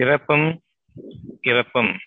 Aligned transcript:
பிறப்பும் 0.00 0.62
இறப்பும். 1.40 1.98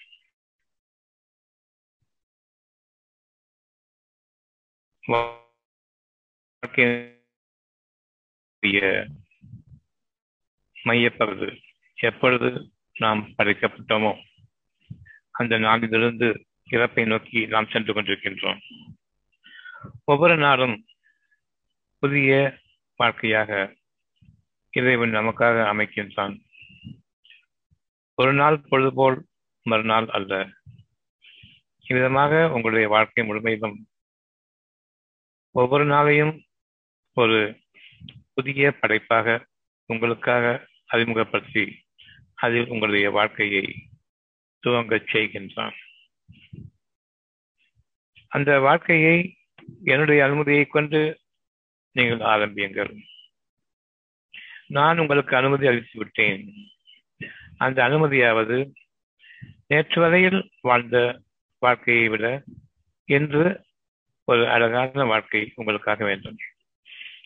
மையப்படுது 10.85 11.61
எப்பொழுது 11.95 12.71
நாம் 12.93 13.33
படைக்கப்பட்டோமோ 13.37 14.23
அந்த 15.31 15.57
நாளிலிருந்து 15.57 16.45
இறப்பை 16.71 17.07
நோக்கி 17.07 17.45
நாம் 17.45 17.69
சென்று 17.69 17.93
கொண்டிருக்கின்றோம். 17.93 18.59
ஒவ்வொரு 20.03 20.37
நாளும் 20.37 20.85
புதிய 21.99 22.57
வாழ்க்கையாக 22.95 23.75
இறைவன் 24.71 25.13
நமக்காக 25.13 25.61
அமைக்கின்றான். 25.73 26.51
ஒரு 28.15 28.33
நாள் 28.33 28.65
பொழுதுபோல் 28.69 29.25
மறுநாள் 29.65 30.07
அல்ல. 30.07 30.33
இவ்விதமாக 31.87 32.51
உங்களுடைய 32.51 32.87
வாழ்க்கை 32.87 33.21
முழுமையிலும் 33.29 33.77
ஒவ்வொரு 35.51 35.85
நாளையும் 35.85 36.33
ஒரு 37.13 37.37
புதிய 38.33 38.71
படைப்பாக 38.71 39.45
உங்களுக்காக 39.85 40.67
அறிமுகப்படுத்தி 40.85 41.65
அதில் 42.35 42.67
உங்களுடைய 42.67 43.09
வாழ்க்கையை 43.09 43.65
துவங்கச் 44.63 45.09
செய்கின்றான். 45.13 45.75
அந்த 48.27 48.59
வாழ்க்கையை 48.59 49.17
என்னுடைய 49.83 50.23
அனுமதியை 50.23 50.65
கொண்டு 50.65 51.01
நீங்கள் 51.91 52.19
ஆரம்பியுங்கள். 52.19 52.93
நான் 54.67 54.99
உங்களுக்கு 54.99 55.35
அனுமதி 55.35 55.67
அளித்து 55.67 55.97
விட்டேன் 55.97 56.43
அந்த 57.57 57.89
அனுமதியாவது 57.89 58.71
நேற்று 59.67 60.01
வரையில் 60.01 60.49
வாழ்ந்த 60.61 61.19
வாழ்க்கையை 61.59 62.07
விட 62.09 62.43
இன்று 63.05 63.65
ஒரு 64.25 64.49
அழகான 64.49 65.05
வாழ்க்கை 65.05 65.51
உங்களுக்காக 65.55 66.05
வேண்டும். 66.05 66.37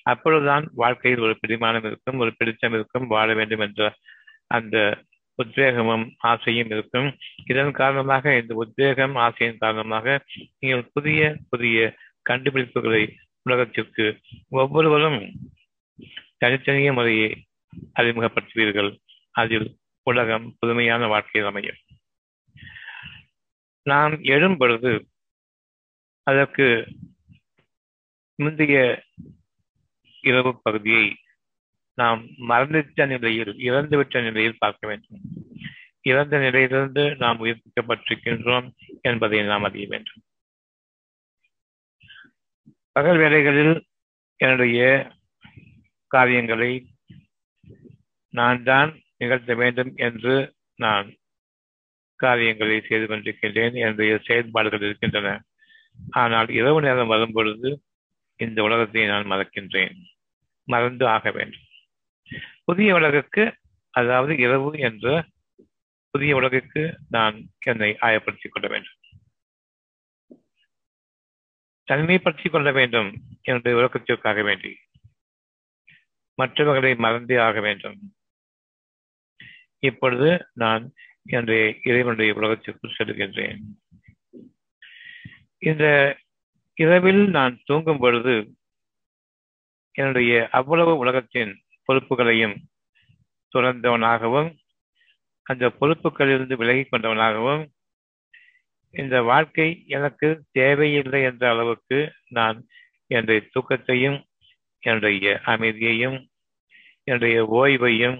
அப்பொழுதுதான் 0.04 0.70
வாழ்க்கையில் 0.74 1.20
ஒரு 1.20 1.38
பிடிமானம் 1.42 1.86
இருக்கும் 1.86 2.20
ஒரு 2.20 2.34
பிடித்தம் 2.38 2.74
இருக்கும் 2.74 3.08
வாழ 3.08 3.34
வேண்டும் 3.34 3.60
என்ற 3.60 3.96
அந்த 4.48 5.04
உத்வேகமும் 5.44 6.12
ஆசையும் 6.18 6.70
இருக்கும். 6.70 7.18
இதன் 7.46 7.72
காரணமாக 7.72 8.38
இந்த 8.42 8.54
உத்வேகம் 8.56 9.16
ஆசையின் 9.16 9.58
காரணமாக 9.58 10.26
நீங்கள் 10.60 10.90
புதிய 10.94 11.36
புதிய 11.50 11.96
கண்டுபிடிப்புகளை 12.30 13.16
உலகத்திற்கு 13.42 14.20
ஒவ்வொருவரும் 14.50 15.34
தனித்தனிய 16.38 16.94
முறையை 16.94 17.46
அறிமுகப்படுத்துவீர்கள். 18.00 18.98
அதில் 19.32 19.78
உலகம் 20.10 20.46
புதுமையான 20.60 21.08
வாழ்க்கையில் 21.08 21.50
அமையும். 21.50 21.80
நாம் 23.84 24.14
எழும் 24.24 24.58
பொழுது 24.58 24.92
அதற்கு 26.24 26.68
முந்தைய 28.36 28.78
இரவு 30.22 30.52
பகுதியை 30.62 31.06
நாம் 31.94 32.22
மறந்துவிட்ட 32.50 33.08
நிலையில் 33.08 33.54
இறந்துவிட்ட 33.70 34.22
நிலையில் 34.24 34.62
பார்க்க 34.64 34.88
வேண்டும். 34.88 35.22
இறந்த 36.02 36.36
நிலையிலிருந்து 36.40 37.04
நாம் 37.16 37.40
உயிர்ப்பிக்கப்பட்டிருக்கின்றோம் 37.44 38.68
என்பதை 39.02 39.40
நாம் 39.44 39.64
அறிய 39.64 39.88
வேண்டும். 39.88 40.22
பகல் 42.92 43.18
வேலைகளில் 43.18 43.76
என்னுடைய 44.44 44.80
காரியங்களை 46.08 46.72
நான் 48.34 48.64
தான் 48.64 48.92
நிகழ்த்த 49.18 49.56
வேண்டும் 49.56 49.92
என்று 49.96 50.56
நான் 50.76 51.16
காரியங்களை 52.16 52.82
செய்து 52.82 53.06
கொண்டிருக்கின்றேன் 53.06 53.74
என்னுடைய 53.74 54.18
செயல்பாடுகள் 54.18 54.80
இருக்கின்றன. 54.80 55.44
ஆனால் 56.10 56.50
இரவு 56.50 56.82
நேரம் 56.82 57.08
வரும் 57.08 57.32
பொழுது 57.32 57.84
இந்த 58.36 58.64
உலகத்தை 58.64 59.06
நான் 59.06 59.32
மறக்கின்றேன். 59.32 59.96
மறந்து 60.64 61.08
ஆக 61.08 61.32
வேண்டும். 61.32 61.66
புதிய 62.64 62.96
உலகுக்கு 62.96 63.56
அதாவது 63.90 64.38
இரவு 64.38 64.80
என்ற 64.80 65.26
புதிய 66.10 66.36
உலகுக்கு 66.36 66.98
நான் 67.10 67.50
என்னை 67.60 67.98
ஆயப்படுத்திக் 68.02 68.52
கொள்ள 68.52 68.68
வேண்டும். 68.68 68.96
தனிமைப்படுத்திக் 71.92 72.50
கொள்ள 72.50 72.72
வேண்டும் 72.72 73.22
என்னுடைய 73.42 73.78
உலகத்திற்காக 73.78 74.42
வேண்டி. 74.42 74.78
மற்றவர்களை 76.36 76.96
மறந்தே 76.96 77.38
ஆக 77.38 77.60
வேண்டும். 77.60 78.17
இப்பொழுது 79.80 80.48
நான் 80.54 80.94
என்னுடைய 81.26 81.76
இறைவனுடைய 81.84 82.34
உலகத்திற்குள் 82.34 82.98
செல்கின்றேன். 82.98 83.60
இந்த 85.60 85.86
இரவில் 86.74 87.30
நான் 87.30 87.62
தூங்கும் 87.66 87.98
பொழுது 87.98 88.36
என்னுடைய 89.92 90.48
அவ்வளவு 90.52 90.98
உலகத்தின் 90.98 91.54
பொறுப்புகளையும் 91.86 92.56
துறந்தவனாகவும் 93.56 94.50
அந்த 95.44 95.68
பொறுப்புகளிலிருந்து 95.80 96.54
விலகி 96.54 96.84
கொண்டவனாகவும் 96.84 97.64
இந்த 98.94 99.22
வாழ்க்கை 99.22 99.84
எனக்கு 99.88 100.28
தேவையில்லை 100.52 101.22
என்ற 101.22 101.50
அளவுக்கு 101.50 102.14
நான் 102.28 102.66
என்னுடைய 103.08 103.42
தூக்கத்தையும் 103.54 104.20
என்னுடைய 104.80 105.42
அமைதியையும் 105.46 106.18
என்னுடைய 107.04 107.38
ஓய்வையும் 107.52 108.20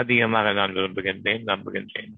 அதிகமாக 0.00 0.52
நான் 0.52 0.76
விரும்புகின்றேன் 0.76 1.44
நம்புகின்றேன். 1.50 2.14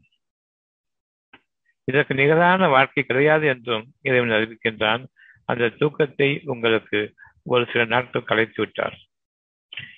இதற்கு 1.88 2.14
நிகரான 2.14 2.68
வாழ்க்கை 2.68 3.02
கிடையாது 3.04 3.44
என்றும் 3.46 3.84
இறைவன் 4.08 4.36
அறிவிக்கின்றான். 4.36 5.02
அந்த 5.44 5.72
தூக்கத்தை 5.80 6.30
உங்களுக்கு 6.44 7.00
ஒரு 7.46 7.64
சில 7.72 7.82
நாட்கள் 7.84 8.28
கலைத்து 8.30 8.58
விட்டார். 8.62 8.96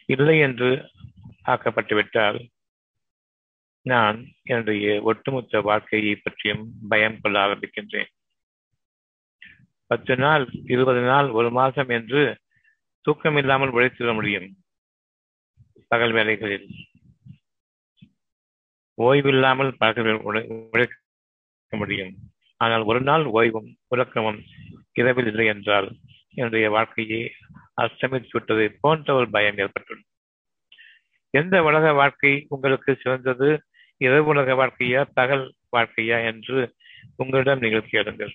இல்லை 0.06 0.36
என்று 0.38 0.70
ஆக்கப்பட்டு 1.42 1.94
விட்டால் 1.94 2.38
நான் 3.86 4.18
என்னுடைய 4.42 4.86
ஒட்டுமொத்த 5.02 5.60
வாழ்க்கையை 5.60 6.14
பற்றியும் 6.16 6.64
பயம் 6.88 7.20
கொள்ள 7.20 7.36
ஆரம்பிக்கின்றேன். 7.46 8.10
பத்து 9.90 10.14
நாள் 10.16 10.44
இருபது 10.64 11.02
நாள் 11.02 11.28
ஒரு 11.38 11.48
மாதம் 11.50 11.90
என்று 11.98 12.22
தூக்கம் 13.06 13.38
இல்லாமல் 13.40 13.74
உழைத்திட 13.76 14.12
முடியும். 14.14 14.48
பகல் 15.90 16.12
வேலைகளில் 16.12 16.68
ஓய்வில்லாமல் 19.06 19.70
பழக்கங்கள் 19.80 20.24
உழைக்க 20.72 20.94
முடியும். 21.72 22.12
ஆனால் 22.60 22.84
ஒரு 22.90 23.00
நாள் 23.08 23.24
ஓய்வும் 23.38 23.68
உறக்கமும் 23.92 24.40
இரவில் 25.00 25.28
இல்லை 25.30 25.46
என்றால் 25.46 25.88
என்னுடைய 26.34 26.66
வாழ்க்கையை 26.76 27.22
அஸ்தமித்து 27.82 28.34
விட்டதை 28.36 28.66
போன்ற 28.82 29.14
ஒரு 29.14 29.28
பயம் 29.36 29.60
ஏற்பட்டுள்ளது. 29.64 30.08
எந்த 31.34 31.56
உலக 31.68 31.92
வாழ்க்கை 31.92 32.32
உங்களுக்கு 32.48 32.90
சிறந்தது? 33.02 33.48
இரவு 34.00 34.28
உலக 34.32 34.54
வாழ்க்கையா 34.60 35.00
பகல் 35.18 35.46
வாழ்க்கையா 35.76 36.18
என்று 36.30 36.58
உங்களிடம் 37.16 37.62
நீங்கள் 37.64 37.90
கேளுங்கள். 37.92 38.34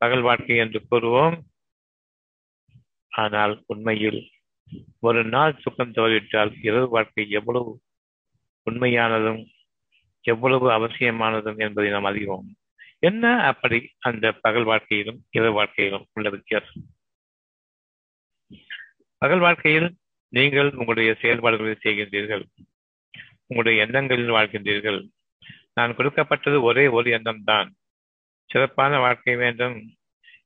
பகல் 0.00 0.24
வாழ்க்கை 0.28 0.56
என்று 0.56 0.80
கூறுவோம். 0.90 1.36
ஆனால் 3.12 3.54
உண்மையில் 3.66 4.20
ஒரு 5.00 5.22
நாள் 5.34 5.54
சுக்கம் 5.62 5.96
தவறிவிட்டால் 5.96 6.52
இரவு 6.68 6.86
வாழ்க்கை 6.88 7.24
எவ்வளவு 7.38 7.72
உண்மையானதும் 8.70 9.46
எவ்வளவு 10.20 10.70
அவசியமானதும் 10.70 11.58
என்பதை 11.58 11.90
நாம் 11.90 12.04
அறிவோம். 12.04 12.56
என்ன 12.98 13.40
அப்படி 13.40 13.90
அந்த 13.98 14.32
பகல் 14.32 14.64
வாழ்க்கையிலும் 14.64 15.24
இரவு 15.30 15.52
வாழ்க்கையிலும் 15.52 16.06
உள்ள 16.12 16.30
வித்தியாசம்? 16.30 16.82
பகல் 19.18 19.38
வாழ்க்கையில் 19.38 19.96
நீங்கள் 20.28 20.70
உங்களுடைய 20.70 21.14
செயல்பாடுகளை 21.14 21.76
செய்கின்றீர்கள். 21.84 22.44
உங்களுடைய 23.40 23.84
எண்ணங்களில் 23.84 24.30
வாழ்கின்றீர்கள். 24.30 25.08
நான் 25.72 25.94
கொடுக்கப்பட்டது 25.94 26.62
ஒரே 26.62 26.86
ஒரு 26.86 27.10
எண்ணம் 27.10 27.44
தான் 27.44 27.74
சிறப்பான 28.44 28.98
வாழ்க்கை 28.98 29.36
வேண்டும். 29.36 29.96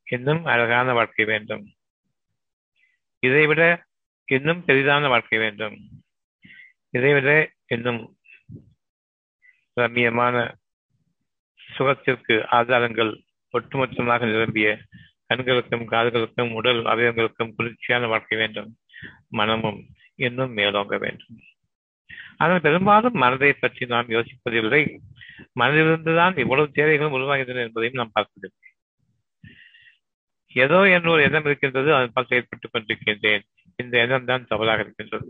இன்னும் 0.04 0.44
அழகான 0.44 0.92
வாழ்க்கை 0.92 1.24
வேண்டும். 1.24 1.74
இதைவிட 3.18 3.84
இன்னும் 4.24 4.64
பெரிதான 4.66 5.08
வாழ்க்கை 5.08 5.38
வேண்டும். 5.38 5.95
இதைவிட 6.96 7.30
இன்னும் 7.74 8.00
ரம்மியமான 9.76 10.36
சுகத்திற்கு 11.60 12.34
ஆதாரங்கள் 12.58 13.12
ஒட்டுமொத்தமாக 13.54 14.26
நிரம்பிய 14.32 14.68
கண்களுக்கும் 15.30 15.84
காதுகளுக்கும் 15.92 16.52
உடல் 16.52 16.80
அவயவங்களுக்கும் 16.84 17.54
குளிர்ச்சியான 17.56 18.06
வாழ்க்கை 18.06 18.36
வேண்டும். 18.38 18.70
மனமும் 19.38 19.80
இன்னும் 20.26 20.52
மேலோங்க 20.56 20.96
வேண்டும். 20.98 21.38
ஆனால் 22.36 22.64
பெரும்பாலும் 22.66 23.16
மனதை 23.22 23.50
பற்றி 23.54 23.84
நாம் 23.86 24.12
யோசிப்பதில்லை. 24.16 24.82
மனதிலிருந்துதான் 25.60 26.34
இவ்வளவு 26.38 26.76
தேவைகளும் 26.78 27.16
உருவாகின்றன 27.18 27.64
என்பதையும் 27.66 27.98
நாம் 28.00 28.14
பார்ப்பதில்லை. 28.14 28.70
ஏதோ 30.54 30.78
என்ற 30.96 31.08
ஒரு 31.10 31.22
எண்ணம் 31.22 31.46
இருக்கின்றது 31.48 31.90
அதன் 31.94 32.14
பார்த்து 32.14 32.36
ஏற்பட்டுக் 32.38 32.74
கொண்டிருக்கின்றேன். 32.74 33.44
இந்த 33.78 33.94
எண்ணம் 34.04 34.28
தான் 34.30 34.48
தவறாக 34.52 34.84
இருக்கின்றது. 34.84 35.28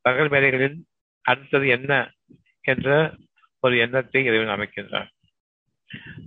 பகல் 0.00 0.28
வேலைகளில் 0.28 0.86
அடுத்தது 1.22 1.68
என்ன 1.68 1.92
என்ற 2.60 3.16
ஒரு 3.60 3.78
எண்ணத்தை 3.78 4.24
இறைவன் 4.24 4.54
அமைக்கின்றான். 4.54 5.08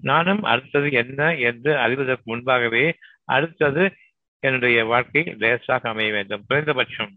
நானும் 0.01 0.41
அடுத்தது 0.43 0.91
என்ன 0.91 1.35
என்று 1.35 1.77
அறிவதற்கு 1.77 2.23
முன்பாகவே 2.25 2.97
அடுத்தது 3.25 3.83
என்னுடைய 4.39 4.85
வாழ்க்கை 4.85 5.23
லேசாக 5.23 5.89
அமைய 5.89 6.11
வேண்டும். 6.11 6.43
குறைந்தபட்சம் 6.47 7.13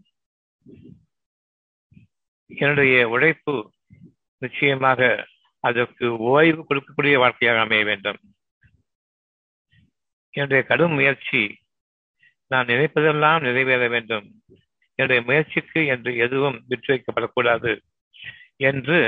என்னுடைய 2.45 3.09
உழைப்பு 3.09 3.73
நிச்சயமாக 4.37 5.27
அதற்கு 5.59 6.17
ஓய்வு 6.17 6.65
கொடுக்கக்கூடிய 6.69 7.17
வாழ்க்கையாக 7.17 7.59
அமைய 7.59 7.83
வேண்டும். 7.83 8.19
என்னுடைய 10.29 10.63
கடும் 10.63 10.93
முயற்சி 10.93 11.41
நான் 12.47 12.65
நினைப்பதெல்லாம் 12.65 13.41
நிறைவேற 13.41 13.87
வேண்டும். 13.87 14.27
என்னுடைய 14.99 15.21
முயற்சிக்கு 15.25 15.81
என்று 15.85 16.11
எதுவும் 16.17 16.57
விற்று 16.67 16.89
வைக்கப்படக்கூடாது 16.93 17.71
என்று 18.61 18.99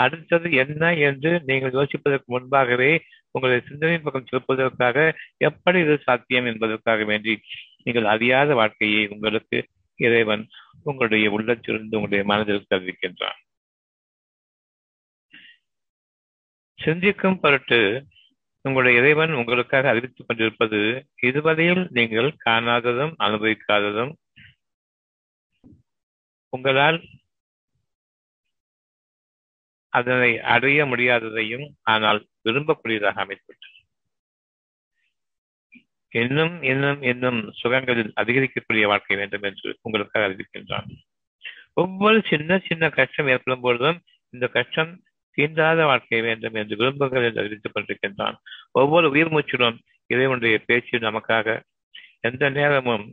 அடுத்தது 0.00 0.48
என்ன 0.54 0.84
என்று 1.00 1.30
நீங்கள் 1.44 1.76
யோசிப்பதற்கு 1.76 2.26
முன்பாகவே 2.26 2.90
உங்களுடைய 3.30 3.60
சிந்தனையின் 3.66 4.04
பக்கம் 4.04 4.28
திருப்புவதற்காக 4.28 4.98
எப்படி 5.38 5.78
இது 5.80 5.94
சாத்தியம் 6.04 6.46
என்பதற்காக 6.46 7.04
வேண்டி 7.04 7.34
நீங்கள் 7.84 8.06
அறியாத 8.06 8.50
வாழ்க்கையை 8.54 9.02
உங்களுக்கு 9.06 9.58
இறைவன் 9.98 10.44
உங்களுடைய 10.84 11.26
உள்ளத்திலிருந்து 11.30 11.96
உங்களுடைய 11.96 12.24
மனதில் 12.24 12.70
தெரிவிக்கின்றான் 12.70 13.40
சிந்திக்கும் 16.78 17.40
பொருட்டு 17.40 17.80
உங்களுடைய 18.64 18.94
இறைவன் 19.00 19.32
உங்களுக்காக 19.34 19.88
அறிவித்துக் 19.88 20.28
கொண்டிருப்பது 20.28 20.80
இதுவரையில் 21.22 21.82
நீங்கள் 21.90 22.30
காணாததும் 22.46 23.14
அனுபவிக்காததும் 23.18 24.12
உங்களால் 26.56 26.98
அதனை 29.92 30.30
அடைய 30.54 30.80
முடியாததையும் 30.84 31.66
ஆனால் 31.82 32.20
விரும்பக்கூடியதாக 32.44 33.18
அமைந்துவிட்டது. 33.24 33.74
இன்னும் 36.14 36.54
இன்னும் 36.62 37.00
இன்னும் 37.02 37.40
சுகங்களில் 37.62 38.12
அதிகரிக்கக்கூடிய 38.16 38.84
வாழ்க்கை 38.86 39.16
வேண்டும் 39.16 39.42
என்று 39.42 39.78
உங்களுக்காக 39.82 40.24
அறிவிக்கின்றான். 40.28 40.88
ஒவ்வொரு 41.74 42.18
சின்ன 42.26 42.58
சின்ன 42.68 42.84
கஷ்டம் 42.90 43.28
ஏற்படும் 43.28 43.60
பொழுதும் 43.60 43.98
இந்த 44.34 44.46
கஷ்டம் 44.48 44.92
தீண்டாத 45.38 45.80
வாழ்க்கை 45.84 46.20
வேண்டும் 46.20 46.54
என்று 46.54 46.76
விரும்புகள் 46.76 47.24
என்று 47.24 47.40
அறிவித்துக் 47.40 47.74
கொண்டிருக்கின்றான். 47.74 48.36
ஒவ்வொரு 48.72 49.06
உயிர் 49.10 49.32
மூச்சிலும் 49.32 49.78
இறைவனுடைய 50.06 50.56
பேச்சு 50.66 50.98
நமக்காக 50.98 51.56
எந்த 52.20 52.48
நேரமும் 52.50 53.06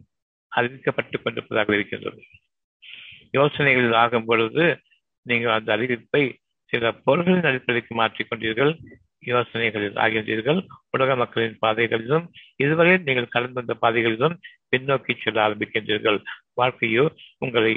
அறிவிக்கப்பட்டுக் 0.55 1.23
கொண்டிருப்பதாக 1.23 1.73
இருக்கின்றது. 1.73 2.21
யோசனைகளில் 3.33 3.97
ஆகும் 4.03 4.25
பொழுது 4.25 4.65
நீங்கள் 5.25 5.55
அந்த 5.57 5.69
அறிவிப்பை 5.77 6.23
சில 6.71 6.91
பொருள்களின் 7.05 7.49
அடிப்படைக்கு 7.49 7.93
மாற்றிக்கொண்டீர்கள் 7.95 8.71
யோசனைகளில் 9.23 9.99
ஆகின்றீர்கள் 10.05 10.59
உலக 10.89 11.15
மக்களின் 11.15 11.57
பாதைகளிலும் 11.59 12.25
இதுவரை 12.55 12.93
நீங்கள் 12.97 13.33
கடந்து 13.35 13.53
வந்த 13.53 13.73
பாதைகளிலும் 13.73 14.35
பின்னோக்கி 14.71 15.13
செல்ல 15.21 15.43
ஆரம்பிக்கின்றீர்கள். 15.47 16.19
வாழ்க்கையோ 16.53 17.05
உங்களை 17.37 17.73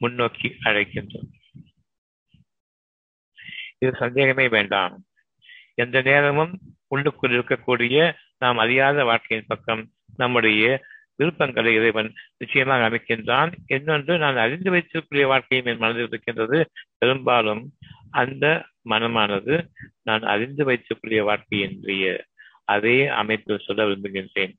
முன்னோக்கி 0.00 0.48
அழைக்கின்றது. 0.64 1.28
இது 3.78 3.92
சந்தேகமே 3.98 4.46
வேண்டாம். 4.48 4.94
எந்த 5.74 6.00
நேரமும் 6.02 6.52
உள்ளுக்குள் 6.88 7.36
இருக்கக்கூடிய 7.36 7.96
நாம் 8.38 8.58
அறியாத 8.58 9.04
வாழ்க்கையின் 9.04 9.50
பக்கம் 9.52 9.82
நம்முடைய 10.16 10.64
விருப்பங்களை 11.22 11.72
இறைவன் 11.78 12.10
நிச்சயமாக 12.40 12.88
அமைக்கின்றான். 12.88 13.52
இன்னொன்று 13.66 14.14
நான் 14.24 14.42
அறிந்து 14.44 14.70
வைத்திருக்கிற 14.74 15.26
வாழ்க்கையும் 15.32 15.70
என் 15.72 15.82
மனதில் 15.84 16.08
இருக்கின்றது. 16.08 16.58
பெரும்பாலும் 16.98 17.62
அந்த 18.22 18.46
மனமானது 18.90 19.54
நான் 20.02 20.24
அறிந்து 20.34 20.62
வைத்திருக்கிற 20.64 21.22
வாழ்க்கையின்றைய 21.28 22.06
அதே 22.74 22.98
அமைப்பில் 23.20 23.64
சொல்ல 23.66 23.86
விரும்புகின்றேன். 23.86 24.52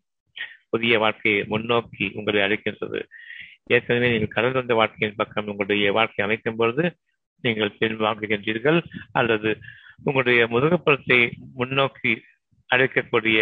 புதிய 0.69 0.93
வாழ்க்கையை 0.99 1.41
முன்னோக்கி 1.53 2.05
உங்களை 2.13 2.39
அழைக்கின்றது. 2.41 2.99
ஏற்கனவே 3.73 4.07
நீங்கள் 4.11 4.35
கடந்த 4.35 4.57
வந்த 4.59 4.73
வாழ்க்கையின் 4.73 5.19
பக்கம் 5.19 5.49
உங்களுடைய 5.51 5.91
வாழ்க்கை 5.91 6.21
அமைக்கும் 6.25 6.55
பொழுது 6.55 6.83
நீங்கள் 7.43 7.77
பின்வாங்குகின்றீர்கள் 7.79 8.79
அல்லது 9.11 9.51
உங்களுடைய 10.03 10.41
முதுகுப்புறத்தை 10.47 11.19
முன்னோக்கி 11.55 12.13
அழைக்கக்கூடிய 12.69 13.39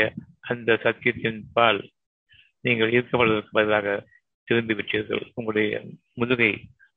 அந்த 0.51 0.77
சத்தியத்தின் 0.83 1.41
பால் 1.53 1.81
நீங்கள் 2.61 2.93
ஈர்க்கப்படுவதற்கு 2.97 3.57
பதிலாக 3.59 3.87
திரும்பி 4.47 4.73
விட்டீர்கள். 4.73 5.23
உங்களுடைய 5.33 5.81
முதுகை 6.13 6.51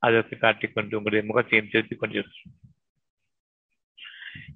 அதற்கு 0.06 0.34
காட்டிக்கொண்டு 0.36 0.96
உங்களுடைய 0.98 1.22
முகத்தையும் 1.30 1.70
திருத்திக் 1.72 2.02
கொண்டீர்கள் 2.02 2.40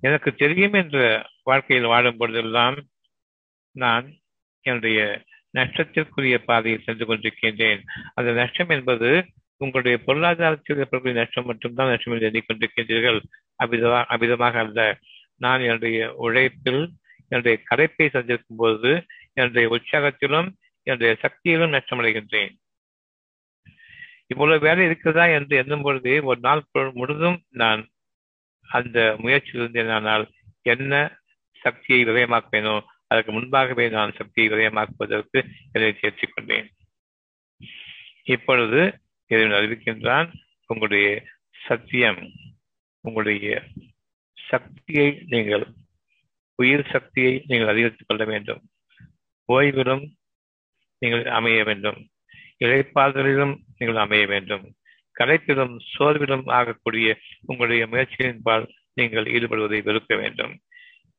எனக்கு 0.00 0.30
தெரியும் 0.34 0.72
என்ற 0.72 0.98
வாழ்க்கையில் 1.42 1.90
வாழும் 1.92 2.16
பொழுதெல்லாம் 2.16 2.76
நான் 3.74 4.06
என்னுடைய 4.64 5.00
நஷ்டத்திற்குரிய 5.58 6.36
பாதையில் 6.48 6.84
சென்று 6.86 7.04
கொண்டிருக்கின்றேன். 7.06 7.80
அந்த 8.14 8.30
நஷ்டம் 8.32 8.68
என்பது 8.68 9.10
உங்களுடைய 9.60 9.96
பொருளாதாரத்தில் 10.06 10.80
ஏற்படக்கூடிய 10.82 11.20
நஷ்டம் 11.20 11.48
மட்டும்தான் 11.50 11.90
நஷ்டம் 11.92 12.14
என்று 12.14 12.28
எண்ணிக்கொண்டிருக்கின்றீர்கள் 12.30 13.20
அபிதமாக 13.64 14.04
அபிதமாக 14.14 14.56
அல்ல. 14.64 14.80
நான் 15.44 15.64
என்னுடைய 15.66 15.98
உழைப்பில் 16.26 16.82
என்னுடைய 17.30 17.56
கடைப்பை 17.70 18.06
சந்திருக்கும் 18.10 18.60
போது 18.62 18.90
என்னுடைய 19.34 19.66
உற்சாகத்திலும் 19.76 20.48
என்னுடைய 20.88 21.16
சக்தியிலும் 21.22 21.74
நஷ்டமடைகின்றேன். 21.74 22.54
இவ்வளவு 24.26 24.60
வேலை 24.60 24.84
இருக்கிறதா 24.84 25.26
என்று 25.26 25.56
எண்ணும் 25.56 25.82
பொழுது 25.82 26.24
ஒரு 26.24 26.40
நாள் 26.40 26.64
முழுதும் 26.92 27.44
நான் 27.48 27.88
அந்த 28.66 29.16
முயற்சியில் 29.18 29.66
இருந்தேனால் 29.66 30.24
என்ன 30.62 31.18
சக்தியை 31.60 32.04
விரயமாக்குவேனோ 32.04 32.80
அதற்கு 33.06 33.32
முன்பாகவே 33.32 33.88
நான் 33.88 34.14
சக்தியை 34.16 34.50
விரயமாக்குவதற்கு 34.50 35.38
என்னை 35.72 35.92
தேர்ச்சி 36.00 36.26
கொண்டேன் 36.26 36.68
இப்பொழுது 38.22 38.80
இதை 39.26 39.44
அறிவிக்கின்றான் 39.44 40.28
உங்களுடைய 40.66 41.24
சத்தியம் 41.66 42.32
உங்களுடைய 43.00 43.62
சக்தியை 44.34 45.22
நீங்கள் 45.26 45.66
உயிர் 46.54 46.90
சக்தியை 46.90 47.44
நீங்கள் 47.46 47.68
அதிகரித்துக் 47.68 48.08
கொள்ள 48.08 48.24
வேண்டும். 48.24 48.62
ஓய்விலும் 49.52 50.17
நீங்கள் 50.98 51.24
அமைய 51.24 51.64
வேண்டும். 51.64 52.08
இழைப்பாதலிலும் 52.64 53.58
நீங்கள் 53.76 54.02
அமைய 54.02 54.26
வேண்டும். 54.26 54.74
கலைப்பிலும் 55.18 55.80
சோர்விலும் 55.98 56.42
ஆகக்கூடிய 56.46 57.18
உங்களுடைய 57.46 57.86
முயற்சியின்பால் 57.86 58.68
நீங்கள் 58.94 59.24
ஈடுபடுவதை 59.24 59.82
வெறுக்க 59.82 60.16
வேண்டும். 60.16 60.60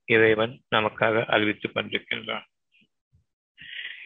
இறைவன் 0.06 0.62
நமக்காக 0.76 1.26
அறிவித்துக் 1.26 1.76
கொண்டிருக்கின்றான். 1.76 2.44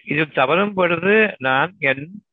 இது 0.03 0.29
தவறும் 0.29 0.73
பொழுது 0.73 1.35
நான் 1.37 1.75
என் 1.79 2.23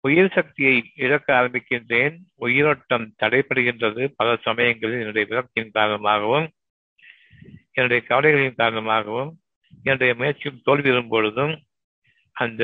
உயிர் 0.00 0.32
சக்தியை 0.32 0.90
இழக்க 0.94 1.32
ஆரம்பிக்கின்றேன். 1.40 2.16
உயிரோட்டம் 2.34 3.14
தடைபடுகின்றது. 3.22 4.12
பல 4.16 4.36
சமயங்களில் 4.42 4.98
என்னுடைய 4.98 5.28
விரக்தியின் 5.30 5.70
காரணமாகவும் 5.72 6.50
என்னுடைய 7.72 8.06
கவலைகளின் 8.06 8.54
காரணமாகவும் 8.54 9.40
என்னுடைய 9.82 10.14
முயற்சியும் 10.14 10.60
தோல்வி 10.64 11.02
பொழுதும் 11.02 11.62
அந்த 12.34 12.62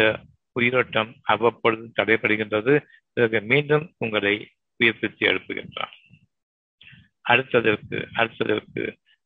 உயிரோட்டம் 0.53 1.11
அவ்வப்பொழுது 1.33 1.85
தடைப்படுகின்றது 1.99 2.75
பிறகு 3.13 3.39
மீண்டும் 3.41 3.85
உங்களை 3.99 4.35
உயிர்ப்பித்து 4.81 5.23
எழுப்புகின்றான். 5.31 5.95
அடுத்ததற்கு 7.29 7.99
அடுத்ததற்கு 8.21 8.85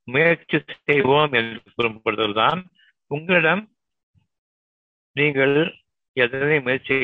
முயற்சி 0.09 0.59
செய்வோம் 0.83 1.33
என்று 1.33 1.61
கூறும்பொழுதுதான் 1.77 2.61
உங்களிடம் 3.11 3.63
நீங்கள் 5.17 5.57
எதனை 6.17 6.59
முயற்சி 6.61 6.97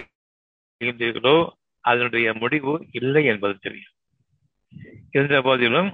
செய்கின்றீர்களோ 0.80 1.36
அதனுடைய 1.84 2.28
முடிவு 2.34 2.72
இல்லை 2.90 3.22
என்பது 3.24 3.54
தெரியும். 3.58 3.96
இருந்த 5.10 5.36
போதிலும் 5.42 5.90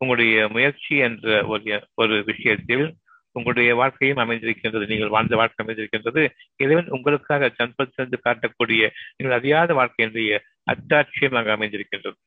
உங்களுடைய 0.00 0.48
முயற்சி 0.48 0.94
என்ற 1.06 1.46
ஒரு 1.46 1.76
ஒரு 1.94 2.16
விஷயத்தில் 2.24 2.86
உங்களுடைய 3.32 3.74
வாழ்க்கையும் 3.74 4.22
அமைந்திருக்கின்றது 4.24 4.86
நீங்கள் 4.86 5.08
வாழ்ந்த 5.08 5.36
வாழ்க்கை 5.36 5.60
அமைந்திருக்கின்றது. 5.64 6.22
இறைவன் 6.56 6.88
உங்களுக்காக 6.88 7.50
சன்பத்திலிருந்து 7.56 8.18
காட்டக்கூடிய 8.24 8.90
நீங்கள் 9.16 9.38
அறியாத 9.38 9.74
வாழ்க்கை 9.74 10.40
அத்தாட்சியமாக 10.72 11.52
அமைந்திருக்கின்றது. 11.56 12.18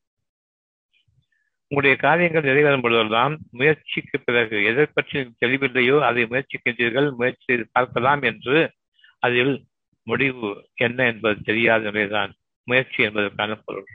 உங்களுடைய 1.72 1.96
காரியங்கள் 2.02 2.44
நிறைவேறும் 2.44 2.82
பொழுதெல்லாம் 2.82 3.40
முயற்சிக்கு 3.52 4.20
பிறகு 4.20 4.64
எதை 4.64 4.86
பற்றி 4.86 5.20
தெளிவில்லையோ 5.46 6.00
அதை 6.00 6.24
முயற்சிக்கின்றீர்கள் 6.26 7.16
முயற்சி 7.16 7.44
செய்து 7.46 7.66
பார்க்கலாம் 7.72 8.22
என்று 8.22 8.74
அதில் 9.20 9.54
முடிவு 10.08 10.70
என்ன 10.76 11.06
என்பது 11.06 11.42
தெரியாத 11.42 11.84
நிலைதான். 11.92 12.32
முயற்சி 12.64 13.04
என்பதற்கான 13.04 13.56
பொருள். 13.56 13.88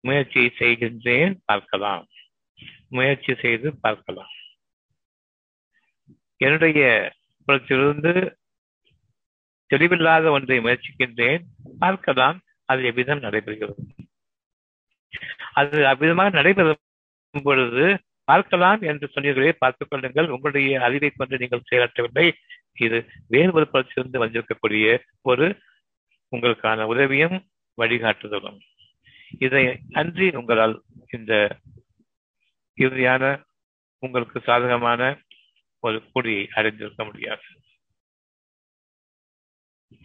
முயற்சி 0.00 0.42
செய்கின்றேன் 0.58 1.34
பார்க்கலாம். 1.44 2.04
முயற்சி 2.88 3.34
செய்து 3.34 3.68
பார்க்கலாம். 3.80 4.34
என்னுடைய 6.40 6.80
புறத்திலிருந்து 7.46 8.12
தெளிவில்லாத 9.70 10.26
ஒன்றை 10.30 10.58
முயற்சிக்கின்றேன். 10.58 11.42
பார்க்கலாம் 11.78 12.38
அது 12.68 12.80
எவ்விதம் 12.84 13.22
நடைபெறுகிறது. 13.22 13.82
அது 15.52 15.78
அவ்விதமாக 15.86 16.30
நடைபெறும் 16.30 17.44
பொழுது 17.48 17.84
பார்க்கலாம் 18.28 18.80
என்று 18.90 19.06
சொன்னீர்களே 19.14 19.52
பார்த்துக் 19.62 19.90
கொள்ளுங்கள். 19.90 20.28
உங்களுடைய 20.28 20.80
அறிவை 20.80 21.10
கொண்டு 21.10 21.38
நீங்கள் 21.38 21.68
செயலாற்றவில்லை. 21.70 22.26
இது 22.76 22.98
வேறு 23.28 23.52
ஒரு 23.52 23.66
புறத்திலிருந்து 23.72 24.22
வந்திருக்கக்கூடிய 24.24 24.86
ஒரு 25.22 25.46
உங்களுக்கான 26.32 26.84
உதவியும் 26.92 27.36
வழிகாட்டுதலும். 27.78 28.58
இதை 29.38 29.64
அன்றி 29.92 30.26
உங்களால் 30.40 30.76
இந்த 31.10 31.32
இறுதியான 32.78 33.24
உங்களுக்கு 34.02 34.38
சாதகமான 34.40 35.00
ஒரு 35.80 35.98
கூடியை 36.12 36.44
அடைந்திருக்க 36.54 37.04
முடியாது. 37.04 37.46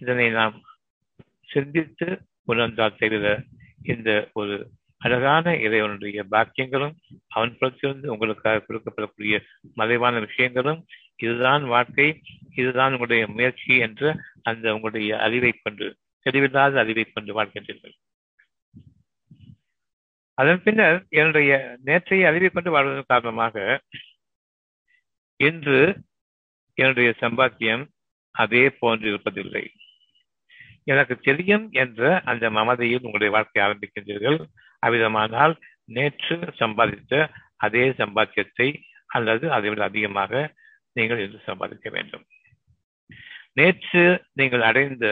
இதனை 0.02 0.28
நாம் 0.30 0.56
சிந்தித்து 1.54 2.08
உணர்ந்தால் 2.52 2.98
தவிர 3.00 3.26
இந்த 3.92 4.10
ஒரு 4.34 4.56
அழகான 5.02 5.56
இறைவனுடைய 5.66 6.20
பாக்கியங்களும் 6.32 6.96
அவன் 7.28 7.58
புறத்திலிருந்து 7.60 8.08
உங்களுக்காக 8.14 8.64
கொடுக்கப்படக்கூடிய 8.68 9.36
மறைவான 9.80 10.20
விஷயங்களும் 10.20 10.80
இதுதான் 11.16 11.64
வாழ்க்கை 11.66 12.08
இதுதான் 12.56 12.94
உங்களுடைய 12.96 13.26
முயற்சி 13.28 13.74
என்ற 13.78 14.16
அந்த 14.44 14.74
உங்களுடைய 14.74 15.12
அறிவை 15.20 15.52
கொண்டு 15.52 15.88
தெளிவில்லாத 16.26 16.80
அறிவை 16.84 17.06
கொண்டு 17.06 17.32
வாழ்கின்றீர்கள். 17.38 17.96
அதன் 20.38 20.64
பின்னர் 20.64 20.98
என்னுடைய 21.10 21.52
நேற்றைய 21.84 22.28
அறிவை 22.28 22.50
கொண்டு 22.50 22.72
வாழ்வதன் 22.72 23.12
காரணமாக 23.14 23.82
இன்று 25.40 25.80
என்னுடைய 26.78 27.10
சம்பாத்தியம் 27.20 27.84
அதே 28.36 28.70
போன்று 28.70 29.06
இருப்பதில்லை. 29.12 29.66
எனக்கு 30.84 31.16
தெரியும் 31.20 31.66
என்ற 31.72 32.22
அந்த 32.22 32.50
மமதையில் 32.50 33.06
உங்களுடைய 33.08 33.32
வாழ்க்கை 33.34 33.60
ஆரம்பிக்கின்றீர்கள். 33.64 34.40
அவ்விதமானால் 34.86 35.56
நேற்று 35.86 36.36
சம்பாதித்த 36.60 37.14
அதே 37.58 37.90
சம்பாத்தியத்தை 37.90 38.68
அல்லது 39.08 39.46
அதை 39.52 39.70
விட 39.70 39.84
அதிகமாக 39.84 40.54
நீங்கள் 40.94 41.20
இன்று 41.20 41.40
சம்பாதிக்க 41.46 41.90
வேண்டும். 41.90 42.26
நேற்று 43.54 44.04
நீங்கள் 44.34 44.62
அடைந்த 44.62 45.06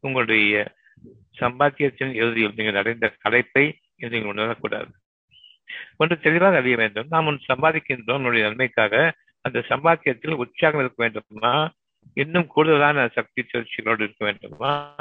உங்களுடைய 0.00 0.54
சம்பாத்தியத்தின் 1.40 2.12
இறுதியில் 2.12 2.56
நீங்கள் 2.56 2.74
அடைந்த 2.74 3.06
கலைப்பை 3.24 3.64
நீங்கள் 3.96 4.30
உணரக்கூடாது. 4.32 4.90
ஒன்று 5.96 6.16
தெளிவாக 6.18 6.56
அறிய 6.56 6.76
வேண்டும். 6.76 7.08
நாம் 7.08 7.26
ஒன்று 7.26 7.54
சம்பாதிக்கின்றோம். 7.54 8.20
நம்முடைய 8.20 8.44
நன்மைக்காக 8.48 8.94
அந்த 9.46 9.64
சம்பாத்தியத்தில் 9.68 10.34
உற்சாகம் 10.34 10.80
இருக்க 10.80 11.10
வேண்டுமா? 11.10 11.72
இன்னும் 12.14 12.46
கூடுதலான 12.46 13.08
சக்தி 13.08 13.42
சுழற்சிகளோடு 13.42 14.00
இருக்க 14.00 14.24
வேண்டுமா? 14.24 14.94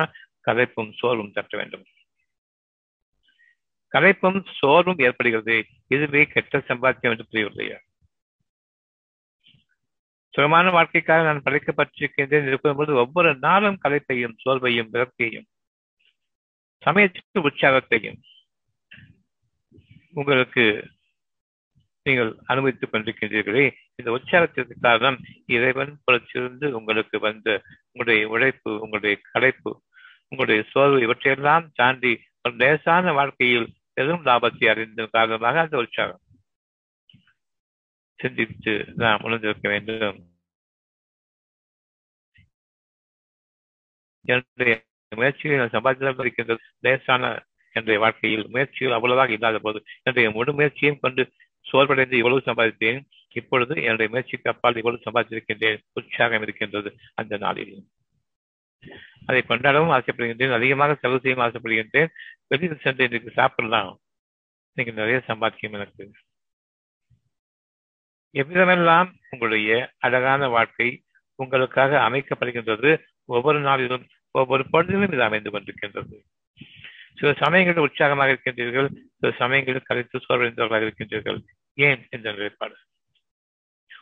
கலைப்பும் 0.46 0.94
சோர்வும் 0.98 1.32
தட்ட 1.32 1.58
வேண்டும். 1.58 1.86
கலைப்பும் 3.94 4.46
சோர்வும் 4.60 4.98
ஏற்படுகிறது. 4.98 5.66
இதுவே 5.88 6.26
கெட்ட 6.26 6.58
சம்பாத்தியம் 6.58 7.18
என்று 7.18 7.26
புரியவில்லையா? 7.32 7.80
சுகமான 10.30 10.70
வாழ்க்கைக்காக 10.70 11.24
நான் 11.24 11.42
படைக்கப்பட்டிருக்கின்றேன் 11.46 12.48
இருக்கும்போது 12.48 12.94
ஒவ்வொரு 12.94 13.36
நாளும் 13.36 13.80
கலைப்பையும் 13.84 14.38
சோர்வையும் 14.46 14.90
விரக்தியையும் 14.94 15.46
சமயத்திற்கு 16.82 17.50
உற்சாகத்தையும் 17.50 18.22
உங்களுக்கு 20.14 20.94
நீங்கள் 22.06 22.32
அனுபவித்துக் 22.46 22.92
கொண்டிருக்கின்றீர்களே. 22.94 23.66
இந்த 23.96 24.10
உற்சாகத்திற்கு 24.12 24.76
காரணம் 24.82 25.18
இறைவன் 25.46 25.94
புறத்திலிருந்து 26.06 26.68
உங்களுக்கு 26.72 27.20
வந்த 27.20 27.48
உங்களுடைய 27.92 28.28
உழைப்பு 28.28 28.72
உங்களுடைய 28.82 29.16
கடைப்பு 29.32 29.72
உங்களுடைய 30.32 30.62
சோர்வு 30.72 31.00
இவற்றையெல்லாம் 31.02 31.66
தாண்டி 31.74 32.12
ஒரு 32.42 32.56
லேசான 32.56 33.14
வாழ்க்கையில் 33.14 33.68
பெரும் 33.94 34.26
லாபத்தை 34.26 34.66
அறிந்த 34.70 35.08
காரணமாக 35.12 35.62
அந்த 35.62 35.78
உற்சாகம். 35.78 36.22
சிந்தித்து 38.20 38.74
நாம் 38.96 39.24
உணர்ந்திருக்க 39.24 39.68
வேண்டும். 39.70 40.20
என்னுடைய 44.26 44.76
முயற்சிகளை 45.12 45.66
சம்பாதித்திருக்கின்ற 45.66 46.56
லேசான 46.80 47.24
என்னுடைய 47.76 47.98
வாழ்க்கையில் 48.00 48.46
முயற்சிகள் 48.50 48.96
அவ்வளவாக 48.98 49.32
இல்லாத 49.32 49.58
போது 49.60 49.80
என்னுடைய 50.04 50.28
முழு 50.32 50.54
முயற்சியும் 50.54 51.00
கொண்டு 51.00 51.24
சோர்வடைந்து 51.72 52.14
இவ்வளவு 52.14 52.42
சம்பாதித்தேன். 52.46 53.06
இப்பொழுது 53.34 53.82
என்னுடைய 53.82 54.12
முயற்சிக்கு 54.12 54.52
அப்பால் 54.52 54.76
இவ்வளவு 54.76 55.02
சம்பாதித்திருக்கின்றேன். 55.04 55.82
உற்சாகம் 55.94 56.42
இருக்கின்றது 56.42 56.96
அந்த 57.14 57.38
நாளில். 57.38 57.88
அதை 59.26 59.44
கொண்டாடவும் 59.48 60.00
ஆசைப்படுகின்றேன். 60.00 60.54
அதிகமாக 60.54 60.96
செலவு 60.96 61.20
செய்யவும் 61.20 61.52
ஆசைப்படுகின்றேன். 61.52 62.08
வெளியில் 62.48 62.80
சென்று 62.80 63.04
இன்றைக்கு 63.04 63.32
சாப்பிடலாம். 63.32 64.00
இன்னைக்கு 64.74 65.02
நிறைய 65.02 65.26
சம்பாதிக்கும் 65.28 65.74
எனக்கு. 65.74 66.12
எவ்விதமெல்லாம் 68.34 69.12
உங்களுடைய 69.30 69.92
அழகான 69.98 70.48
வாழ்க்கை 70.48 71.04
உங்களுக்காக 71.36 72.10
அமைக்கப்படுகின்றது 72.10 73.04
ஒவ்வொரு 73.26 73.60
நாளிலும் 73.60 74.08
ஒவ்வொரு 74.32 74.66
பொழுதிலும் 74.74 75.14
இது 75.14 75.24
அமைந்து 75.24 75.52
கொண்டிருக்கின்றது. 75.52 76.24
சில 77.16 77.34
சமயங்களில் 77.34 77.82
உற்சாகமாக 77.82 78.32
இருக்கின்றீர்கள் 78.32 78.90
சில 79.20 79.36
சமயங்களில் 79.38 79.82
கலைத்து 79.82 80.20
சோர்வடைந்தவர்களாக 80.20 80.86
இருக்கின்றீர்கள். 80.86 81.40
ஏன் 81.74 82.08
என்ற 82.10 82.32
நிலைப்பாடு. 82.32 82.76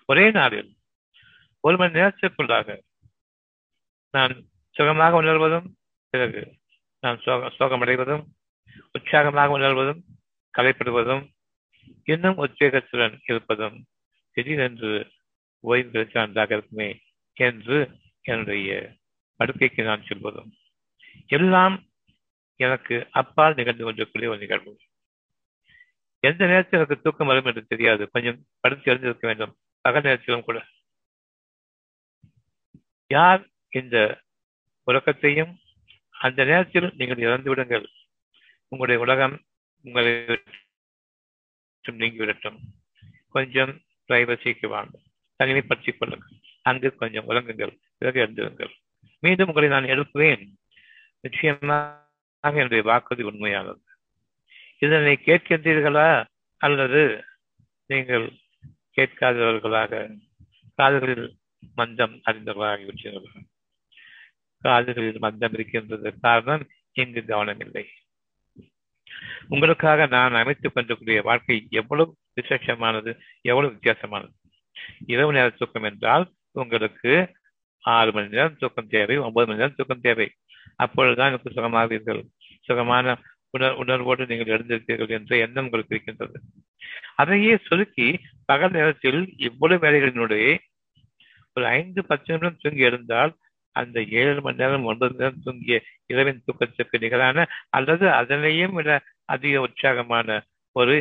ஒரே 0.05 0.31
நாளில் 0.31 0.71
ஒரு 1.59 1.77
மணி 1.77 1.99
நேரத்திற்குள்ளாக 1.99 2.79
நான் 4.11 4.33
சுகமாக 4.69 5.21
உணர்வதும் 5.21 5.67
பிறகு 6.09 6.41
நான் 6.99 7.19
சோகமடைவதும் 7.59 8.25
உற்சாகமாக 8.91 9.53
உணர்வதும் 9.57 10.01
கலைப்படுவதும் 10.57 11.23
இன்னும் 12.03 12.37
உத்வேகத்துடன் 12.37 13.19
இருப்பதும் 13.25 13.85
திடீரென்று 14.31 15.11
ஓய்வு 15.59 15.89
கிடைச்ச 15.89 16.13
நன்றாக 16.13 16.53
இருக்குமே 16.55 16.89
என்று 17.33 17.77
என்னுடைய 18.21 18.95
படுக்கைக்கு 19.37 19.83
நான் 19.83 20.03
சொல்வதும். 20.03 20.51
எல்லாம் 21.27 21.75
எனக்கு 22.55 23.07
அப்பால் 23.11 23.53
நிகழ்ந்து 23.53 23.83
கொண்டிருக்கூடிய 23.83 24.31
ஒரு 24.31 24.39
நிகழ்வு. 24.39 24.79
எந்த 26.19 26.45
நேரத்தில் 26.45 26.79
எனக்கு 26.79 27.01
தூக்கம் 27.01 27.27
வரும் 27.27 27.45
என்று 27.45 27.65
தெரியாது. 27.65 28.09
கொஞ்சம் 28.11 28.45
படுத்து 28.59 28.91
எழுந்திருக்க 28.91 29.27
வேண்டும். 29.27 29.57
பகல் 29.81 30.01
நேரத்திலும் 30.01 30.43
கூட. 30.43 30.65
யார் 33.07 33.49
இந்த 33.69 34.21
உலகத்தையும் 34.83 35.59
அந்த 36.09 36.43
நேரத்தில் 36.43 36.93
நீங்கள் 36.95 37.17
இறந்து 37.17 37.49
விடுங்கள். 37.49 37.89
உங்களுடைய 38.67 39.01
உலகம் 39.01 39.43
உங்களை 39.83 40.11
நீங்கிவிடட்டும். 41.91 42.59
கொஞ்சம் 43.27 43.81
பிரைவசிக்கு 44.07 44.67
வாங்க. 44.67 44.99
தனிமைப்படுத்திக் 45.43 45.97
கொள்ளுங்கள். 45.97 46.31
அங்கு 46.61 46.95
கொஞ்சம் 46.95 47.29
உறங்குங்கள். 47.29 47.77
பிறகு 47.97 48.19
எழுந்துருங்கள். 48.21 48.73
மீண்டும் 49.19 49.47
உங்களை 49.47 49.69
நான் 49.69 49.83
எழுப்புவேன். 49.83 50.53
நிச்சயமா 51.27 52.02
ஆக 52.43 52.55
என்னுடைய 52.55 52.83
வாக்குறுதி 52.83 53.27
உண்மையானது. 53.27 53.81
இதனை 54.79 55.19
கேட்கின்றீர்களா? 55.25 56.25
அல்லது 56.57 57.23
நீங்கள் 57.85 58.33
கேட்காதவர்களாக 58.97 60.17
காதுகளில் 60.75 61.37
மந்தம் 61.77 62.21
அறிந்தவர்களாகிவிட்டீர்களா 62.25 63.41
காதுகளில் 64.63 65.21
மந்தம் 65.21 65.53
இருக்கின்றது 65.53 66.19
காரணம் 66.19 66.67
இங்கு 66.91 67.25
கவனம் 67.25 67.59
இல்லை 67.59 67.87
உங்களுக்காக 69.47 70.05
நான் 70.05 70.33
அமைத்துக் 70.33 70.73
கொண்டிருக்கூடிய 70.73 71.21
வாழ்க்கை 71.21 71.67
எவ்வளவு 71.69 72.15
விசேஷமானது 72.41 73.19
எவ்வளவு 73.41 73.73
வித்தியாசமானது? 73.73 74.33
இரவு 75.05 75.31
நேர 75.31 75.49
தூக்கம் 75.49 75.83
என்றால் 75.83 76.31
உங்களுக்கு 76.51 77.35
ஆறு 77.81 78.11
மணி 78.11 78.27
நேரம் 78.27 78.57
தூக்கம் 78.57 78.87
தேவை 78.87 79.17
ஒன்பது 79.17 79.47
மணி 79.47 79.59
நேரம் 79.59 79.75
தூக்கம் 79.75 80.01
தேவை. 80.01 80.31
அப்பொழுதுதான் 80.75 81.27
எனக்கு 81.27 81.49
சுகமாவீர்கள். 81.49 82.23
சுகமான 82.67 83.15
உணர் 83.49 83.75
உணர்வோடு 83.75 84.25
நீங்கள் 84.25 84.51
எழுந்திருக்கிறீர்கள் 84.55 85.17
என்ற 85.17 85.37
எண்ணம் 85.37 85.63
உங்களுக்கு 85.63 85.95
இருக்கின்றது. 85.95 86.37
அதையே 87.15 87.53
சுருக்கி 87.57 88.07
பகல் 88.45 88.71
நேரத்தில் 88.71 89.21
இவ்வளவு 89.37 89.87
வேலைகளினுடைய 89.87 90.45
ஒரு 91.55 91.65
ஐந்து 91.79 92.01
பத்து 92.05 92.33
நிமிடம் 92.33 92.57
தூங்கி 92.61 92.83
எழுந்தால் 92.83 93.33
அந்த 93.75 93.97
ஏழு 94.21 94.41
மணி 94.41 94.57
நேரம் 94.57 94.83
ஒன்பது 94.83 95.13
நேரம் 95.13 95.43
தூங்கிய 95.43 95.75
இரவின் 96.05 96.43
தூக்கத்திற்கு 96.45 96.97
நிகரான 96.99 97.45
அல்லது 97.69 98.05
அதனையும் 98.11 98.73
விட 98.73 98.89
அதிக 99.25 99.61
உற்சாகமான 99.61 100.43
ஒரு 100.75 100.95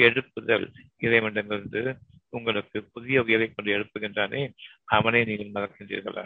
எழுப்புதல் 0.00 0.66
இறைவனிடமிருந்து 0.98 1.82
உங்களுக்கு 2.28 2.78
புதிய 2.92 3.22
உயரை 3.22 3.46
கொண்டு 3.54 3.70
எழுப்புகின்றானே. 3.78 4.42
அவனை 4.84 5.20
நீங்கள் 5.24 5.54
மறக்கின்றீர்களா? 5.54 6.24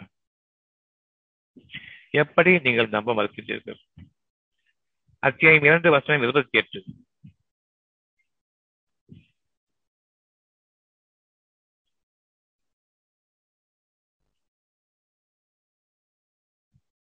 எப்படி 2.21 2.51
நீங்கள் 2.59 2.89
நம்ப 2.89 3.13
மறுக்கின்றீர்கள்? 3.13 3.79
அத்தியாயம் 5.27 5.63
இரண்டு 5.63 5.89
வசனம் 5.91 6.21
இருபத்தி 6.21 6.57
எட்டு 6.57 6.79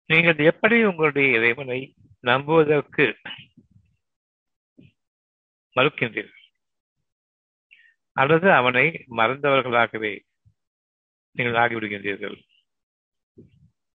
நீங்கள் 0.10 0.38
எப்படி 0.38 0.84
உங்களுடைய 0.84 1.38
இறைவனை 1.38 1.80
நம்புவதற்கு 2.20 3.06
மறுக்கின்றீர்கள்? 5.76 6.44
அல்லது 8.18 8.52
அவனை 8.52 8.86
மறந்தவர்களாகவே 9.10 10.14
நீங்கள் 11.32 11.60
ஆகிவிடுகின்றீர்கள்? 11.64 12.38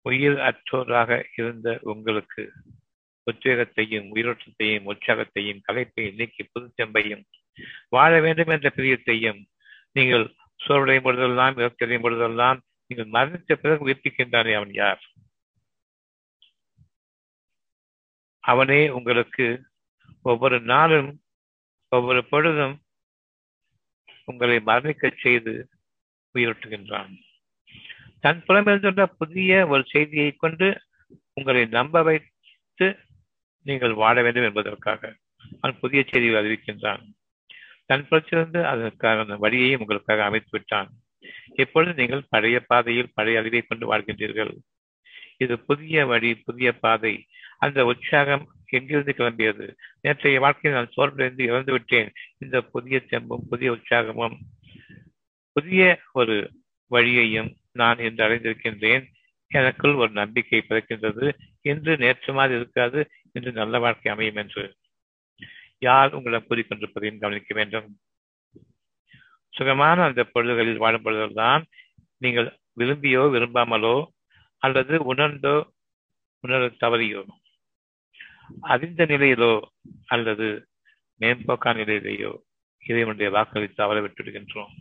உயிர் 0.02 0.40
அற்றோராக 0.50 1.12
இருந்த 1.38 1.80
உங்களுக்கு 1.82 2.44
உத்வேகத்தையும் 3.32 4.08
உயிரோட்டத்தையும் 4.14 4.88
உற்சாகத்தையும் 4.88 5.62
கலைப்பையும் 5.72 6.16
நீக்கி 6.16 6.50
புதுச்செம்பையும் 6.54 7.24
வாழ 7.90 8.22
வேண்டும் 8.22 8.48
என்ற 8.48 8.72
பிரியத்தையும் 8.76 9.46
நீங்கள் 9.92 10.34
சோர்வடையும் 10.68 11.02
பொழுதெல்லாம் 11.02 11.58
இறக்கடையும் 11.58 12.02
பொழுதெல்லாம் 12.02 12.62
நீங்கள் 12.88 13.10
மரணித்த 13.10 13.54
பிறகு 13.54 13.88
உயிர்ப்பிக்கின்றானே 13.88 14.54
அவன் 14.56 14.74
யார்? 14.74 15.02
அவனே 18.40 18.90
உங்களுக்கு 18.90 19.64
ஒவ்வொரு 20.22 20.60
நாளும் 20.62 21.22
ஒவ்வொரு 21.90 22.26
பொழுதும் 22.26 22.76
உங்களை 24.26 24.58
மரணிக்க 24.58 25.12
செய்து 25.18 25.70
உயிரோட்டுகின்றான். 26.34 27.12
தன் 28.20 28.44
புலமிருந்துள்ள 28.48 29.04
புதிய 29.06 29.68
ஒரு 29.68 29.84
செய்தியை 29.88 30.32
கொண்டு 30.32 30.82
உங்களை 31.34 31.66
நம்ப 31.66 32.04
வைத்து 32.04 32.88
நீங்கள் 33.68 33.94
வாழ 33.94 34.16
வேண்டும் 34.22 34.44
என்பதற்காக 34.44 35.02
அவன் 35.62 35.80
புதிய 35.82 36.02
செய்தியை 36.08 36.36
அறிவிக்கின்றான். 36.42 37.04
தன் 37.86 38.08
புறத்திலிருந்து 38.10 38.62
அதற்கான 38.64 39.36
வழியையும் 39.38 39.80
உங்களுக்காக 39.80 40.24
அமைத்து 40.24 40.50
விட்டான். 40.52 40.90
இப்பொழுது 41.56 41.94
நீங்கள் 41.94 42.30
பழைய 42.30 42.58
பாதையில் 42.60 43.14
பழைய 43.14 43.40
அறிவை 43.40 43.62
கொண்டு 43.62 43.86
வாழ்கின்றீர்கள்? 43.92 44.54
இது 45.38 45.56
புதிய 45.60 46.06
வழி 46.06 46.32
புதிய 46.46 46.72
பாதை. 46.80 47.14
அந்த 47.58 47.86
உற்சாகம் 47.86 48.44
எங்கிருந்து 48.66 49.14
கிளம்பியது? 49.18 49.68
நேற்றைய 50.02 50.40
வாழ்க்கையில் 50.40 50.80
நான் 50.80 50.94
சோர்விலிருந்து 50.96 51.42
இறந்து 51.42 51.72
விட்டேன். 51.72 52.10
இந்த 52.38 52.58
புதிய 52.62 52.98
தெம்பும் 53.10 53.46
புதிய 53.50 53.72
உற்சாகமும் 53.72 54.38
புதிய 55.56 55.84
ஒரு 56.14 56.36
வழியையும் 56.92 57.50
நான் 57.72 58.00
இன்று 58.00 58.24
அடைந்திருக்கின்றேன் 58.26 59.06
எனக்குள் 59.52 59.94
ஒரு 59.94 60.12
நம்பிக்கை 60.12 60.60
பிறக்கின்றது. 60.70 61.26
இன்று 61.62 61.94
நேற்று 61.98 62.32
மாதிரி 62.34 62.56
இருக்காது. 62.56 63.00
என்று 63.38 63.52
நல்ல 63.60 63.80
வாழ்க்கை 63.86 64.12
அமையும் 64.14 64.42
என்று 64.44 64.64
யார் 65.88 66.16
உங்களிடம் 66.18 66.50
கூறிக்கொண்டிருப்பதையும் 66.50 67.24
கவனிக்க 67.24 67.52
வேண்டும். 67.60 67.88
சுகமான 69.54 70.04
அந்த 70.04 70.22
பொழுதுகளில் 70.34 70.84
வாழும் 70.84 71.06
பொழுதுதான் 71.06 71.64
நீங்கள் 72.24 72.48
விரும்பியோ 72.80 73.24
விரும்பாமலோ 73.36 73.98
அல்லது 74.62 74.96
உணர்ந்தோ 75.14 75.56
உணர 76.44 76.68
தவறியோ 76.84 77.22
அறிந்த 78.74 79.06
நிலையிலோ 79.06 79.54
அல்லது 80.06 80.48
மேம்போக்கான 81.22 81.76
நிலையிலேயோ 81.82 82.32
இறைவனுடைய 82.84 83.30
வாக்களை 83.36 83.68
தவற 83.70 83.98
விட்டுவிடுகின்றோம். 84.02 84.74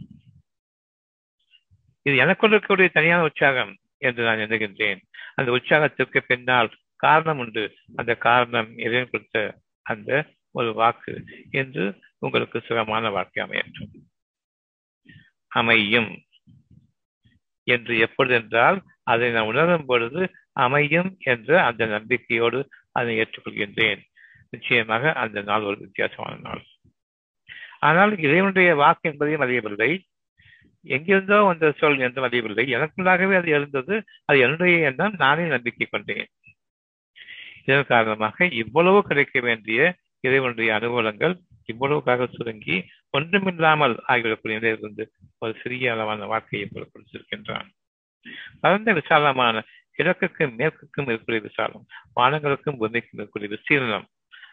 இது 2.07 2.17
எனக்குள்ள 2.25 2.55
இருக்கக்கூடிய 2.55 2.89
தனியான 2.97 3.27
உற்சாகம் 3.29 3.73
என்று 4.07 4.23
நான் 4.27 4.43
எண்ணுகின்றேன். 4.45 5.01
அந்த 5.39 5.49
உற்சாகத்திற்கு 5.57 6.19
பின்னால் 6.31 6.71
காரணம் 6.97 7.39
உண்டு. 7.39 7.65
அந்த 7.97 8.13
காரணம் 8.17 8.71
இறைவன் 8.79 9.11
கொடுத்த 9.11 9.39
அந்த 9.83 10.11
ஒரு 10.51 10.71
வாக்கு 10.73 11.15
என்று 11.51 11.85
உங்களுக்கு 12.19 12.59
சுகமான 12.61 13.11
வாழ்க்கை 13.11 13.41
அமையற்றும் 13.45 13.93
அமையும் 15.53 16.11
என்று 17.67 17.99
எப்பொழுது 17.99 18.35
என்றால் 18.35 18.79
அதை 19.03 19.31
நான் 19.31 19.45
உணரும் 19.45 19.87
பொழுது 19.87 20.23
அமையும் 20.53 21.11
என்ற 21.23 21.51
அந்த 21.65 21.87
நம்பிக்கையோடு 21.87 22.61
அதை 22.93 23.13
ஏற்றுக்கொள்கின்றேன். 23.19 24.01
நிச்சயமாக 24.51 25.13
அந்த 25.13 25.43
நாள் 25.43 25.63
ஒரு 25.63 25.79
வித்தியாசமான 25.79 26.35
நாள். 26.37 26.63
ஆனால் 27.79 28.13
இறைவனுடைய 28.19 28.75
வாக்கு 28.75 29.11
என்பதையும் 29.11 29.41
அறியவில்லை. 29.41 29.91
எங்கிருந்தோ 30.85 31.39
வந்த 31.43 31.73
சொல் 31.73 31.99
என்றும் 31.99 32.25
அறியவில்லை. 32.25 32.65
எனக்குள்ளாகவே 32.75 33.35
அது 33.37 33.51
எழுந்தது. 33.51 33.95
அது 34.25 34.39
என்னுடைய 34.39 34.79
எண்ணம். 34.91 35.15
நானே 35.19 35.47
நம்பிக்கை 35.47 35.87
கொண்டேன். 35.87 36.29
இதன் 37.69 37.91
காரணமாக 37.95 38.47
இவ்வளவு 38.63 38.99
கிடைக்க 39.03 39.41
வேண்டிய 39.41 39.81
இறைவனுடைய 40.21 40.71
அனுகூலங்கள் 40.79 41.35
இவ்வளவுக்காக 41.73 42.27
சுருங்கி 42.33 42.77
ஒன்றுமில்லாமல் 43.11 43.95
ஆகிவிடக்கூடிய 44.09 44.57
நிலையிலிருந்து 44.59 45.05
ஒரு 45.39 45.53
சிறிய 45.63 45.93
அளவான 45.93 46.27
வாழ்க்கையை 46.27 46.67
கொடுத்திருக்கின்றான். 46.69 47.69
பரந்த 48.61 48.93
விசாலமான 48.93 49.65
கிழக்குக்கும் 49.99 50.57
மேற்குக்கும் 50.59 51.09
இருக்கக்கூடிய 51.09 51.43
விசாலம் 51.43 51.85
வானங்களுக்கும் 52.17 52.79
பூமிக்கும் 52.81 53.19
இருக்கக்கூடிய 53.19 53.51
விசீலனம் 53.55 54.07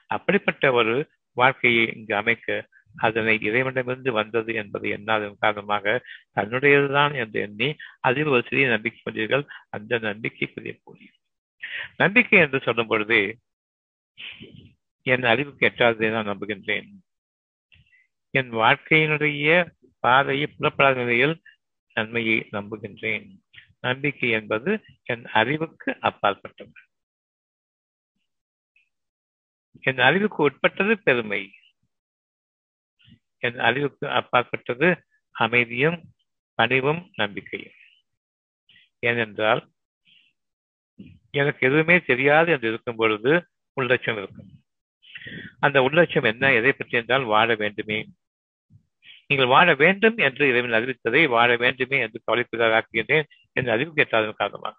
அப்படிப்பட்ட 0.07 0.71
ஒரு 0.71 0.95
வாழ்க்கையை 1.37 1.85
இங்கு 1.97 2.15
அமைக்க 2.15 2.47
அதனை 2.95 3.33
இறைவனிடமிருந்து 3.41 4.11
வந்தது 4.11 4.51
என்பதை 4.53 4.89
எண்ணாதன் 4.97 5.41
காரணமாக 5.45 5.95
தன்னுடையதுதான் 6.35 7.13
என்று 7.21 7.39
எண்ணி 7.41 7.69
அதில் 7.99 8.31
ஒரு 8.35 8.43
சிறிய 8.49 8.67
நம்பிக்கை 8.67 8.99
கொண்டீர்கள் 9.01 9.45
அந்த 9.69 9.99
நம்பிக்கைக்குரிய 9.99 10.73
கூலி. 10.83 11.07
நம்பிக்கை 11.97 12.39
என்று 12.39 12.61
சொல்லும் 12.63 12.87
பொழுது 12.87 13.39
என் 15.01 15.23
அறிவுக்கு 15.23 15.67
எட்டாததை 15.67 16.11
நான் 16.11 16.27
நம்புகின்றேன். 16.27 16.89
என் 18.29 18.53
வாழ்க்கையினுடைய 18.53 19.71
பாதையை 19.99 20.47
புலப்படாத 20.47 20.99
நிலையில் 20.99 21.41
நன்மையை 21.93 22.47
நம்புகின்றேன். 22.51 23.39
நம்பிக்கை 23.79 24.29
என்பது 24.29 24.83
என் 25.03 25.25
அறிவுக்கு 25.25 25.97
அப்பாற்பட்டது. 25.99 26.71
என் 29.81 29.97
அறிவுக்கு 29.97 30.43
உட்பட்டது 30.43 30.99
பெருமை. 30.99 31.53
என் 33.37 33.59
அறிவுக்கு 33.59 34.09
அப்பாற்பட்டது 34.09 35.05
அமைதியும் 35.31 36.13
பணிவும் 36.53 37.11
நம்பிக்கையும். 37.15 37.73
ஏனென்றால் 38.99 39.72
எனக்கு 41.33 41.67
எதுவுமே 41.67 41.99
தெரியாது 41.99 42.51
என்று 42.51 42.69
இருக்கும் 42.69 42.95
பொழுது 42.95 43.31
உள்ளட்சம் 43.81 44.17
இருக்கும். 44.17 44.49
அந்த 45.59 45.81
உள்ளட்சம் 45.81 46.23
என்ன? 46.23 46.53
எதை 46.53 46.71
பற்றி 46.71 46.97
என்றால் 46.97 47.23
வாழ 47.23 47.55
வேண்டுமே. 47.55 48.05
நீங்கள் 49.27 49.45
வாழ 49.45 49.73
வேண்டும் 49.73 50.17
என்று 50.17 50.47
இறைவன் 50.47 50.77
அறிவித்ததை 50.79 51.27
வாழ 51.27 51.55
வேண்டுமே 51.57 51.99
என்று 51.99 52.21
கவலைப்பதாக்குகின்றேன் 52.27 53.27
என்று 53.53 53.71
அறிவு 53.71 53.91
கேட்டாதன் 53.95 54.33
காரணமாக. 54.33 54.75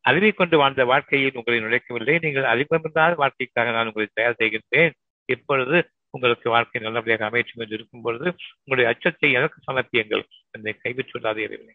அறிவை 0.00 0.32
கொண்டு 0.32 0.56
வாழ்ந்த 0.56 0.84
வாழ்க்கையில் 0.84 1.34
உங்களை 1.34 1.58
நுழைக்கவில்லை. 1.60 2.14
நீங்கள் 2.20 2.44
அறிவமில்லாத 2.44 3.14
வாழ்க்கைக்காக 3.14 3.70
நான் 3.70 3.86
உங்களை 3.86 4.08
தயார் 4.14 4.38
செய்கின்றேன். 4.38 4.92
இப்பொழுது 5.28 5.90
உங்களுக்கு 6.10 6.48
வாழ்க்கை 6.50 6.82
நல்லபடியாக 6.82 7.28
அமைச்சும் 7.28 7.62
என்று 7.64 7.74
இருக்கும் 7.74 8.00
பொழுது 8.00 8.26
உங்களுடைய 8.56 8.86
அச்சத்தை 8.90 9.32
எனக்கு 9.32 9.72
சமர்ப்பியுங்கள். 9.72 10.24
என்னை 10.50 10.72
கைவிட்டு 10.72 11.20
இறைவனை. 11.20 11.74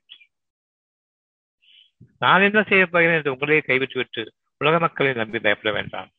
நான் 2.20 2.42
என்ன 2.42 2.64
செய்ய 2.64 2.86
போகிறேன் 2.86 3.18
என்று 3.18 3.34
உங்களையே 3.34 3.62
கைவிட்டு 3.66 3.98
விட்டு 3.98 4.34
உலக 4.58 4.80
மக்களை 4.80 5.14
நம்பி 5.14 5.40
பயப்பட 5.40 5.72
வேண்டாம். 5.72 6.10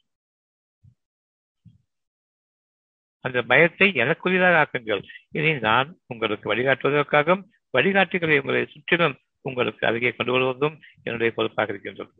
அந்த 3.20 3.42
பயத்தை 3.42 3.92
எனக்குரியதாக 3.92 4.58
ஆக்குங்கள். 4.62 5.02
இனி 5.30 5.58
நான் 5.58 5.88
உங்களுக்கு 6.06 6.54
வழிகாட்டுவதற்காகவும் 6.54 7.42
வழிகாட்டுகளை 7.70 8.38
உங்களை 8.38 8.66
சுற்றிலும் 8.66 9.16
உங்களுக்கு 9.40 9.86
அருகே 9.86 10.10
கொண்டு 10.12 10.32
வருவதும் 10.32 10.76
என்னுடைய 11.02 11.32
பொறுப்பாக 11.34 11.72
இருக்கின்றது. 11.72 12.12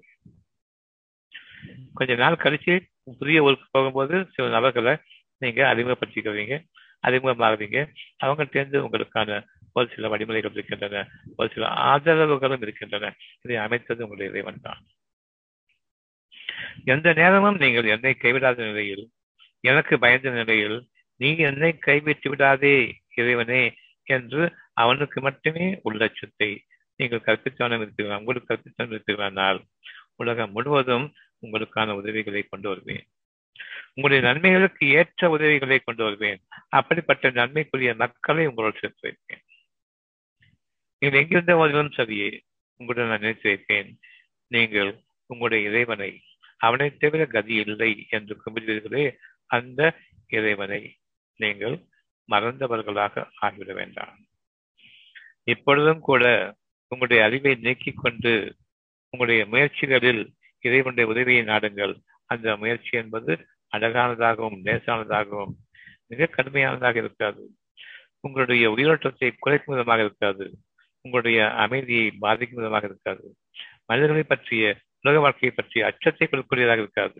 கொஞ்ச 1.95 2.15
நாள் 2.15 2.35
கழிச்சு 2.35 2.75
புதிய 3.19 3.43
ஊருக்கு 3.43 3.67
போகும்போது 3.71 4.27
சில 4.35 4.49
நபர்களை 4.49 4.97
நீங்க 5.39 5.75
அறிமுகப்படுத்திக்கிறீங்க. 5.75 6.65
அறிமுகமாகிறீங்க 7.05 7.79
அவங்க 8.17 8.45
தேர்ந்து 8.45 8.79
உங்களுக்கான 8.87 9.41
ஒரு 9.73 9.89
சில 9.95 10.09
வழிமுறைகள் 10.09 10.53
இருக்கின்றன 10.53 11.03
ஒரு 11.37 11.49
சில 11.55 11.67
ஆதரவுகளும் 11.91 12.63
இருக்கின்றன. 12.63 13.13
இதை 13.43 13.57
அமைத்தது 13.57 14.03
உங்களுடைய 14.03 14.31
இறைவன் 14.33 14.63
தான். 14.63 14.81
எந்த 16.85 17.09
நேரமும் 17.13 17.59
நீங்கள் 17.59 17.93
என்னை 17.95 18.13
கைவிடாத 18.23 18.59
நிலையில் 18.71 19.05
எனக்கு 19.65 19.95
பயந்த 19.99 20.31
நிலையில் 20.31 20.79
நீ 21.21 21.29
என்னை 21.49 21.71
கைவிட்டு 21.79 22.29
விடாதே 22.31 22.77
இறைவனே 23.15 23.63
என்று 24.07 24.43
அவனுக்கு 24.73 25.19
மட்டுமே 25.21 25.67
உள்ளட்சத்தை 25.85 26.51
நீங்கள் 27.01 27.27
கற்பித்தவனம் 27.27 27.83
இருக்கிறார் 27.85 28.19
உங்களுக்கு 28.19 28.49
கற்பித்தவனம் 28.51 28.95
இருக்கிறானால் 28.97 29.59
உலகம் 30.17 30.53
முழுவதும் 30.53 31.07
உங்களுக்கான 31.43 31.95
உதவிகளை 31.95 32.43
கொண்டு 32.43 32.69
வருவேன். 32.69 33.07
உங்களுடைய 33.95 34.21
நன்மைகளுக்கு 34.29 34.87
ஏற்ற 34.89 35.31
உதவிகளை 35.31 35.79
கொண்டு 35.79 36.05
வருவேன். 36.05 36.41
அப்படிப்பட்ட 36.69 37.31
நன்மைக்குரிய 37.31 37.95
மக்களை 37.95 38.47
உங்களோடு 38.47 38.79
சேர்த்து 38.81 39.01
வைப்பேன். 39.01 39.45
நீங்கள் 40.99 41.21
எங்கிருந்த 41.21 41.55
போதிலும் 41.55 41.93
சரியே 41.97 42.41
உங்களுடன் 42.77 43.11
நான் 43.11 43.21
நினைத்து 43.21 43.49
வைப்பேன். 43.49 43.99
நீங்கள் 44.47 44.91
உங்களுடைய 45.27 45.69
இறைவனை 45.69 46.23
அவனை 46.57 46.97
தவிர 46.97 47.27
கதி 47.27 47.55
இல்லை 47.55 48.07
என்று 48.11 48.41
கும்பிடுவீர்களே 48.45 49.17
அந்த 49.47 49.81
இறைவனை 50.29 50.97
நீங்கள் 51.37 51.77
மறந்தவர்களாக 52.29 53.25
ஆகிவிட 53.41 53.73
வேண்டாம். 53.73 54.19
இப்பொழுதும் 55.45 56.01
கூட 56.01 56.25
உங்களுடைய 56.89 57.25
அறிவை 57.25 57.55
நீக்கிக் 57.55 58.01
கொண்டு 58.03 58.57
உங்களுடைய 59.11 59.47
முயற்சிகளில் 59.47 60.23
இறைவனுடைய 60.61 61.11
உதவியை 61.11 61.43
நாடுங்கள். 61.45 61.95
அந்த 62.29 62.57
முயற்சி 62.57 62.93
என்பது 62.99 63.33
அழகானதாகவும் 63.77 64.59
லேசானதாகவும் 64.67 65.55
மிக 66.11 66.29
கடுமையானதாக 66.37 66.97
இருக்காது. 66.97 67.43
உங்களுடைய 68.21 68.65
உயிரோட்டத்தை 68.71 69.29
குறைக்கும் 69.39 69.75
விதமாக 69.75 70.03
இருக்காது. 70.03 70.45
உங்களுடைய 71.05 71.41
அமைதியை 71.65 72.07
பாதிக்கும் 72.19 72.61
விதமாக 72.61 72.87
இருக்காது. 72.87 73.27
மனிதர்களை 73.87 74.23
பற்றிய 74.23 74.65
உலக 75.01 75.19
வாழ்க்கையை 75.21 75.53
பற்றிய 75.57 75.83
அச்சத்தை 75.87 76.27
கொடுக்கக்கூடியதாக 76.27 76.85
இருக்காது. 76.85 77.19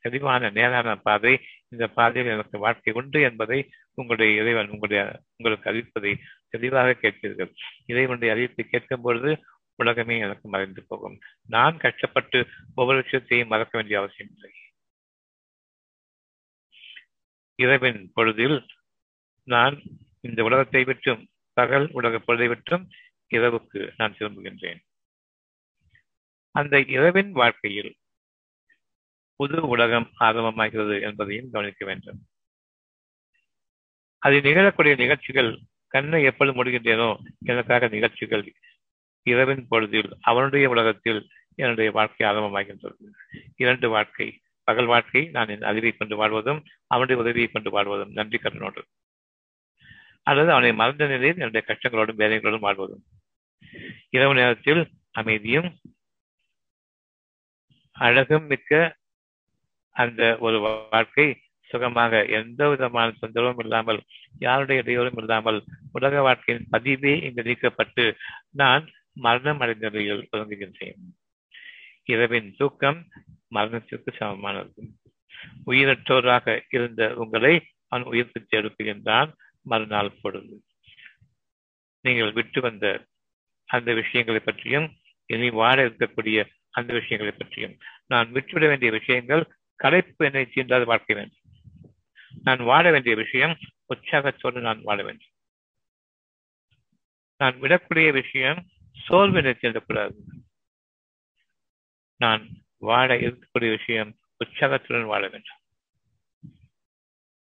தெளிவான 0.00 0.50
நேரான 0.50 0.88
பாதை 0.96 1.32
இந்த 1.68 1.84
பாதையில் 1.88 2.32
எனக்கு 2.32 2.56
வாழ்க்கை 2.58 2.92
உண்டு 2.92 3.20
என்பதை 3.20 3.58
உங்களுடைய 3.94 4.30
இறைவன் 4.40 4.68
உங்களுடைய 4.68 5.02
உங்களுக்கு 5.36 5.70
அறிவிப்பதை 5.70 6.12
தெளிவாக 6.48 6.96
கேட்பீர்கள். 7.02 7.50
இறைவனுடைய 7.86 8.30
அறிவிப்பை 8.34 8.64
கேட்கும் 8.66 9.02
பொழுது 9.02 9.32
உலகமே 9.76 10.18
எனக்கு 10.18 10.48
மறைந்து 10.48 10.82
போகும். 10.86 11.16
நான் 11.46 11.76
கஷ்டப்பட்டு 11.76 12.38
ஒவ்வொரு 12.74 13.02
விஷயத்தையும் 13.02 13.48
மறக்க 13.48 13.72
வேண்டிய 13.72 13.98
அவசியம் 13.98 14.32
இல்லை. 14.34 14.52
இரவின் 17.58 18.10
பொழுதில் 18.14 18.58
நான் 19.48 19.82
இந்த 20.20 20.42
உலகத்தை 20.42 20.84
விட்டும் 20.84 21.22
பகல் 21.52 21.86
உலக 21.92 22.16
பொழுதை 22.18 22.48
விட்டும் 22.48 22.84
இரவுக்கு 23.34 23.80
நான் 23.96 24.16
திரும்புகின்றேன். 24.18 24.80
அந்த 26.54 26.74
இரவின் 26.80 27.32
வாழ்க்கையில் 27.32 27.92
புது 29.40 29.68
உலகம் 29.68 30.08
ஆரம்பமாகிறது 30.20 31.02
என்பதையும் 31.02 31.50
கவனிக்க 31.50 31.84
வேண்டும். 31.84 32.20
அதில் 34.22 34.42
நிகழக்கூடிய 34.42 34.96
நிகழ்ச்சிகள் 34.96 35.50
கண்ணை 35.88 36.22
எப்பொழுது 36.22 36.56
முடிகின்றேனோ 36.58 37.08
எனக்காக 37.44 37.88
நிகழ்ச்சிகள் 37.88 38.44
இரவின் 39.30 39.64
பொழுதில் 39.70 40.10
அவனுடைய 40.20 40.64
உலகத்தில் 40.68 41.20
என்னுடைய 41.54 41.90
வாழ்க்கை 41.90 42.24
ஆரம்பமாகின்றது. 42.28 43.06
இரண்டு 43.56 43.86
வாழ்க்கை 43.88 44.26
பகல் 44.68 44.90
வாழ்க்கை 44.92 45.22
நான் 45.32 45.48
என் 45.48 45.68
அறிவை 45.70 45.92
கொண்டு 45.92 46.14
வாழ்வதும் 46.16 46.60
அவனுடைய 46.86 47.16
உதவியை 47.22 47.48
கொண்டு 47.48 47.70
வாழ்வதும். 47.70 48.12
நன்றி 48.12 48.38
கடனோடு 48.38 48.82
அல்லது 50.26 50.50
அவனை 50.50 50.70
மறந்த 50.72 51.04
நிலையில் 51.06 51.38
என்னுடைய 51.38 51.62
கஷ்டங்களோடும் 51.66 52.20
வேதனைகளோடும் 52.22 52.66
வாழ்வதும். 52.68 53.02
இரவு 54.10 54.34
நேரத்தில் 54.34 54.82
அமைதியும் 55.12 55.68
அழகும் 57.96 58.46
மிக்க 58.46 58.72
அந்த 59.96 60.22
ஒரு 60.40 60.56
வாழ்க்கை 60.90 61.26
சுகமாக 61.70 62.18
எந்த 62.38 62.62
விதமான 62.68 63.12
தொந்தரவும் 63.20 63.62
இல்லாமல் 63.64 64.00
யாருடைய 64.38 64.82
இடையூறும் 64.82 65.18
இல்லாமல் 65.18 65.58
உலக 65.92 66.20
வாழ்க்கையின் 66.20 66.66
பதிவே 66.72 67.14
இங்கு 67.26 67.42
நீக்கப்பட்டு 67.48 68.04
நான் 68.62 68.84
மரணம் 69.16 69.60
அடைந்த 69.60 69.88
நிலையில் 69.88 70.28
தொடங்குகின்றேன் 70.32 71.00
இரவின் 72.04 72.54
தூக்கம் 72.56 73.08
மரணத்திற்கு 73.48 74.12
சமமானது. 74.16 74.74
உயிரற்றோராக 75.66 76.62
இருந்த 76.70 77.14
உங்களை 77.14 77.66
அவன் 77.88 78.06
உயிர்த்து 78.06 78.46
எழுப்புகின்றான். 78.50 79.32
மறுநாள் 79.62 80.18
பொழுது. 80.22 80.62
நீங்கள் 82.00 82.32
விட்டு 82.32 82.60
வந்த 82.60 83.06
அந்த 83.66 83.94
விஷயங்களை 83.94 84.40
பற்றியும் 84.40 84.96
இனி 85.26 85.50
வாழ 85.50 85.88
இருக்கக்கூடிய 85.88 86.46
அந்த 86.70 86.92
விஷயங்களை 86.92 87.34
பற்றியும் 87.38 87.76
நான் 88.06 88.30
விட்டுவிட 88.30 88.66
வேண்டிய 88.66 88.90
விஷயங்கள் 88.90 89.56
கலைப்பு 89.82 90.16
என்னை 90.16 90.44
தீண்டாத 90.44 90.84
வாழ்க்கை 90.84 91.16
வேண்டும். 91.16 91.42
நான் 92.42 92.58
வாழ 92.58 92.90
வேண்டிய 92.90 93.16
விஷயம் 93.16 93.58
உற்சாகத்தோடு 93.86 94.60
நான் 94.60 94.80
வாழ 94.82 95.02
வேண்டும். 95.02 95.32
நான் 97.36 97.60
விடக்கூடிய 97.60 98.12
விஷயம் 98.12 98.66
சோர்வு 99.04 99.36
என்னை 99.36 100.10
நான் 102.16 102.48
வாழ 102.76 103.16
இருக்கக்கூடிய 103.16 103.76
விஷயம் 103.76 104.16
உற்சாகத்துடன் 104.36 105.04
வாழ 105.04 105.28
வேண்டும். 105.28 105.56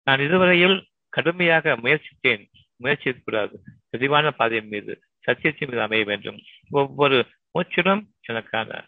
நான் 0.04 0.20
இதுவரையில் 0.20 0.88
கடுமையாக 1.10 1.78
முயற்சித்தேன். 1.78 2.50
முயற்சி 2.76 3.10
இருக்கக்கூடாது 3.10 3.64
தெளிவான 3.90 4.32
பாதையின் 4.32 4.68
மீது 4.68 5.02
சத்தியத்தின் 5.20 5.70
மீது 5.70 5.82
அமைய 5.82 6.04
வேண்டும். 6.04 6.40
ஒவ்வொரு 6.70 7.28
மூச்சிலும் 7.54 8.08
எனக்கான 8.28 8.84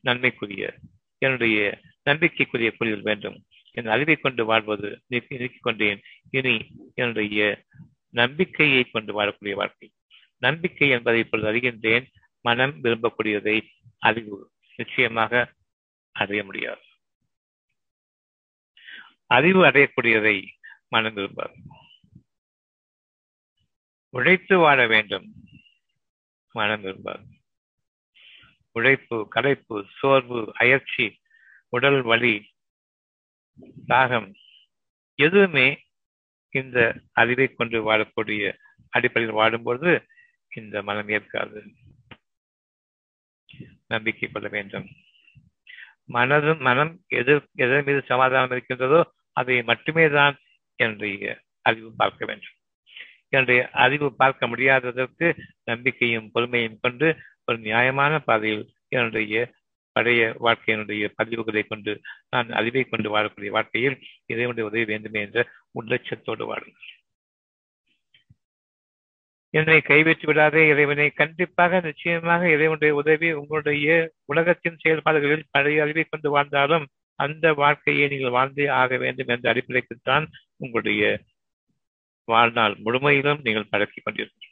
நன்மைக்குரிய 0.00 0.74
என்னுடைய 1.18 1.80
நம்பிக்கைக்குரிய 2.02 2.70
புரிதல் 2.70 3.02
வேண்டும். 3.02 3.44
என் 3.70 3.86
அறிவை 3.86 4.16
கொண்டு 4.16 4.44
வாழ்வது 4.44 5.02
நிறுத்திக் 5.06 5.62
கொண்டேன். 5.62 6.00
இனி 6.30 6.66
என்னுடைய 6.94 7.64
நம்பிக்கையை 8.08 8.84
கொண்டு 8.84 9.22
வாழக்கூடிய 9.22 9.54
வாழ்க்கை. 9.54 9.90
நம்பிக்கை 10.38 10.88
என்பதை 10.88 11.20
இப்பொழுது 11.20 11.52
அறிகின்றேன். 11.52 12.06
மனம் 12.40 12.82
விரும்பக்கூடியதை 12.82 13.68
அறிவு. 13.98 14.52
நிச்சயமாக 14.76 15.54
அறிய 16.12 16.44
முடியாது. 16.44 16.82
அறிவு 19.26 19.64
அடையக்கூடியதை 19.64 20.46
மனம் 20.88 21.14
விரும்பாது. 21.14 21.54
உழைத்து 24.10 24.58
வாழ 24.58 24.86
வேண்டும். 24.86 25.32
மனம் 26.52 26.80
விரும்பாது. 26.80 27.24
உழைப்பு 28.72 29.28
களைப்பு 29.28 29.86
சோர்வு 29.98 30.52
அயற்சி 30.54 31.20
உடல் 31.68 32.02
வலி 32.02 32.52
தாகம் 33.88 34.34
எதுவுமே 35.14 35.84
இந்த 36.50 37.00
அறிவை 37.12 37.46
கொண்டு 37.48 37.92
வாழக்கூடிய 37.92 38.58
அடிப்படையில் 38.88 39.38
வாழும்பொழுது 39.38 40.06
இந்த 40.60 40.82
மனம் 40.82 41.08
ஏற்காது. 41.08 41.58
நம்பிக்கை 43.86 44.28
கொள்ள 44.28 44.48
வேண்டும். 44.48 44.86
மனதும் 46.12 46.60
மனம் 46.68 46.92
எது 47.20 47.34
எதன் 47.64 47.84
மீது 47.84 48.00
சமாதானம் 48.06 48.50
இருக்கின்றதோ 48.50 49.00
அதை 49.32 49.56
மட்டுமே 49.62 50.04
தான் 50.08 50.34
என்னுடைய 50.78 51.42
அறிவு 51.68 51.90
பார்க்க 51.96 52.26
வேண்டும். 52.26 52.56
என்னுடைய 53.28 53.60
அறிவு 53.84 54.08
பார்க்க 54.14 54.46
முடியாததற்கு 54.46 55.26
நம்பிக்கையும் 55.64 56.30
பொறுமையும் 56.34 56.80
கொண்டு 56.80 57.06
ஒரு 57.44 57.58
நியாயமான 57.58 58.12
பாதையில் 58.28 58.64
என்னுடைய 58.88 59.52
பழைய 59.96 60.22
வாழ்க்கையினுடைய 60.40 61.04
பதிவுகளை 61.18 61.62
கொண்டு 61.66 61.92
நான் 62.28 62.48
அறிவை 62.50 62.84
கொண்டு 62.84 63.08
வாழக்கூடிய 63.16 63.50
வாழ்க்கையில் 63.56 63.96
இறைவனுடைய 64.26 64.68
உதவி 64.70 64.84
வேண்டுமே 64.84 65.20
என்ற 65.20 65.40
உள்ளட்சத்தோடு 65.78 66.44
வாழுங்கள். 66.50 66.90
என்னை 69.54 69.80
கைவிட்டு 69.80 70.26
விடாதே 70.26 70.62
இறைவனை 70.68 71.06
கண்டிப்பாக 71.10 71.80
நிச்சயமாக 71.80 72.42
இறைவனுடைய 72.50 72.92
உதவி 72.94 73.28
உங்களுடைய 73.32 73.88
உலகத்தின் 74.24 74.80
செயல்பாடுகளில் 74.82 75.44
பழைய 75.50 75.82
அறிவை 75.82 76.04
கொண்டு 76.04 76.30
வாழ்ந்தாலும் 76.30 76.86
அந்த 77.18 77.52
வாழ்க்கையை 77.52 78.06
நீங்கள் 78.08 78.30
வாழ்ந்தே 78.30 78.66
ஆக 78.80 78.96
வேண்டும் 78.96 79.26
என்ற 79.26 79.46
அடிப்படைக்குத்தான் 79.52 80.24
உங்களுடைய 80.56 81.02
வாழ்நாள் 82.28 82.74
முழுமையிலும் 82.84 83.42
நீங்கள் 83.42 83.70
பழக்கிக் 83.70 84.04
கொண்டிருக்கிறீர்கள். 84.04 84.50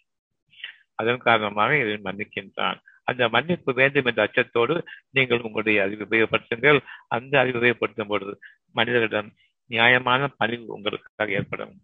அதன் 0.94 1.24
காரணமாக 1.26 1.78
இதை 1.78 1.96
மன்னிக்கின்றான். 2.04 2.78
அந்த 3.04 3.22
மன்னிப்பு 3.28 3.70
வேண்டும் 3.72 4.04
என்ற 4.04 4.20
அச்சத்தோடு 4.22 4.74
நீங்கள் 5.10 5.40
உங்களுடைய 5.40 5.78
அறிவு 5.82 6.06
உபயோகப்படுத்துங்கள். 6.10 6.78
அந்த 7.08 7.34
அறிவு 7.40 7.58
உபயோகப்படுத்தும் 7.60 8.12
பொழுது 8.12 8.34
மனிதர்களிடம் 8.72 9.30
நியாயமான 9.70 10.28
பணிவு 10.40 10.66
உங்களுக்காக 10.66 11.32
ஏற்படும். 11.32 11.74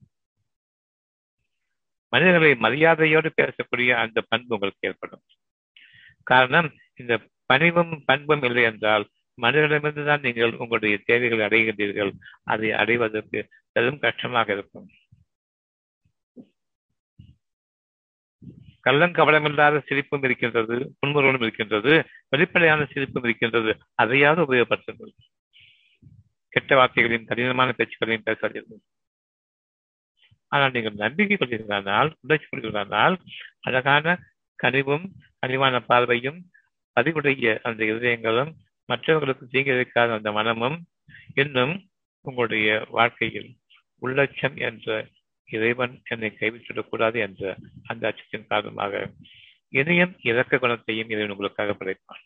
மனிதர்களை 2.08 2.52
மரியாதையோடு 2.54 3.30
பேசக்கூடிய 3.42 3.90
அந்த 3.94 4.22
பண்பு 4.28 4.54
உங்களுக்கு 4.54 4.88
ஏற்படும். 4.88 5.22
காரணம் 6.22 6.68
இந்த 6.94 7.14
பணிவும் 7.46 8.02
பண்பும் 8.04 8.42
இல்லை 8.42 8.62
என்றால் 8.62 9.04
மனிதர்களிடமிருந்து 9.42 10.04
தான் 10.04 10.20
நீங்கள் 10.20 10.52
உங்களுடைய 10.52 10.94
தேவைகளை 11.04 11.42
அடைகின்றீர்கள். 11.46 12.12
அதை 12.42 12.72
அடைவதற்கு 12.72 13.48
பெரும் 13.72 13.98
கஷ்டமாக 13.98 14.52
இருக்கும். 14.52 14.88
கள்ளங்கபடமில்லாத 18.86 19.82
சிரிப்பும் 19.86 20.22
இருக்கின்றது 20.22 20.76
புன்முறுவலும் 21.00 21.42
இருக்கின்றது 21.42 21.92
வெளிப்படையான 22.28 22.86
சிரிப்பும் 22.92 23.24
இருக்கின்றது. 23.24 23.72
அதையாவது 23.94 24.42
உபயோகப்படுத்துங்கள். 24.44 25.12
கெட்ட 26.48 26.74
வார்த்தைகளையும் 26.76 27.24
கடினமான 27.24 27.74
பேச்சுக்களையும் 27.78 28.26
பேசாதீர்கள். 28.26 28.82
ஆனால் 30.52 30.70
நீங்கள் 30.70 31.00
நம்பிக்கை 31.04 31.36
கொண்டிருந்தால் 31.36 32.10
உணர்ச்சி 32.20 32.46
கொண்டிருந்தால் 32.48 33.16
அழகான 33.60 34.16
கனிவும் 34.58 35.06
கனிவான 35.42 35.80
பார்வையும் 35.80 36.38
பதிவுடைய 36.96 37.58
அந்த 37.62 37.80
இதயங்களும் 37.84 38.52
மற்றவர்களுக்கு 38.88 39.46
தீங்கி 39.46 39.74
வைக்காத 39.74 40.14
அந்த 40.14 40.30
மனமும் 40.32 40.78
இன்னும் 41.34 41.74
உங்களுடைய 42.24 42.68
வாழ்க்கையில் 42.90 43.50
உள்ளட்சம் 44.02 44.56
என்ற 44.58 44.88
இறைவன் 45.48 45.94
என்னை 46.04 46.30
கைவிட்டுவிடக்கூடாது 46.40 47.18
என்ற 47.26 47.42
அந்த 47.84 48.02
அச்சத்தின் 48.10 48.48
காரணமாக 48.48 48.94
இணையம் 49.72 50.12
இறக்க 50.22 50.58
குணத்தையும் 50.58 51.10
இறைவன் 51.10 51.30
உங்களுக்காக 51.30 51.72
படைப்பான். 51.72 52.24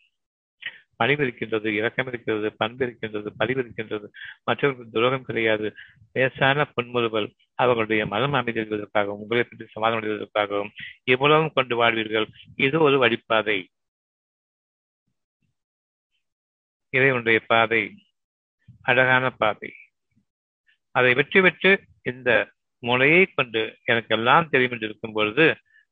பணிவு 0.95 1.23
இருக்கின்றது 1.23 1.67
இரக்கம் 1.73 2.07
இருக்கிறது 2.07 2.49
பண்பு 2.53 2.83
இருக்கின்றது 2.85 3.29
பதிவு 3.37 3.59
இருக்கின்றது 3.59 4.07
மற்றவர்களுக்கு 4.43 4.95
துரோகம் 4.95 5.25
கிடையாது. 5.25 5.67
லேசான 6.13 6.65
புன்முறுவல் 6.75 7.29
அவர்களுடைய 7.55 8.05
மனம் 8.05 8.33
அமைதிகளுக்காகவும் 8.33 9.21
உங்களை 9.23 9.43
பற்றி 9.43 9.65
சமாதானம் 9.65 10.03
அடைவதற்காகவும் 10.03 10.71
இவ்வளவும் 11.03 11.53
கொண்டு 11.53 11.83
வாழ்வீர்கள். 11.83 12.27
இது 12.55 12.79
ஒரு 12.79 12.97
வழிப்பாதை. 12.97 13.59
இறைவனுடைய 16.89 17.39
பாதை. 17.47 17.83
அழகான 18.81 19.29
பாதை. 19.29 19.71
அதை 20.91 21.13
வெற்றி 21.13 21.41
பெற்று 21.41 21.71
இந்த 22.03 22.53
முறையை 22.79 23.25
கொண்டு 23.25 23.61
எனக்கு 23.83 24.15
எல்லாம் 24.15 24.49
தெரியும் 24.49 24.71
என்று 24.71 24.85
இருக்கும் 24.85 25.13
பொழுது 25.13 25.45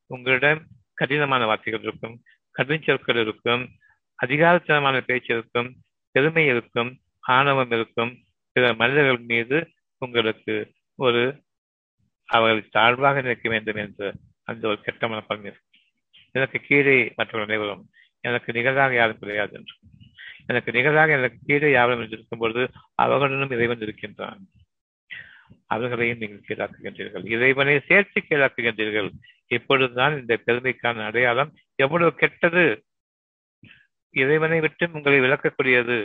உங்களிடம் 0.07 0.61
கடினமான 0.93 1.45
வார்த்தைகள் 1.45 1.81
இருக்கும் 1.81 2.21
கடின 2.51 2.83
சொற்கள் 2.83 3.15
இருக்கும் 3.15 3.63
அதிகாரத்தனமான 4.25 5.01
பேச்சு 5.01 5.33
இருக்கும் 5.33 5.69
பெருமை 6.11 6.45
இருக்கும் 6.45 6.99
ஆணவம் 7.19 7.71
இருக்கும் 7.71 8.11
பிற 8.51 8.73
மனிதர்கள் 8.73 9.17
மீது 9.17 9.57
உங்களுக்கு 9.97 10.55
ஒரு 10.95 11.43
அவர்கள் 12.35 12.75
தாழ்வாக 12.77 13.21
நிற்க 13.21 13.47
வேண்டும் 13.49 13.79
என்று 13.83 14.07
அந்த 14.43 14.63
ஒரு 14.67 14.79
கெட்ட 14.81 15.07
மனப்பான்மை 15.07 15.49
இருக்கும் 15.49 15.69
எனக்கு 16.31 16.57
கீழே 16.67 16.97
மற்றவர்கள் 17.15 17.49
அனைவரும் 17.49 17.83
எனக்கு 18.23 18.49
நிகழாக 18.53 18.93
யாரும் 18.93 19.21
கிடையாது 19.21 19.53
என்று. 19.59 19.75
எனக்கு 20.45 20.69
நிகழாக 20.71 21.11
எனக்கு 21.11 21.39
கீழே 21.45 21.69
யாரும் 21.71 22.01
என்று 22.01 22.15
இருக்கும் 22.17 22.39
பொழுது 22.39 22.63
அவர்களுடன் 22.95 23.55
இறைவன் 23.57 23.83
இருக்கின்றான். 23.85 24.41
அவர்களையும் 25.67 26.21
நீங்கள் 26.21 26.47
கீழாக்குகின்றீர்கள். 26.47 27.25
இறைவனை 27.35 27.75
சேர்த்து 27.89 28.19
கீழாக்குகின்றீர்கள். 28.29 29.09
இப்பொழுதுதான் 29.47 30.13
இந்த 30.19 30.33
பெருமைக்கான 30.45 31.05
அடையாளம் 31.05 31.51
எவ்வளவு 31.75 32.11
கெட்டது. 32.15 32.63
இறைவனை 34.15 34.59
விட்டு 34.59 34.85
உங்களை 34.93 35.19
விளக்கக்கூடியது. 35.19 35.97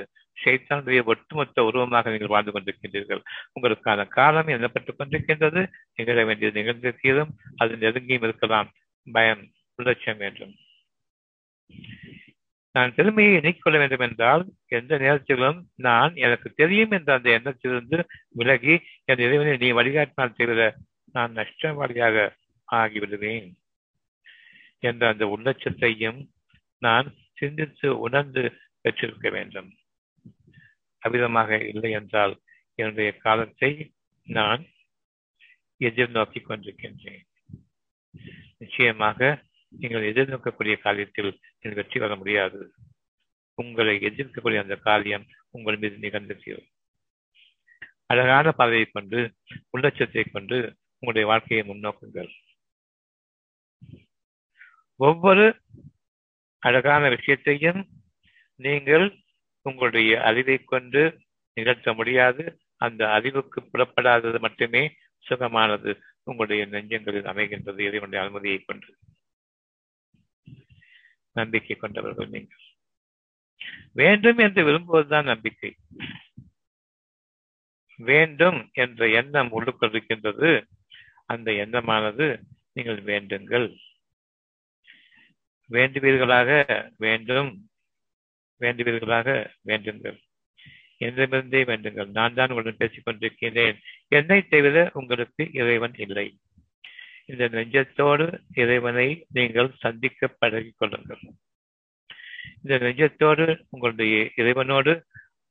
ஷைத்தானுடைய 0.44 1.05
ஒட்டுமொத்த 1.05 1.64
உருவமாக 1.64 2.11
நீங்கள் 2.11 2.29
வாழ்ந்து 2.29 2.53
கொண்டிருக்கின்றீர்கள். 2.53 3.22
உங்களுக்கான 3.61 4.09
காலம் 4.09 4.46
எண்ணப்பட்டுக் 4.46 4.99
கொண்டிருக்கின்றது. 4.99 5.66
நிகழ 5.94 6.25
வேண்டியது 6.25 6.62
நிகழ்ந்திருக்கிறதும் 6.62 7.29
அது 7.57 7.77
நெருங்கியும் 7.77 8.22
இருக்கலாம். 8.22 8.72
பயம் 9.12 9.51
உள்ளட்சம் 9.79 10.16
வேண்டும். 10.16 10.55
நான் 12.72 12.94
பெருமையை 12.94 13.37
எண்ணிக்கொள்ள 13.37 13.79
வேண்டும் 13.79 13.99
என்றால் 13.99 14.44
எந்த 14.66 14.99
நேரத்திலும் 14.99 15.68
நான் 15.75 16.14
எனக்கு 16.14 16.51
தெரியும் 16.51 16.90
என்ற 16.90 17.14
அந்த 17.14 17.31
எண்ணத்திலிருந்து 17.31 18.07
விலகி 18.29 18.81
என் 19.05 19.18
இறைவனை 19.18 19.57
நீ 19.57 19.72
வழிகாட்டினால் 19.72 20.35
தவிர 20.37 20.75
நான் 21.12 21.35
நஷ்டவாளியாக 21.35 22.31
ஆகிவிடுவேன் 22.72 23.53
என்ற 24.79 25.09
அந்த 25.09 25.27
உள்ளட்சத்தையும் 25.27 26.27
நான் 26.79 27.14
சிந்தித்து 27.35 27.99
உணர்ந்து 27.99 28.53
பெற்றிருக்க 28.81 29.31
வேண்டும். 29.31 29.72
அவிதமாக 31.02 31.50
இல்லை 31.72 31.90
என்றால் 31.90 32.35
என்னுடைய 32.78 33.11
காலத்தை 33.16 33.70
நான் 34.26 34.62
எதிர்நோக்கி 35.80 36.40
கொண்டிருக்கின்றேன். 36.40 37.24
நிச்சயமாக 38.59 39.20
நீங்கள் 39.72 40.09
எதிர்நோக்கக்கூடிய 40.12 40.74
காரியத்தில் 40.87 41.30
நீங்கள் 41.59 41.78
வெற்றி 41.80 41.98
பெற 42.00 42.12
முடியாது. 42.16 42.61
உங்களை 43.59 43.94
எதிர்க்கக்கூடிய 44.09 44.59
அந்த 44.64 44.76
காரியம் 44.88 45.26
உங்கள் 45.56 45.78
மீது 45.82 45.96
நிகழ்ந்திருக்கிறது 45.96 46.66
அழகான 48.12 48.46
பார்வையை 48.52 48.87
கொண்டு 48.87 49.20
உள்ளட்சத்தை 49.74 50.24
கொண்டு 50.26 50.56
உங்களுடைய 50.98 51.24
வாழ்க்கையை 51.30 51.62
முன்னோக்குங்கள். 51.70 52.30
ஒவ்வொரு 55.00 55.46
அழகான 56.62 57.09
விஷயத்தையும் 57.14 57.80
நீங்கள் 58.61 59.06
உங்களுடைய 59.66 60.22
அறிவை 60.22 60.64
கொண்டு 60.64 61.20
நிகழ்த்த 61.55 61.92
முடியாது. 61.92 62.59
அந்த 62.76 63.12
அறிவுக்கு 63.12 63.61
புறப்படாதது 63.61 64.40
மட்டுமே 64.40 64.94
சுகமானது. 65.29 66.00
உங்களுடைய 66.22 66.66
நெஞ்சங்களில் 66.66 67.22
அமைகின்றது. 67.22 67.81
இறைவனுடைய 67.81 68.24
அனுமதியை 68.24 68.59
கொண்டு 68.59 68.96
நம்பிக்கை 71.33 71.76
கொண்டவர்கள் 71.76 72.29
நீங்கள். 72.29 72.62
வேண்டும் 73.92 74.38
என்று 74.38 74.64
விரும்புவதுதான் 74.64 75.24
நம்பிக்கை. 75.24 75.76
வேண்டும் 77.96 78.70
என்ற 78.72 79.09
எண்ணம் 79.09 79.50
உள்ளுக்குள் 79.50 79.88
இருக்கின்றது 79.88 80.66
அந்த 81.26 81.52
எண்ணமானது 81.52 82.40
நீங்கள் 82.72 83.02
வேண்டுங்கள். 83.02 83.76
வேண்டுவீர்களாக 85.70 86.90
வேண்டும். 86.96 87.68
வேண்டுவீர்களாக 88.60 89.28
வேண்டுங்கள். 89.66 90.18
என்றிருந்தே 90.98 91.60
வேண்டுங்கள். 91.70 92.10
நான் 92.10 92.34
தான் 92.34 92.48
உங்களுடன் 92.48 92.76
பேசிக் 92.76 93.04
கொண்டிருக்கிறேன் 93.04 93.78
என்னை 94.08 94.38
தவிர 94.48 94.90
உங்களுக்கு 94.92 95.42
இறைவன் 95.52 95.96
இல்லை. 95.96 96.26
இந்த 97.26 97.44
நெஞ்சத்தோடு 97.48 98.26
இறைவனை 98.54 99.26
நீங்கள் 99.32 99.70
சந்திக்க 99.78 100.28
பழகிக் 100.38 100.78
கொள்ளுங்கள். 100.78 101.22
இந்த 102.62 102.74
நெஞ்சத்தோடு 102.78 103.46
உங்களுடைய 103.70 104.16
இறைவனோடு 104.36 104.92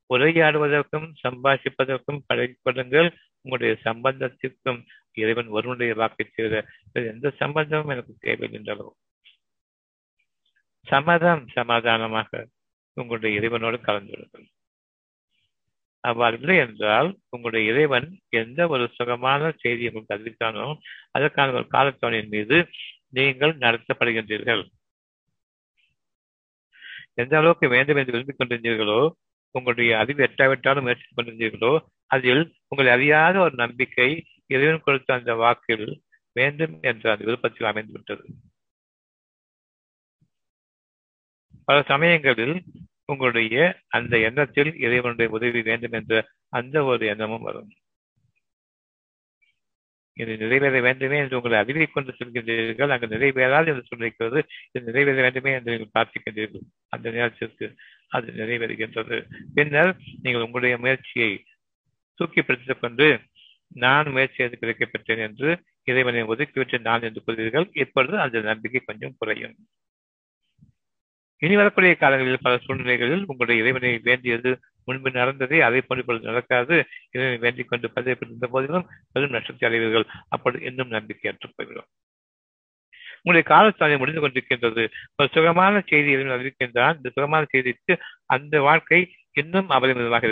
உரையாடுவதற்கும் 0.10 1.08
சம்பாஷிப்பதற்கும் 1.24 2.24
பழகிக் 2.26 2.64
கொள்ளுங்கள். 2.64 3.10
உங்களுடைய 3.42 3.74
சம்பந்தத்திற்கும் 3.84 4.82
இறைவன் 5.14 5.48
ஒருவனுடைய 5.48 5.94
வாக்கை 5.96 6.26
செய்த 6.32 6.66
எந்த 6.94 7.30
சம்பந்தமும் 7.38 7.88
எனக்கு 7.88 8.14
தேவையில்லை 8.20 8.76
சமதம் 10.88 11.44
சமாதானமாக 11.54 12.48
உங்களுடைய 12.98 13.40
இறைவனோடு 13.40 13.78
கலந்துவிடுங்கள் 13.88 14.46
அவ்வாறு 16.04 16.36
இல்லை 16.40 16.56
என்றால் 16.64 17.10
உங்களுடைய 17.30 17.72
இறைவன் 17.72 18.08
எந்த 18.42 18.68
ஒரு 18.68 18.86
சுகமான 18.98 19.52
செய்தியை 19.64 19.90
உங்களுக்கு 19.92 20.16
அறிவித்தானோ 20.16 20.66
அதற்கான 21.12 21.56
ஒரு 21.60 21.68
காலத்தவணின் 21.76 22.32
மீது 22.36 22.58
நீங்கள் 23.10 23.54
நடத்தப்படுகின்றீர்கள். 23.58 24.64
எந்த 27.22 27.34
அளவுக்கு 27.38 27.68
வேண்டும் 27.76 28.00
என்று 28.02 28.14
விரும்பிக் 28.16 28.40
கொண்டிருந்தீர்களோ 28.40 29.00
உங்களுடைய 29.56 29.92
அறிவு 29.98 30.22
எட்டாவிட்டாலும் 30.24 30.86
முயற்சி 30.88 31.08
கொண்டிருந்தீர்களோ 31.10 31.74
அதில் 32.12 32.44
உங்களை 32.68 32.90
அறியாத 32.92 33.36
ஒரு 33.40 33.56
நம்பிக்கை 33.56 34.10
இறைவன் 34.54 34.86
கொடுத்த 34.88 35.10
அந்த 35.14 35.34
வாக்கில் 35.44 35.88
வேண்டும் 36.36 36.76
என்ற 36.82 37.04
அந்த 37.12 37.24
விருப்பத்தில் 37.28 37.70
அமைந்துவிட்டது. 37.72 38.26
பல 41.68 41.78
சமயங்களில் 41.88 42.56
உங்களுடைய 43.06 43.56
அந்த 43.88 44.14
எண்ணத்தில் 44.20 44.72
இறைவனுடைய 44.80 45.28
உதவி 45.32 45.62
வேண்டும் 45.62 45.92
என்ற 45.92 46.14
அந்த 46.50 46.84
ஒரு 46.84 47.06
எண்ணமும் 47.06 47.42
வரும். 47.42 47.72
இது 50.18 50.38
நிறைவேற 50.38 50.82
வேண்டுமே 50.82 51.18
என்று 51.18 51.36
உங்களை 51.36 51.58
அறிவை 51.58 51.86
கொண்டு 51.86 52.12
சொல்கின்றீர்கள். 52.20 52.90
அங்கு 52.90 53.08
நிறைவேறாது 53.08 53.68
என்று 53.72 53.90
சொல்லிருக்கிறது 53.90 54.40
இது 54.72 54.86
நிறைவேற 54.86 55.22
வேண்டுமே 55.22 55.52
என்று 55.52 55.72
நீங்கள் 55.72 55.94
பிரார்த்திக்கின்றீர்கள். 55.96 56.66
அந்த 56.90 57.08
நேரத்திற்கு 57.12 57.68
அது 58.08 58.28
நிறைவேறுகின்றது. 58.32 59.18
பின்னர் 59.54 59.92
நீங்கள் 60.22 60.42
உங்களுடைய 60.42 60.78
முயற்சியை 60.78 61.32
தூக்கி 62.20 62.42
பிடித்துக் 62.42 62.82
கொண்டு 62.82 63.08
நான் 63.76 64.12
முயற்சி 64.12 64.36
செய்து 64.36 64.58
கிடைக்கப்பட்டேன் 64.62 65.24
என்று 65.28 65.50
இறைவனை 65.84 66.24
ஒதுக்கிவிட்டு 66.24 66.78
நான் 66.80 67.02
என்று 67.02 67.24
கூறுவீர்கள். 67.28 67.68
இப்பொழுது 67.74 68.16
அந்த 68.20 68.40
நம்பிக்கை 68.42 68.82
கொஞ்சம் 68.86 69.16
குறையும். 69.18 69.56
இனி 71.42 71.56
வரக்கூடிய 71.56 71.94
காலங்களில் 71.96 72.44
பல 72.46 72.58
சூழ்நிலைகளில் 72.66 73.24
உங்களுடைய 73.28 73.62
இறைவனை 73.64 73.92
வேண்டியது 74.08 74.52
முன்பு 74.88 75.10
நடந்ததே 75.12 75.60
அதை 75.68 75.82
போன்று 75.82 76.20
நடக்காது. 76.30 76.76
இறைவனை 77.14 77.38
வேண்டிக் 77.46 77.70
கொண்டு 77.70 77.88
பதிவு 77.92 78.48
போதிலும் 78.54 78.88
பெரும் 79.14 79.36
நஷ்டத்தை 79.36 79.66
அடைவீர்கள். 79.70 80.08
அப்படி 80.30 80.60
இன்னும் 80.70 80.94
நம்பிக்கை 80.98 81.32
அற்று 81.32 81.50
போய்விடும் 81.56 81.90
உங்களுடைய 83.26 83.46
காலத்தாலே 83.52 83.96
முடிந்து 83.98 84.22
கொண்டிருக்கின்றது. 84.24 84.84
ஒரு 85.18 85.28
சுகமான 85.36 85.82
செய்தி 85.86 86.12
அறிவிக்கின்றான். 86.16 86.98
இந்த 87.00 87.10
சுகமான 87.16 87.44
செய்திக்கு 87.54 87.94
அந்த 88.36 88.56
வாழ்க்கை 88.62 89.00
இன்னும் 89.42 89.70
அபரிமிதமாக 89.70 90.26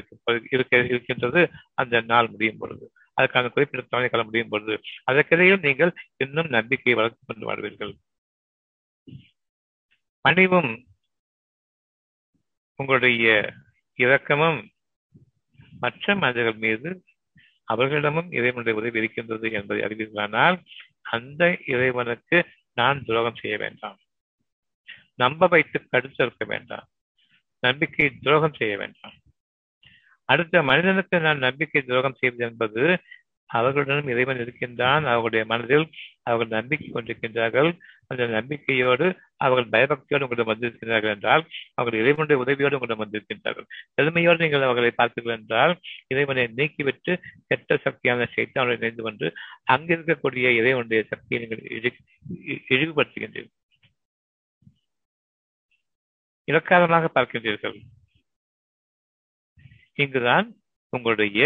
இருக்க 0.56 0.78
இருக்கின்றது. 0.94 1.42
அந்த 1.82 2.02
நாள் 2.12 2.32
முடியும் 2.34 2.60
பொழுது 2.62 2.86
அதற்கான 3.18 3.50
குறிப்பிட்ட 3.50 3.88
தவணை 3.89 4.10
காலம் 4.10 4.28
முடியும் 4.30 4.52
பொழுது 4.54 4.76
அதற்கிடையில் 5.12 5.63
நீங்கள் 5.68 5.92
இன்னும் 6.24 6.50
நம்பிக்கையை 6.58 6.96
வளர்த்துக் 7.00 7.30
கொண்டு 7.30 7.50
வாழ்வீர்கள். 7.50 7.94
பணிவும் 10.26 10.72
உங்களுடைய 12.75 13.53
இரக்கமும் 13.95 14.69
மற்ற 15.79 16.15
மனிதர்கள் 16.15 16.53
மீது 16.53 17.03
அவர்களிடமும் 17.63 18.31
இறைவனுடைய 18.31 18.79
உதவி 18.79 18.99
இருக்கின்றது 18.99 19.51
என்பதை 19.51 19.83
அறிவித்தானால் 19.83 20.63
அந்த 21.01 21.57
இறைவனுக்கு 21.65 22.45
நான் 22.73 23.03
துரோகம் 23.05 23.36
செய்ய 23.36 23.57
வேண்டாம். 23.57 23.97
நம்ப 25.15 25.47
வைத்து 25.47 25.88
கடுத்திருக்க 25.91 26.45
வேண்டாம். 26.45 26.88
நம்பிக்கை 27.59 28.09
துரோகம் 28.09 28.53
செய்ய 28.53 28.77
வேண்டாம். 28.77 29.13
அடுத்த 30.25 30.63
மனிதனுக்கு 30.63 31.19
நான் 31.19 31.38
நம்பிக்கை 31.38 31.81
துரோகம் 31.81 32.15
செய்வது 32.15 32.45
என்பது 32.45 33.01
அவர்களுடனும் 33.49 34.12
இறைவன் 34.13 34.41
இருக்கின்றான். 34.43 35.03
அவர்களுடைய 35.12 35.43
மனதில் 35.51 35.86
அவர்கள் 36.27 36.56
நம்பிக்கை 36.58 36.88
கொண்டிருக்கின்றார்கள். 36.89 37.69
அந்த 38.12 38.23
நம்பிக்கையோடு 38.36 39.06
அவர்கள் 39.45 39.71
பயபக்தியோடு 39.75 40.25
உங்களிடம் 40.25 40.51
வந்திருக்கின்றார்கள் 40.51 41.13
என்றால் 41.15 41.43
அவர்கள் 41.75 42.01
இறைவனுடைய 42.01 42.38
உதவியோடு 42.43 42.77
உங்களிடம் 42.77 43.03
வந்திருக்கின்றார்கள். 43.03 43.67
பெருமையோடு 43.97 44.43
நீங்கள் 44.43 44.65
அவர்களை 44.67 44.91
பார்த்தீர்கள் 45.01 45.36
என்றால் 45.38 45.73
இறைவனை 46.13 46.45
நீக்கிவிட்டு 46.60 47.13
கெட்ட 47.47 47.79
சக்தியான 47.86 48.27
சைத்தானுடன் 48.36 48.82
இணைந்து 48.82 49.03
கொண்டு 49.08 49.27
அங்கிருக்கக்கூடிய 49.75 50.47
இறைவனுடைய 50.60 51.01
சக்தியை 51.12 51.39
நீங்கள் 51.43 51.65
இழிவுபடுத்துகின்றீர்கள். 52.73 53.53
இலக்காரமாக 56.47 57.10
பார்க்கின்றீர்கள். 57.17 57.77
இங்குதான் 60.03 60.47
உங்களுடைய 60.93 61.41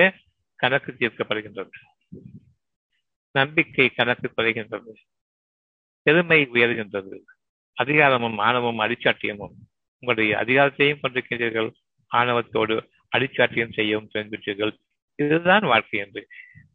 கணக்கு 0.58 0.96
தீர்க்கப்படுகின்றது 1.00 1.78
நம்பிக்கை 3.32 3.90
கணக்கு 3.90 4.32
குறைகின்றது 4.38 4.94
பெருமை 6.02 6.50
உயர்கின்றது. 6.54 7.18
அதிகாரமும் 7.74 8.38
ஆணவமும் 8.38 8.86
அடிச்சாட்டியமும். 8.86 9.56
உங்களுடைய 10.00 10.32
அதிகாரத்தையும் 10.38 11.00
கொண்டிருக்கின்றீர்கள் 11.04 11.70
ஆணவத்தோடு 12.16 12.76
அடிச்சாட்டியம் 13.18 13.74
செய்யவும் 13.74 14.10
தெரிந்துவிட்டீர்கள் 14.14 14.74
இதுதான் 15.16 15.66
வாழ்க்கை 15.66 16.00
என்று. 16.00 16.28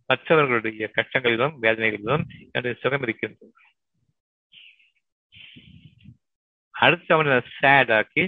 மற்றவர்களுடைய 0.07 0.91
கஷ்டங்களிலும் 0.97 1.57
வேதனைகளிலும் 1.63 2.25
என்று 2.53 2.79
சுகம் 2.81 3.03
இருக்கின்றது. 3.03 3.53
அடுத்தவனை 6.81 7.41
சேட் 7.61 7.93
ஆக்கி 7.93 8.25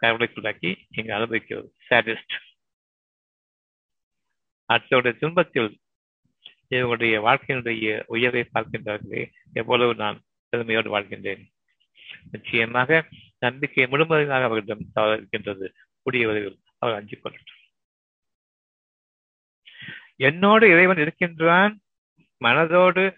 கவலைக்குள்ளாக்கி 0.00 0.70
இங்கு 0.90 1.14
அனுபவிக்கிறது. 1.14 1.74
சேடஸ்ட் 1.90 2.36
அத்தோடைய 4.72 5.16
துன்பத்தில் 5.16 5.78
இவனுடைய 6.68 7.22
வாழ்க்கையினுடைய 7.22 8.02
உயர்வை 8.06 8.48
பார்க்கின்றார்களே 8.54 9.30
எவ்வளவு 9.52 9.94
நான் 9.94 10.22
பெருமையோடு 10.48 11.00
வாழ்கின்றேன். 11.00 11.44
நிச்சயமாக 12.30 13.08
நம்பிக்கை 13.38 13.86
முழுமையாக 13.86 14.44
அவர்களிடம் 14.44 14.90
தவறு 14.92 15.16
இருக்கின்றது 15.16 15.74
கூடியவர்கள் 16.02 16.58
அவர் 16.78 16.94
அஞ்சு 16.94 17.20
கொள்ளட்டும். 17.24 17.56
என்னோடு 20.16 20.68
இறைவன் 20.68 20.98
இருக்கின்றான். 20.98 21.80
மனதோடு 22.44 23.16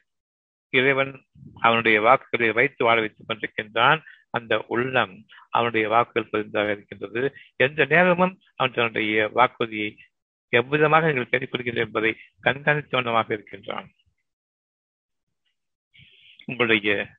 இறைவன் 0.71 1.25
அவனுடைய 1.61 2.01
வாக்குகளை 2.01 2.53
வைத்து 2.53 2.85
வாழ 2.85 3.01
வைத்துக் 3.01 3.29
கொண்டிருக்கின்றான். 3.29 4.01
அந்த 4.31 4.65
உள்ளம் 4.69 5.27
அவனுடைய 5.51 5.89
வாக்குகள் 5.89 6.31
புரிந்தாக 6.31 6.71
இருக்கின்றது. 6.71 7.37
எந்த 7.57 7.85
நேரமும் 7.85 8.41
அவன் 8.57 8.73
தன்னுடைய 8.73 9.29
வாக்குறுதியை 9.29 9.97
எவ்விதமாக 10.57 11.07
நீங்கள் 11.07 11.29
தேடிக் 11.29 11.75
என்பதை 11.75 12.17
கண்காணித்தவனமாக 12.45 13.33
இருக்கின்றான். 13.33 13.89
உங்களுடைய 16.45 17.17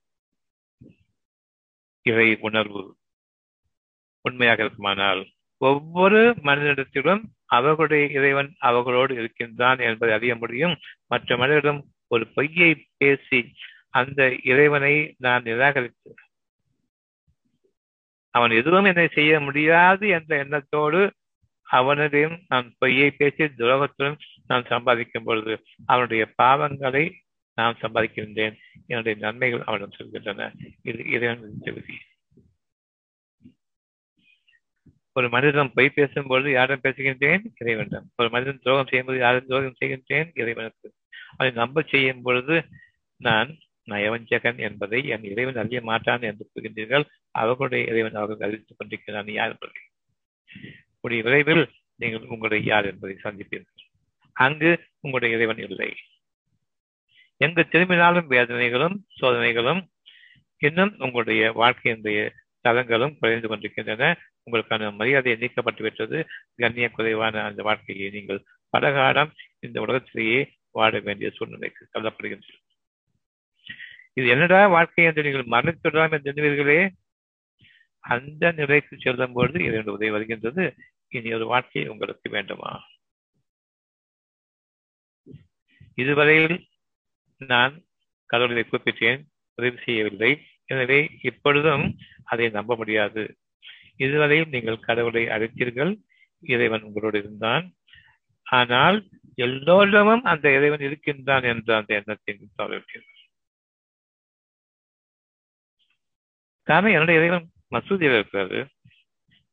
இறை 2.01 2.37
உணர்வு 2.39 2.97
உண்மையாக 4.21 4.63
இருக்குமானால் 4.63 5.21
ஒவ்வொரு 5.57 6.35
மனிதனிடத்திலும் 6.43 7.23
அவர்களுடைய 7.45 8.05
இறைவன் 8.07 8.55
அவர்களோடு 8.59 9.15
இருக்கின்றான் 9.15 9.79
என்பதை 9.79 10.15
அறிய 10.15 10.35
முடியும். 10.35 10.79
மற்ற 11.07 11.37
மனிதரிடம் 11.37 11.81
ஒரு 12.07 12.27
பொய்யை 12.27 12.87
பேசி 12.97 13.53
அந்த 13.89 14.35
இறைவனை 14.43 15.15
நான் 15.17 15.43
நிராகரித்து 15.43 16.13
அவன் 18.29 18.51
எதுவும் 18.51 18.85
என்னை 18.85 19.07
செய்ய 19.07 19.39
முடியாது 19.39 20.07
என்ற 20.07 20.37
எண்ணத்தோடு 20.37 21.13
அவனிடம் 21.71 22.39
நான் 22.47 22.73
பொய்யை 22.77 23.11
பேசி 23.11 23.43
துரோகத்துடன் 23.43 24.17
நான் 24.47 24.65
சம்பாதிக்கும் 24.65 25.23
பொழுது 25.23 25.63
அவனுடைய 25.85 26.33
பாவங்களை 26.41 27.11
நான் 27.55 27.77
சம்பாதிக்கின்றேன். 27.81 28.55
என்னுடைய 28.87 29.19
நன்மைகள் 29.19 29.63
அவனிடம் 29.65 29.97
சொல்கின்றன. 29.97 30.53
இது 30.83 31.05
இறைவன் 31.05 31.57
விதி 31.63 31.97
ஒரு 35.13 35.29
மனிதன் 35.29 35.71
பொய் 35.73 35.89
பேசும்போது 35.89 36.51
யாரும் 36.51 36.79
பேசுகின்றேன்? 36.83 37.41
இறைவனிடம். 37.59 38.11
ஒரு 38.15 38.29
மனிதன் 38.29 38.59
துரோகம் 38.63 38.87
செய்யும்போது 38.87 39.19
யாரும் 39.19 39.47
துரோகம் 39.47 39.75
செய்கின்றேன்? 39.85 40.39
இறைவனுக்கு. 40.39 40.93
அதை 41.37 41.51
நம்ப 41.51 41.81
செய்யும் 41.81 42.21
பொழுது 42.21 42.65
நான் 43.17 43.57
நயவஞ்சகன் 43.89 44.57
என்பதை 44.57 45.05
என் 45.05 45.23
இறைவன் 45.23 45.55
அறிய 45.55 45.81
மாட்டான் 45.81 46.21
என்று 46.21 46.49
கூறுகின்றீர்கள். 46.51 47.05
அவர்களுடைய 47.31 47.85
இறைவன் 47.85 48.13
அவர்கள் 48.13 48.47
அறிவித்துக் 48.47 48.77
கொண்டிருக்கிறான். 48.77 49.27
யார் 49.27 49.51
என்பதை. 49.51 49.81
கூடிய 51.03 51.21
விரைவில் 51.27 51.63
நீங்கள் 52.01 52.27
உங்களுடைய 52.33 52.61
யார் 52.71 52.85
என்பதை 52.85 53.15
சந்திப்பீர்கள். 53.23 53.85
அங்கு 54.35 54.71
உங்களுடைய 55.01 55.35
இறைவன் 55.35 55.61
இல்லை. 55.67 55.89
எங்கு 57.41 57.61
திரும்பினாலும் 57.67 58.29
வேதனைகளும் 58.31 58.95
சோதனைகளும் 59.21 59.81
இன்னும் 60.61 60.93
உங்களுடைய 60.97 61.43
வாழ்க்கையினுடைய 61.51 62.19
தளங்களும் 62.65 63.15
குறைந்து 63.19 63.47
கொண்டிருக்கின்றன. 63.47 64.09
உங்களுக்கான 64.45 64.89
மரியாதை 64.95 65.33
நீக்கப்பட்டு 65.33 65.81
விட்டது. 65.81 66.17
கண்ணிய 66.55 66.87
குறைவான 66.89 67.43
அந்த 67.43 67.61
வாழ்க்கையை 67.63 68.09
நீங்கள் 68.09 68.41
பலகாலம் 68.73 69.31
இந்த 69.59 69.77
உலகத்திலேயே 69.81 70.41
வாழ 70.77 70.99
வேண்டிய 70.99 71.29
சூழ்நிலைக்கு 71.37 71.87
தள்ளப்படுகின்றன 71.93 72.59
இது 74.13 74.27
என்னடா 74.27 74.59
வாழ்க்கை 74.67 75.03
என்று 75.09 75.23
நீங்கள் 75.23 75.51
மரணித்துடலாம் 75.53 76.13
என்று 76.15 76.31
எண்ணுவீர்களே? 76.31 76.79
அந்த 78.03 78.51
நிலைக்கு 78.51 78.95
செல்லும் 78.99 79.33
பொழுது 79.33 79.59
இதனுடைய 79.63 79.95
உதவி 79.97 80.09
வருகின்றது. 80.09 80.63
இனி 81.07 81.33
ஒரு 81.33 81.45
வாழ்க்கை 81.45 81.87
உங்களுக்கு 81.87 82.27
வேண்டுமா? 82.29 82.71
இதுவரையில் 85.95 86.57
நான் 87.41 87.73
கடவுளை 88.25 88.63
குறிப்பிட்டேன் 88.65 89.21
உதவி 89.57 89.77
செய்யவில்லை. 89.85 90.31
எனவே 90.65 90.99
இப்பொழுதும் 91.21 91.85
அதை 92.23 92.49
நம்ப 92.49 92.75
முடியாது. 92.75 93.23
இதுவரையில் 93.95 94.49
நீங்கள் 94.49 94.85
கடவுளை 94.87 95.23
அழைத்தீர்கள் 95.25 95.91
இறைவன் 96.43 96.81
உங்களோடு 96.81 97.17
இருந்தான். 97.17 97.65
ஆனால் 98.47 98.97
எல்லோரிடமும் 99.35 100.23
அந்த 100.23 100.45
இறைவன் 100.57 100.79
இருக்கின்றான் 100.79 101.43
என்ற 101.43 101.69
அந்த 101.77 101.91
எண்ணத்தை 101.99 102.33
தவறிவிட்டீர்கள். 102.59 103.17
காரணம் 106.67 106.95
என்னுடைய 106.95 107.19
இறைவன் 107.21 107.47
மசூதியில் 107.71 108.17
இருக்காரு 108.19 108.69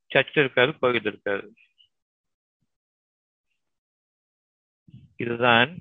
சர்ச்சில் 0.09 0.45
இருக்காரு 0.45 0.79
கோவில் 0.79 1.03
இருக்காரு. 1.03 1.49
இதுதான் 5.17 5.79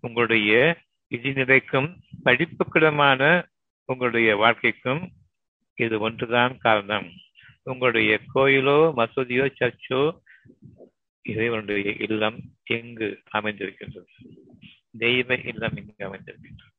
உங்களுடைய 0.00 0.76
நிலைக்கும் 1.08 2.00
படிப்புக்கிடமான 2.24 3.46
உங்களுடைய 3.84 4.36
வாழ்க்கைக்கும் 4.36 5.12
இது 5.74 6.00
ஒன்றுதான் 6.00 6.58
காரணம். 6.58 7.10
உங்களுடைய 7.62 8.20
கோயிலோ 8.34 8.92
மசூதியோ 8.96 9.46
சர்ச்சோ 9.58 10.20
இறைவனுடைய 11.22 11.96
இல்லம் 11.98 12.38
எங்கு 12.64 13.22
அமைந்திருக்கின்றது? 13.32 14.06
தெய்வ 14.98 15.34
இல்லம் 15.34 15.76
இங்கு 15.76 15.94
அமைந்திருக்கின்றது? 15.98 16.74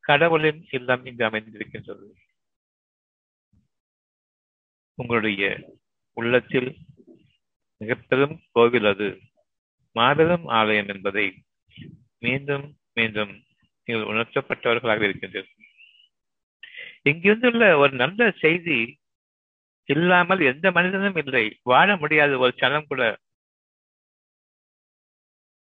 கடவுளின் 0.00 0.66
இல்லம் 0.70 1.04
இங்கு 1.04 1.24
அமைந்திருக்கின்றது? 1.24 2.14
உங்களுடைய 5.00 5.42
உள்ளத்தில் 6.12 6.70
மிகப்பெரும் 7.80 8.34
கோவில் 8.52 8.84
அது. 8.84 9.08
மாபெரும் 9.96 10.46
ஆலயம் 10.58 10.88
என்பதை 10.88 11.26
மீண்டும் 12.18 12.66
மீண்டும் 12.92 13.32
நீங்கள் 13.84 14.10
உணர்த்தப்பட்டவர்களாக 14.12 15.06
இருக்கின்றீர்கள். 15.08 15.66
இங்கிருந்துள்ள 17.08 17.62
ஒரு 17.76 17.92
நல்ல 18.02 18.30
செய்தி 18.44 18.78
இல்லாமல் 19.88 20.42
எந்த 20.52 20.66
மனிதனும் 20.70 21.18
இல்லை. 21.22 21.44
வாழ 21.62 21.88
முடியாத 21.96 22.32
ஒரு 22.38 22.52
சனம் 22.56 22.88
கூட. 22.88 23.02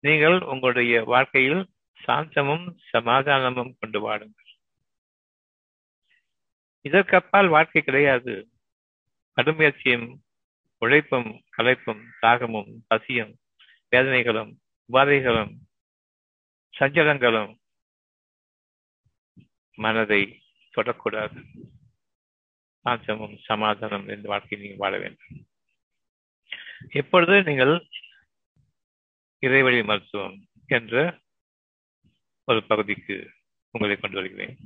நீங்கள் 0.05 0.37
உங்களுடைய 0.53 0.95
வாழ்க்கையில் 1.05 1.63
சாந்தமும் 2.01 2.67
சமாதானமும் 2.93 3.73
கொண்டு 3.81 3.99
வாடுங்கள் 4.05 4.53
இதற்கப்பால் 6.85 7.49
வாழ்க்கை 7.49 7.81
கிடையாது. 7.83 8.35
கடுமுயற்சியும் 9.39 10.07
உழைப்பும் 10.79 11.31
களைப்பும் 11.57 12.03
தாகமும் 12.21 12.71
பசியும் 12.87 13.33
வேதனைகளும் 13.91 14.51
உபாதைகளும் 14.93 15.53
சஞ்சலங்களும் 16.79 17.53
மனதை 19.79 20.23
தொடக்கூடாது. 20.77 21.41
ஆச்சமும் 22.83 23.37
சமாதானம் 23.39 24.09
இந்த 24.09 24.29
வாழ்க்கையை 24.29 24.59
நீங்கள் 24.61 24.91
வாழ 24.91 24.99
வேண்டும். 24.99 25.47
எப்பொழுது 26.91 27.43
நீங்கள் 27.43 27.75
இறைவழி 29.47 29.85
மருத்துவம் 29.85 30.37
என்ற 30.67 31.19
ஒரு 32.45 32.61
பகுதிக்கு 32.67 33.17
உங்களை 33.71 33.97
கொண்டு 33.97 34.17
வருகிறேன். 34.17 34.57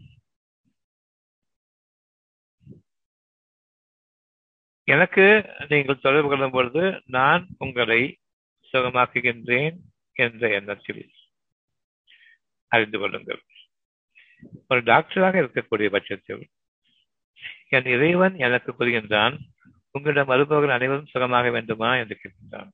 எனக்கு 4.85 5.55
நீங்கள் 5.69 5.99
தொடர்பு 5.99 6.29
கொள்ளும் 6.29 6.51
பொழுது 6.51 7.03
நான் 7.07 7.49
உங்களை 7.59 8.19
சுகமாக்குகின்றேன் 8.73 9.77
என்ற 10.13 10.49
எண்ணத்தில் 10.49 11.11
அறிந்து 12.69 12.99
கொள்ளுங்கள். 12.99 13.43
ஒரு 14.69 14.81
டாக்டராக 14.81 15.41
இருக்கக்கூடிய 15.43 15.91
பட்சத்தில் 15.91 16.49
என் 17.69 17.87
இறைவன் 17.87 18.37
எனக்கு 18.37 18.75
கூறுகின்றான் 18.79 19.39
உங்களிடம் 19.91 20.27
வருபவர்கள் 20.27 20.75
அனைவரும் 20.75 21.07
சுகமாக 21.07 21.51
வேண்டுமா 21.51 21.97
என்று 21.97 22.19
கேட்கின்றான். 22.21 22.71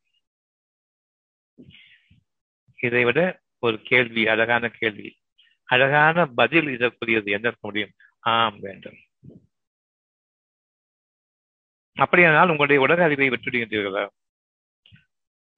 இதைவிட 2.76 3.40
ஒரு 3.58 3.80
கேள்வி 3.82 4.28
அழகான 4.28 4.68
கேள்வி. 4.68 5.16
அழகான 5.64 6.26
பதில் 6.26 6.66
இதற்குரியது 6.66 7.26
என்ன 7.26 7.54
முடியும்? 7.60 7.90
ஆம் 8.20 8.58
வேண்டும். 8.58 8.98
அப்படியானால் 11.98 12.50
உங்களுடைய 12.52 12.80
உலக 12.86 13.02
அறிவை 13.04 13.28
வெற்றிடுகின்றீர்களா 13.34 14.04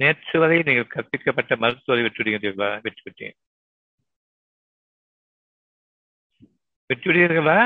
நேற்று 0.01 0.37
வரை 0.43 0.59
நீங்கள் 0.69 0.93
கற்பிக்கப்பட்ட 0.95 1.57
மருத்துவரை 1.63 2.03
வெற்றிடுகின்றீர்களா 2.07 2.71
வெற்றி 2.87 3.03
பெற்றேன் 3.07 3.37
விட்டுவிடுவீர்களா 6.91 7.59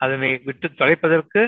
அதனை 0.00 0.30
விட்டு 0.46 0.66
தொலைப்பதற்கு 0.80 1.42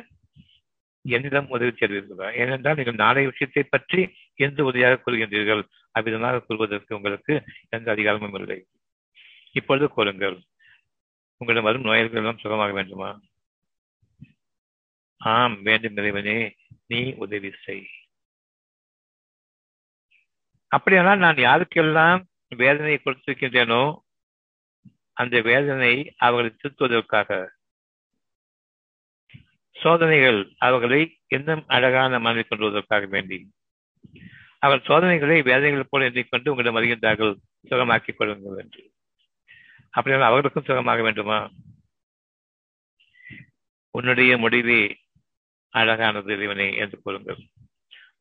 என்னிடம் 1.04 1.48
உதவி 1.54 1.72
செய்வீர்களா 1.80 2.28
ஏனென்றால் 2.42 2.78
நீங்கள் 2.78 3.00
நாளைய 3.02 3.30
விஷயத்தை 3.32 3.62
பற்றி 3.74 4.00
எந்த 4.46 4.58
உதவியாக 4.68 5.00
கூறுகின்றீர்கள். 5.04 5.62
அவ்விதமாக 5.94 6.42
கூறுவதற்கு 6.46 6.96
உங்களுக்கு 6.98 7.34
எந்த 7.76 7.86
அதிகாரமும் 7.94 8.36
இல்லை. 8.40 8.58
இப்பொழுது 9.54 9.86
கூறுங்கள். 9.96 10.36
உங்களிடம் 11.40 11.68
வரும் 11.68 11.86
நோய்கள் 11.88 12.20
எல்லாம் 12.22 12.42
சுகமாக 12.44 12.72
வேண்டுமா? 12.72 13.10
ஆம் 15.16 15.62
வேண்டும் 15.62 15.96
இறைவனே 15.96 16.56
நீ 16.86 17.14
உதவி 17.14 17.52
செய். 17.62 17.86
அப்படியானால் 20.68 21.18
நான் 21.18 21.34
யாருக்கெல்லாம் 21.34 22.24
வேதனையை 22.48 23.00
கொடுத்திருக்கின்றேனோ 23.04 23.98
அந்த 25.12 25.40
வேதனை 25.40 26.14
அவர்களை 26.16 26.56
திருத்துவதற்காக. 26.56 27.48
சோதனைகள் 29.72 30.54
அவர்களை 30.58 31.18
இன்னும் 31.26 31.64
அழகான 31.66 32.18
மனதை 32.18 32.42
கொண்டுவதற்காக 32.42 33.06
வேண்டி. 33.06 33.50
அவர் 34.58 34.84
சோதனைகளை 34.84 35.42
வேதனைகள் 35.42 35.86
போல 35.90 36.04
எண்ணிக்கொண்டு 36.04 36.50
உங்களிடம் 36.50 36.76
வருகின்றார்கள் 36.76 37.34
சுகமாக்கிக் 37.68 38.16
கொள்ளுங்கள் 38.16 38.64
என்று. 38.64 38.92
அப்படியானால் 39.90 40.28
அவர்களுக்கும் 40.28 40.64
சுகமாக 40.64 41.02
வேண்டுமா? 41.02 41.50
உன்னுடைய 43.90 44.38
முடிவே 44.38 44.98
அழகானது 45.70 46.32
இறைவனை 46.36 46.68
என்று 46.76 46.98
கூறுங்கள் 47.02 47.40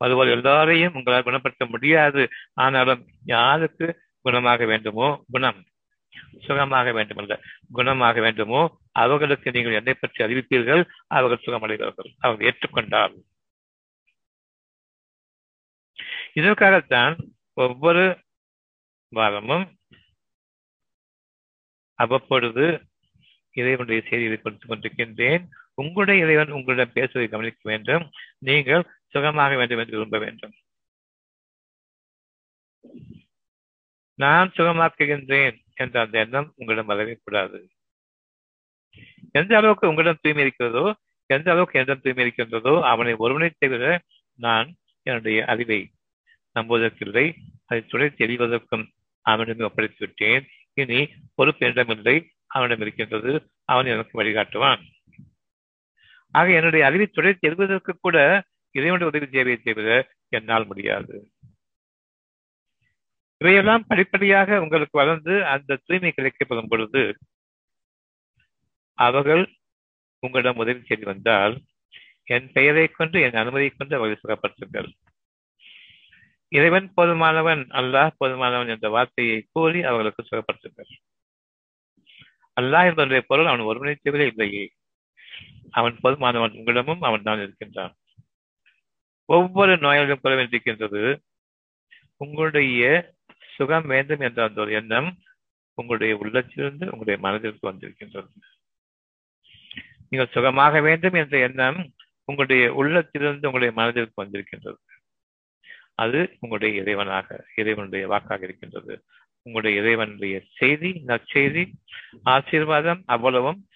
அதுபோல் 0.04 0.34
எல்லாரையும் 0.36 0.94
உங்களால் 0.94 1.22
குணப்படுத்த 1.22 1.64
முடியாது. 1.66 2.22
ஆனாலும் 2.54 3.02
யாருக்கு 3.24 3.86
குணமாக 4.24 4.66
வேண்டுமோ 4.66 5.08
குணம் 5.30 5.60
சுகமாக 6.46 6.92
வேண்டுமல்ல 6.92 7.34
குணமாக 7.74 8.20
வேண்டுமோ 8.20 8.60
அவர்களுக்கு 8.92 9.50
நீங்கள் 9.50 9.78
என்னை 9.80 9.94
பற்றி 9.94 10.24
அறிவிப்பீர்கள் 10.24 10.82
அவர்கள் 11.06 11.44
சுகமடைவார்கள். 11.46 12.10
அவர்கள் 12.18 12.48
ஏற்றுக்கொண்டார். 12.50 13.14
இதற்காகத்தான் 16.34 17.14
ஒவ்வொரு 17.54 18.04
வாரமும் 19.12 19.66
அவ்வப்பொழுது 21.98 22.64
இறைவனுடைய 23.50 24.00
செய்தியை 24.08 24.36
கொடுத்துக் 24.36 24.70
கொண்டிருக்கின்றேன். 24.70 25.44
உங்களுடைய 25.82 26.24
இறைவன் 26.24 26.54
உங்களிடம் 26.58 26.94
பேசுவதை 26.94 27.26
கவனிக்க 27.28 27.60
வேண்டும். 27.64 28.04
நீங்கள் 28.48 28.84
சுகமாக 29.14 29.56
வேண்டும் 29.56 29.80
என்று 29.82 29.96
விரும்ப 29.96 30.18
வேண்டும். 30.18 30.54
நான் 34.18 34.52
சுகமாக்குகின்றேன் 34.56 35.56
என்ற 35.74 35.94
அந்த 36.00 36.16
எண்ணம் 36.24 36.48
உங்களிடம் 36.56 36.90
வரவே 36.92 37.14
கூடாது 37.24 37.58
எந்த 39.32 39.52
அளவுக்கு 39.56 39.88
உங்களிடம் 39.88 40.22
தூய்மை 40.22 40.44
இருக்கிறதோ 40.44 40.84
எந்த 41.30 41.46
அளவுக்கு 41.52 41.78
என்னிடம் 41.78 42.02
தூய்மை 42.02 42.24
இருக்கின்றதோ 42.24 42.74
அவனை 42.92 43.12
ஒருவனை 43.24 43.48
தவிர 43.58 43.84
நான் 44.38 44.68
என்னுடைய 45.06 45.38
அறிவை 45.52 45.80
நம்புவதற்கில்லை. 46.56 47.26
அதை 47.66 47.80
துணை 47.86 48.08
தெரிவதற்கும் 48.20 48.84
அவனிடம் 49.26 49.66
ஒப்படைத்து 49.68 50.00
விட்டேன் 50.04 50.44
இனி 50.74 51.00
பொறுப்பு 51.34 51.62
என்னிடமில்லை. 51.66 52.16
அவனிடம் 52.46 52.82
இருக்கின்றது. 52.84 53.32
அவன் 53.72 53.92
எனக்கு 53.94 54.14
வழிகாட்டுவான். 54.22 54.82
ஆக 56.36 56.46
என்னுடைய 56.58 56.82
அறிவை 56.88 57.06
தொடர்ச்சி 57.08 57.44
தெரிவதற்கு 57.44 57.92
கூட 57.98 58.18
இறைவனுடைய 58.74 59.10
உதவி 59.12 59.26
சேவையை 59.34 59.58
செய்வது 59.60 59.94
என்னால் 60.32 60.68
முடியாது. 60.70 61.14
இவையெல்லாம் 63.40 63.86
படிப்படியாக 63.88 64.58
உங்களுக்கு 64.64 64.96
வளர்ந்து 65.00 65.34
அந்த 65.54 65.78
தூய்மை 65.86 66.10
கிடைக்கப்படும் 66.12 66.70
பொழுது 66.72 67.02
அவர்கள் 68.98 69.42
உங்களிடம் 70.22 70.60
உதவி 70.62 70.80
செய்து 70.82 71.06
வந்தால் 71.10 71.54
என் 72.28 72.46
பெயரை 72.54 72.86
கொண்டு 72.90 73.16
என் 73.26 73.40
அனுமதியை 73.42 73.72
கொண்டு 73.72 73.96
அவர்களை 73.96 74.18
சுகப்படுத்துங்கள் 74.20 74.88
இறைவன் 76.52 76.88
போதுமானவன் 76.96 77.62
அல்லாஹ் 77.80 78.16
போதுமானவன் 78.20 78.72
என்ற 78.74 78.88
வார்த்தையை 78.96 79.38
கூறி 79.54 79.80
அவர்களுக்கு 79.90 80.22
சுகப்படுத்துங்கள் 80.24 80.90
அல்லாஹ் 82.56 82.88
என்பதனுடைய 82.90 83.22
பொருள் 83.30 83.50
அவன் 83.50 83.68
ஒருமுறை 83.70 83.94
செய்வதே 83.96 84.26
இல்லையே 84.32 84.64
அவன் 85.70 85.98
போதுமானவன் 86.02 86.56
உங்களிடமும் 86.58 87.00
அவன் 87.00 87.22
தான் 87.22 87.40
இருக்கின்றான். 87.40 87.94
ஒவ்வொரு 89.28 89.72
நோயாளியும் 89.76 90.20
குறை 90.22 90.36
வேண்டியிருக்கின்றது 90.38 91.20
உங்களுடைய 92.16 93.12
சுகம் 93.54 93.86
வேண்டும் 93.86 94.20
என்ற 94.20 94.42
அந்த 94.42 94.60
ஒரு 94.60 94.72
எண்ணம் 94.72 95.18
உங்களுடைய 95.74 96.16
உள்ளத்திலிருந்து 96.16 96.84
உங்களுடைய 96.84 97.16
மனதிற்கு 97.20 97.72
வந்திருக்கின்றது. 97.72 98.28
நீங்கள் 100.08 100.32
சுகமாக 100.32 100.80
வேண்டும் 100.80 101.12
என்ற 101.12 101.38
எண்ணம் 101.38 101.90
உங்களுடைய 102.24 102.72
உள்ளத்திலிருந்து 102.72 103.48
உங்களுடைய 103.50 103.72
மனதிற்கு 103.74 104.24
வந்திருக்கின்றது. 104.24 104.78
அது 105.94 106.36
உங்களுடைய 106.40 106.82
இறைவனாக 106.82 107.38
இறைவனுடைய 107.56 108.06
வாக்காக 108.06 108.44
இருக்கின்றது. 108.44 109.04
உங்களுடைய 109.42 109.80
இறைவனுடைய 109.80 110.42
செய்தி 110.54 111.02
நற்செய்தி 111.06 111.72
ஆசீர்வாதம் 112.24 113.02
அவ்வளவும் 113.06 113.66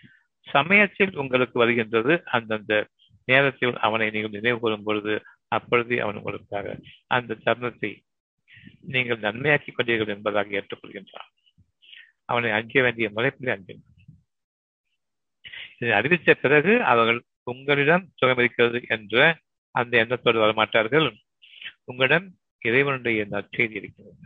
சமயத்தில் 0.53 1.17
உங்களுக்கு 1.17 1.57
வருகின்றது 1.59 2.15
அந்தந்த 2.25 2.75
நேரத்தில் 3.29 3.75
அவனை 3.79 4.07
நீங்கள் 4.11 4.31
நினைவு 4.31 4.59
கூறும் 4.59 4.83
பொழுது 4.83 5.15
அப்பொழுது 5.49 5.95
அவன் 6.03 6.17
உங்களுக்காக 6.17 6.77
அந்த 7.07 7.39
தருணத்தை 7.45 7.91
நீங்கள் 8.93 9.19
நன்மையாக்கிக் 9.19 9.77
கொண்டீர்கள் 9.77 10.15
என்பதாக 10.15 10.57
ஏற்றுக்கொள்கின்றான். 10.59 11.31
அவனை 12.25 12.51
அஞ்ச 12.51 12.83
வேண்டிய 12.83 13.07
முறைப்பிலே 13.17 13.53
அஞ்சினான் 13.55 13.89
இதை 15.79 15.93
அறிவித்த 15.93 16.35
பிறகு 16.35 16.73
அவர்கள் 16.85 17.21
உங்களிடம் 17.45 18.05
சுகம் 18.15 18.39
இருக்கிறது 18.39 18.79
என்ற 18.89 19.17
அந்த 19.75 19.93
எண்ணத்தோடு 20.03 20.39
வரமாட்டார்கள். 20.41 21.09
உங்களிடம் 21.85 22.27
இறைவனுடைய 22.63 23.21
நற்செய்தி 23.31 23.77
இருக்கிறது. 23.81 24.17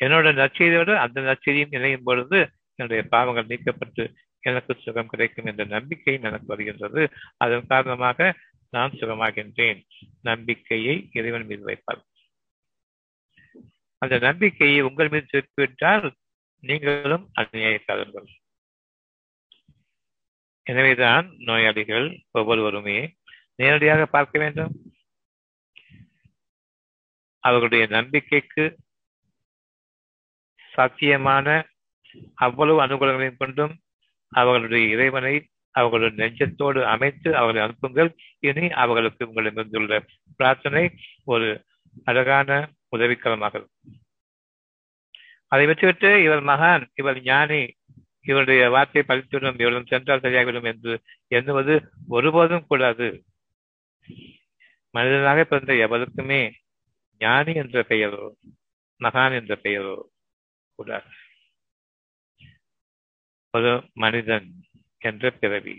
என்னோட 0.00 0.28
நற்செய்தியோடு 0.40 0.92
அந்த 0.94 1.18
நற்செய்தியும் 1.20 1.74
இணையும் 1.76 2.04
பொழுது 2.04 2.38
என்னுடைய 2.78 3.02
பாவங்கள் 3.08 3.50
நீக்கப்பட்டு 3.52 4.04
எனக்கு 4.40 4.74
சுகம் 4.74 5.06
கிடைக்கும் 5.06 5.44
என்ற 5.44 5.64
நம்பிக்கை 5.64 6.14
எனக்கு 6.14 6.46
வருகின்றது. 6.46 7.08
அதன் 7.36 7.66
காரணமாக 7.66 8.36
நான் 8.70 8.90
சுகமாகின்றேன். 8.90 9.84
நம்பிக்கையை 10.22 11.08
இறைவன் 11.12 11.46
மீது 11.46 11.66
வைப்பார். 11.66 12.06
அந்த 13.98 14.18
நம்பிக்கையை 14.18 14.80
உங்கள் 14.80 15.08
மீது 15.08 15.26
திருப்பிவிட்டால் 15.32 16.12
நீங்களும் 16.60 17.30
அநியாயக்காரர்கள். 17.34 18.26
எனவேதான் 20.62 21.34
நோயாளிகள் 21.38 22.22
ஒவ்வொருவருமே 22.30 23.16
நேரடியாக 23.54 24.06
பார்க்க 24.06 24.38
வேண்டும். 24.38 24.92
அவர்களுடைய 27.40 27.86
நம்பிக்கைக்கு 27.86 28.78
சாத்தியமான 30.72 31.68
அவ்வளவு 32.34 32.86
அனுகூலங்களையும் 32.86 33.36
கொண்டும் 33.36 33.80
அவர்களுடைய 34.32 34.84
இறைவனை 34.94 35.34
அவர்களுடைய 35.74 36.16
நெஞ்சத்தோடு 36.20 36.80
அமைத்து 36.94 37.36
அவர்களை 37.36 37.62
அனுப்புங்கள். 37.66 38.10
இனி 38.40 38.66
அவர்களுக்கு 38.82 39.26
உங்களிடமிருந்துள்ள 39.26 40.00
பிரார்த்தனை 40.36 40.84
ஒரு 41.24 41.48
அழகான 42.04 42.50
உதவிக்கரமாக 42.96 43.64
அதை 45.52 45.66
விட்டுவிட்டு 45.66 46.22
இவர் 46.22 46.42
மகான் 46.44 46.82
இவர் 46.94 47.18
ஞானி 47.22 47.60
இவருடைய 48.22 48.62
வார்த்தை 48.70 49.02
பழித்துவிடும் 49.08 49.60
இவரிடம் 49.60 49.90
சென்றால் 49.92 50.24
சரியாகிவிடும் 50.24 50.68
என்று 50.72 50.94
எண்ணுவது 51.28 51.74
ஒருபோதும் 52.08 52.66
கூடாது. 52.66 53.08
மனிதனாக 54.94 55.44
பிறந்த 55.44 55.74
எவருக்குமே 55.86 56.40
ஞானி 57.20 57.52
என்ற 57.54 57.82
பெயரோ 57.82 58.26
மகான் 59.00 59.34
என்ற 59.40 59.54
பெயரோ 59.62 59.96
கூடாது. 60.78 61.08
ஒரு 63.54 63.72
மனிதன் 63.94 64.48
என்ற 64.98 65.30
பிறவி 65.30 65.76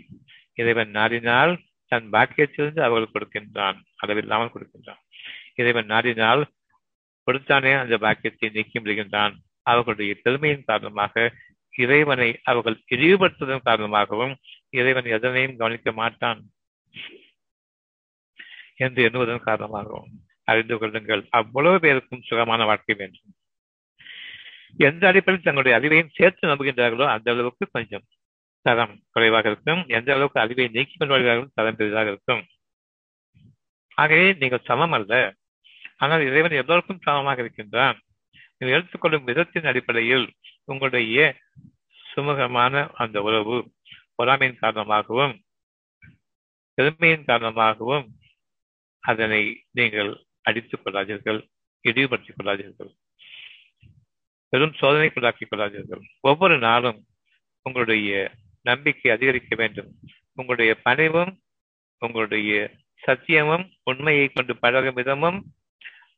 இறைவன் 0.54 0.90
நாடினால் 0.90 1.52
தன் 1.92 2.08
பாக்கியத்திலிருந்து 2.12 2.80
அவர்கள் 2.80 3.14
கொடுக்கின்றான் 3.14 3.78
அளவில்லாமல் 3.96 4.54
கொடுக்கின்றான். 4.54 5.02
இறைவன் 5.54 5.90
நாடினால் 5.90 6.42
கொடுத்தானே 7.26 7.72
அந்த 7.80 7.94
பாக்கியத்தை 7.98 8.48
நீக்கி 8.50 8.78
விடுகின்றான் 8.78 9.34
அவர்களுடைய 9.62 10.12
பெருமையின் 10.22 10.68
காரணமாக 10.70 11.14
இறைவனை 11.74 12.28
அவர்கள் 12.42 12.76
இழிவுபடுத்துவதன் 12.94 13.66
காரணமாகவும் 13.68 14.34
இறைவன் 14.70 15.08
எதனையும் 15.16 15.56
கவனிக்க 15.56 15.92
மாட்டான் 15.92 16.40
என்று 18.76 19.00
எண்ணுவதன் 19.08 19.46
காரணமாகவும் 19.48 20.12
அறிந்து 20.44 20.76
கொள்ளுங்கள். 20.78 21.22
அவ்வளவு 21.30 21.78
பேருக்கும் 21.80 22.26
சுகமான 22.28 22.64
வாழ்க்கை 22.64 22.94
வேண்டும். 22.94 23.34
எந்த 24.86 25.02
அடிப்படையில் 25.08 25.46
தங்களுடைய 25.46 25.74
அறிவையும் 25.78 26.14
சேர்த்து 26.18 26.50
நம்புகின்றார்களோ 26.50 27.06
அந்த 27.14 27.28
அளவுக்கு 27.32 27.64
கொஞ்சம் 27.72 28.04
தரம் 28.66 28.94
குறைவாக 29.14 29.48
இருக்கும். 29.50 29.82
எந்த 29.88 30.08
அளவுக்கு 30.14 30.38
அறிவை 30.40 30.66
நீக்கி 30.68 30.94
கொண்டு 30.96 31.14
வருகிறார்களும் 31.14 31.56
தரம் 31.58 31.78
பெரிதாக 31.80 32.10
இருக்கும். 32.12 32.42
ஆகவே 34.02 34.26
நீங்கள் 34.42 34.66
சமம் 34.68 34.94
அல்ல. 34.98 35.12
ஆனால் 36.02 36.22
இறைவன் 36.28 36.60
எல்லோருக்கும் 36.60 37.02
சமமாக 37.06 37.42
இருக்கின்றான். 37.42 37.98
நீங்கள் 38.58 38.76
எடுத்துக்கொள்ளும் 38.76 39.26
விதத்தின் 39.30 39.68
அடிப்படையில் 39.70 40.26
உங்களுடைய 40.64 41.18
சுமூகமான 42.12 42.74
அந்த 43.02 43.16
உறவு 43.28 43.56
பொறாமையின் 44.18 44.60
காரணமாகவும் 44.62 45.34
பெருமையின் 46.78 47.28
காரணமாகவும் 47.30 48.06
அதனை 49.04 49.42
நீங்கள் 49.78 50.10
அடித்துக் 50.48 50.82
கொள்ளாதீர்கள் 50.84 51.40
இழிவுபடுத்திக் 51.84 52.38
கொள்ளாதீர்கள். 52.38 52.90
பெரும் 54.52 54.76
சோதனைக்குள்ளாக்கிக் 54.80 55.50
கொள்ளாதீர்கள் 55.50 56.02
ஒவ்வொரு 56.20 56.56
நாளும் 56.58 56.98
உங்களுடைய 57.66 58.10
நம்பிக்கை 58.66 59.10
அதிகரிக்க 59.14 59.52
வேண்டும். 59.56 59.90
உங்களுடைய 60.38 60.72
பணிவும் 60.86 61.32
உங்களுடைய 62.02 62.52
சத்தியமும் 63.02 63.64
உண்மையை 63.82 64.26
கொண்டு 64.28 64.52
பழகும் 64.56 64.98
விதமும் 65.00 65.38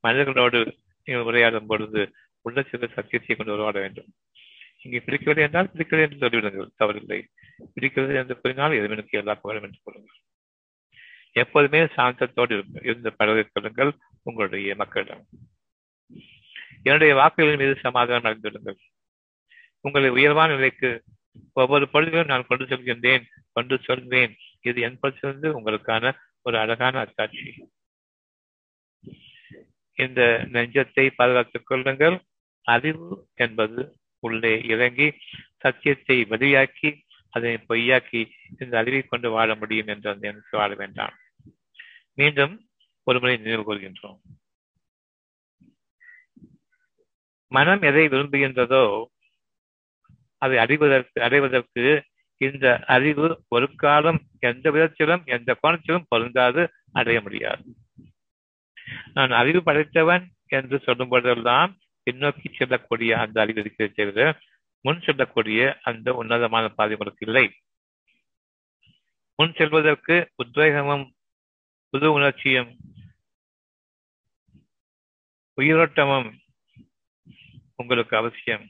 மனிதர்களோடு 0.04 0.60
நீங்கள் 1.08 1.28
உரையாடும் 1.28 1.68
பொழுது 1.70 2.02
உள்ளத்திற்கு 2.44 2.88
சத்தியத்தை 2.96 3.34
கொண்டு 3.34 3.54
உருவாட 3.56 3.78
வேண்டும். 3.84 4.08
இங்கே 4.84 5.00
பிடிக்கவில்லை 5.06 5.44
என்றால் 5.46 5.70
பிடிக்கவில்லை 5.72 6.06
என்று 6.06 6.22
சொல்லிவிடுங்கள். 6.22 6.70
தவறில்லை. 6.80 7.18
பிடிக்கிறது 7.74 8.14
என்று 8.20 8.34
கூறினால் 8.40 8.78
எதுவனுக்கு 8.80 9.20
எல்லா 9.20 9.34
புகழும் 9.42 9.66
என்று 9.66 9.80
கொள்ளுங்கள் 9.84 10.20
எப்போதுமே 11.42 11.80
சாந்தத்தோடு 11.96 12.54
இருந்து 12.88 13.10
பழகிக் 13.18 13.52
கொள்ளுங்கள் 13.52 13.92
உங்களுடைய 14.26 14.74
மக்களிடம். 14.82 15.22
என்னுடைய 16.82 17.12
வாக்குகளின் 17.14 17.62
மீது 17.62 17.74
சமாதானம் 17.80 18.26
நடந்துவிடுங்கள் 18.26 18.80
உங்களை 19.80 20.08
உயர்வான 20.08 20.54
நிலைக்கு 20.54 20.90
ஒவ்வொரு 21.52 21.88
பொழுதிலும் 21.92 22.24
நான் 22.24 22.48
கொண்டு 22.48 22.64
செல்கின்றேன் 22.64 23.24
கொண்டு 23.52 23.78
சொல்வேன். 23.82 24.34
இது 24.60 24.80
என் 24.80 24.98
பொழுது 25.00 25.48
உங்களுக்கான 25.58 26.12
ஒரு 26.42 26.56
அழகான 26.58 26.94
அத்தாட்சி. 27.04 27.50
இந்த 29.98 30.20
நெஞ்சத்தை 30.52 31.04
பாதுகாத்துக் 31.16 31.66
கொள்ளுங்கள். 31.66 32.16
அறிவு 32.66 33.08
என்பது 33.34 33.80
உள்ளே 34.18 34.52
இறங்கி 34.64 35.08
சத்தியத்தை 35.58 36.16
வெளியாக்கி 36.24 36.90
அதை 37.34 37.52
பொய்யாக்கி 37.68 38.22
இந்த 38.58 38.74
அறிவை 38.78 39.02
கொண்டு 39.02 39.28
வாழ 39.30 39.54
முடியும் 39.54 39.86
என்று 39.86 40.08
அந்த 40.10 40.28
எனக்கு 40.28 40.56
வாழ 40.56 40.74
வேண்டாம். 40.74 41.14
மீண்டும் 42.14 42.54
ஒருமுறை 43.06 43.36
நினைவு 43.36 43.62
கூறுகின்றோம் 43.62 44.18
மனம் 47.52 47.82
எதை 47.82 48.04
விரும்புகின்றதோ 48.08 48.84
அதை 50.38 50.56
அறிவதற்கு 50.58 51.22
அடைவதற்கு 51.22 51.84
இந்த 52.40 52.66
அறிவு 52.86 53.26
ஒரு 53.48 53.66
காலம் 53.74 54.20
எந்த 54.38 54.70
விதத்திலும் 54.70 55.24
எந்த 55.26 55.50
கோணத்திலும் 55.62 56.08
பொருந்தாது 56.08 56.62
அடைய 56.92 57.20
முடியாது. 57.20 57.64
நான் 59.14 59.30
அறிவு 59.30 59.60
படைத்தவன் 59.62 60.24
என்று 60.46 60.76
சொல்லும் 60.86 61.08
பொழுதெல்லாம் 61.08 61.70
பின்னோக்கி 62.06 62.48
செல்லக்கூடிய 62.52 63.18
அந்த 63.18 63.36
அறிவு 63.40 63.60
இருக்கிறது 63.60 63.96
தவிர 63.96 64.40
முன் 64.84 65.02
செல்லக்கூடிய 65.02 65.60
அந்த 65.82 66.08
உன்னதமான 66.14 66.68
பாதை 66.68 66.92
உங்களுக்கு 66.92 67.26
இல்லை. 67.26 67.46
முன் 69.38 69.54
செல்வதற்கு 69.54 70.16
உத்வேகமும் 70.42 71.06
புது 71.92 72.08
உணர்ச்சியும் 72.12 72.70
உயிரோட்டமும் 75.58 76.30
உங்களுக்கு 77.76 78.16
அவசியம். 78.16 78.66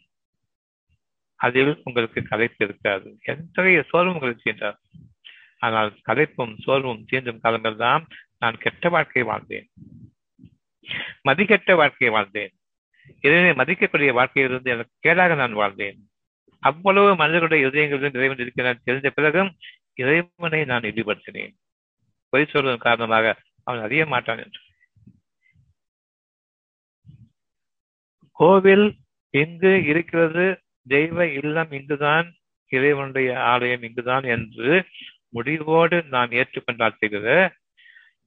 அதில் 1.37 1.81
உங்களுக்கு 1.85 2.21
கலைப்பு 2.31 2.63
இருக்காது. 2.65 3.19
எத்தகைய 3.23 3.83
சோர்வும் 3.89 4.15
உங்களுக்கு 4.15 4.45
தீண்டார் 4.45 4.79
ஆனால் 5.59 5.91
கலைப்பும் 6.09 6.55
சோர்வும் 6.59 7.05
தீண்டும் 7.11 7.41
காலங்கள் 7.41 7.77
தான் 7.77 8.07
நான் 8.39 8.59
கெட்ட 8.59 8.89
வாழ்க்கையை 8.89 9.25
வாழ்ந்தேன். 9.33 9.69
மதிக்கெட்ட 11.23 11.75
வாழ்க்கையை 11.75 12.13
வாழ்ந்தேன். 12.17 12.53
இதனை 13.21 13.51
மதிக்கக்கூடிய 13.51 14.13
வாழ்க்கையிலிருந்து 14.13 14.71
எனக்கு 14.71 14.95
கேடாக 15.07 15.37
நான் 15.37 15.57
வாழ்ந்தேன். 15.57 15.99
அவ்வளவு 16.59 17.17
மனிதர்களுடைய 17.17 17.67
இதயங்களிலும் 17.67 18.17
இறைவன் 18.17 18.39
இருக்கிறான் 18.39 18.85
தெரிந்த 18.85 19.11
பிறகும் 19.11 19.57
இறைவனை 19.95 20.65
நான் 20.65 20.83
இழிவுபடுத்தினேன். 20.83 21.55
பொய் 22.29 22.51
சொல்வதன் 22.51 22.87
காரணமாக 22.89 23.37
அவன் 23.65 23.83
அறிய 23.83 24.07
மாட்டான் 24.07 24.39
என்று. 24.39 24.61
கோவில் 28.43 28.87
இங்கு 29.31 29.73
இருக்கிறது? 29.85 30.45
தெய்வ 30.89 31.27
இல்லம் 31.41 31.73
இங்குதான் 31.73 32.29
இறைவனுடைய 32.69 33.43
ஆலயம் 33.43 33.83
இங்குதான் 33.83 34.25
என்று 34.35 34.85
முடிவோடு 35.29 35.97
நான் 36.15 36.29
ஏற்றுக்கொண்டால் 36.29 36.99
தவிர 36.99 37.27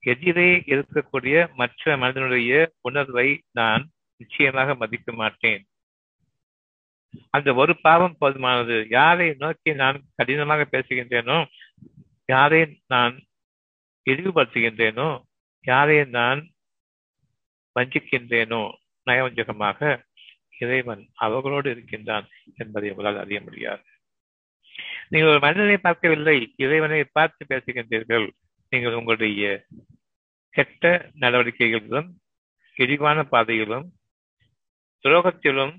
எதிரே 0.03 0.49
இருக்கக்கூடிய 0.73 1.37
மற்ற 1.55 1.97
மனிதனுடைய 1.97 2.53
உணர்வை 2.81 3.27
நான் 3.51 3.83
நிச்சயமாக 4.17 4.75
மதிக்க 4.75 5.13
மாட்டேன். 5.13 5.63
அந்த 7.29 7.49
ஒரு 7.53 7.73
பாவம் 7.81 8.17
போதுமானது. 8.21 8.85
யாரை 8.89 9.27
நோக்கி 9.37 9.73
நான் 9.73 10.01
கடினமாக 10.15 10.67
பேசுகின்றேனோ 10.71 11.37
யாரை 12.25 12.61
நான் 12.87 13.15
இழிவுபடுத்துகின்றேனோ 14.09 15.09
யாரை 15.65 15.99
நான் 16.17 16.41
வஞ்சிக்கின்றேனோ 17.75 18.63
நயவஞ்சகமாக 19.07 19.79
இறைவன் 20.59 21.03
அவர்களோடு 21.13 21.71
இருக்கின்றான் 21.71 22.27
என்பதை 22.55 22.89
உங்களால் 22.89 23.17
அறிய 23.17 23.41
முடியாது. 23.41 23.83
நீங்கள் 25.09 25.29
ஒரு 25.29 25.39
மனிதனை 25.39 25.77
பார்க்கவில்லை 25.77 26.53
இறைவனை 26.55 27.03
பார்த்து 27.03 27.45
பேசுகின்றீர்கள் 27.49 28.27
நீங்கள் 28.69 28.93
உங்களுடைய 28.93 29.65
கெட்ட 30.49 31.11
நடவடிக்கைகளிலும் 31.19 32.09
இழிவான 32.77 33.23
பாதையிலும் 33.23 33.87
துரோகத்திலும் 35.03 35.73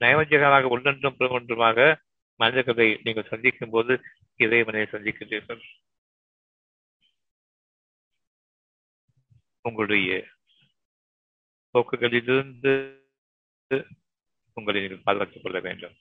நயவஞ்சகமாக 0.00 0.68
ஒன்றென்றும் 0.74 1.18
புறமொன்றுமாக 1.18 1.86
மனிதர்களை 2.40 3.00
நீங்கள் 3.02 3.30
சந்திக்கும் 3.30 3.70
போது 3.70 3.92
இறைவனை 4.36 4.82
சந்திக்கின்றீர்கள். 4.82 5.62
உங்களுடைய 9.64 10.26
போக்குகளிலிருந்து 11.74 12.74
உங்களை 14.56 14.80
நீங்கள் 14.80 15.04
பாதுகாத்துக் 15.04 15.42
கொள்ள 15.42 15.60
வேண்டும். 15.60 15.94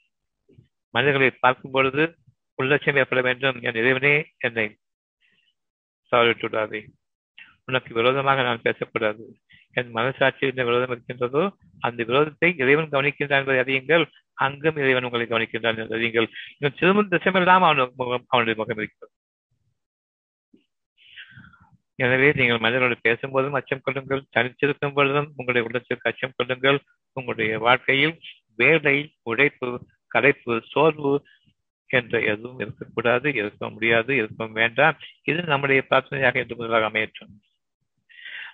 மனிதர்களை 0.89 1.29
பார்க்கும் 1.39 1.71
பொழுது 1.71 2.03
உள்ளட்சம் 2.57 2.97
ஏற்பட 2.97 3.21
வேண்டும் 3.21 3.57
என் 3.61 3.75
இறைவனே 3.75 4.13
என்னை 4.37 4.77
தவறிவிடாதே 6.11 6.81
உனக்கு 7.65 7.93
விரோதமாக 7.93 8.41
நான் 8.41 8.61
பேசக்கூடாது. 8.61 9.23
என் 9.71 9.91
மனசாட்சி 9.91 10.47
என்ன 10.47 10.63
விரோதம் 10.63 10.89
இருக்கின்றதோ 10.89 11.43
அந்த 11.79 12.03
விரோதத்தை 12.03 12.49
இறைவன் 12.57 12.89
கவனிக்கின்றான் 12.89 13.41
என்பதை 13.41 13.59
அறியுங்கள். 13.63 14.05
அங்கும் 14.33 14.77
இறைவன் 14.77 15.03
உங்களை 15.03 15.25
கவனிக்கின்றான் 15.27 15.77
என்று 15.77 15.97
அறியுங்கள். 15.97 16.27
இன்னும் 16.57 16.77
சிறுமன் 16.79 17.07
திசைமெல்லாம் 17.07 17.65
அவன் 17.67 17.93
அவனுடைய 18.27 18.55
முகம் 18.57 18.77
இருக்கிறது. 18.77 19.13
எனவே 21.99 22.27
நீங்கள் 22.39 22.63
மனிதர்களோடு 22.63 22.97
பேசும்போதும் 23.07 23.57
அச்சம் 23.59 23.83
கொள்ளுங்கள் 23.85 24.27
தனிச்சிருக்கும் 24.35 24.95
பொழுதும் 24.97 25.29
உங்களுடைய 25.35 25.63
உள்ளத்திற்கு 25.67 26.09
அச்சம் 26.09 26.35
கொள்ளுங்கள் 26.35 26.79
உங்களுடைய 27.17 27.53
வாழ்க்கையில் 27.59 28.15
வேலை 28.61 28.97
உழைப்பு 29.23 29.69
கலைப்பு 30.15 30.53
சோர்வு 30.73 31.13
என்ற 31.89 32.13
எதுவும் 32.31 32.61
இருக்கக்கூடாது 32.63 33.27
இருக்க 33.39 33.69
முடியாது 33.69 34.11
இருக்க 34.21 34.47
வேண்டாம். 34.59 34.95
இது 35.23 35.39
நம்முடைய 35.51 35.81
பிரார்த்தனையாக 35.89 36.41
என்று 36.43 36.57
முதலாக 36.59 36.89
அமையற்றும் 36.91 37.33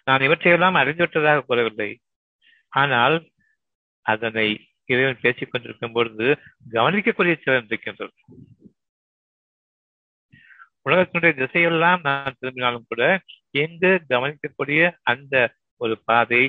நான் 0.08 0.26
இவற்றையெல்லாம் 0.28 0.80
அறிந்துவிட்டதாக 0.82 1.44
கூறவில்லை. 1.50 1.89
ஆனால் 2.74 3.16
அதனை 4.06 4.48
இறைவன் 4.89 5.24
பேசிக் 5.26 5.52
கொண்டிருக்கும் 5.52 5.96
பொழுது 5.98 6.28
கவனிக்கக்கூடிய 6.74 7.34
சிலர் 7.44 7.68
இருக்கின்றனர். 7.70 8.16
உலகத்தினுடைய 10.86 11.34
திசையெல்லாம் 11.41 12.01
நான் 12.07 12.38
திரும்பினாலும் 12.39 12.88
கூட 12.88 13.03
எங்கு 13.63 13.91
கவனிக்கக்கூடிய 14.09 14.81
அந்த 15.11 15.36
ஒரு 15.81 15.95
பாதை 16.05 16.43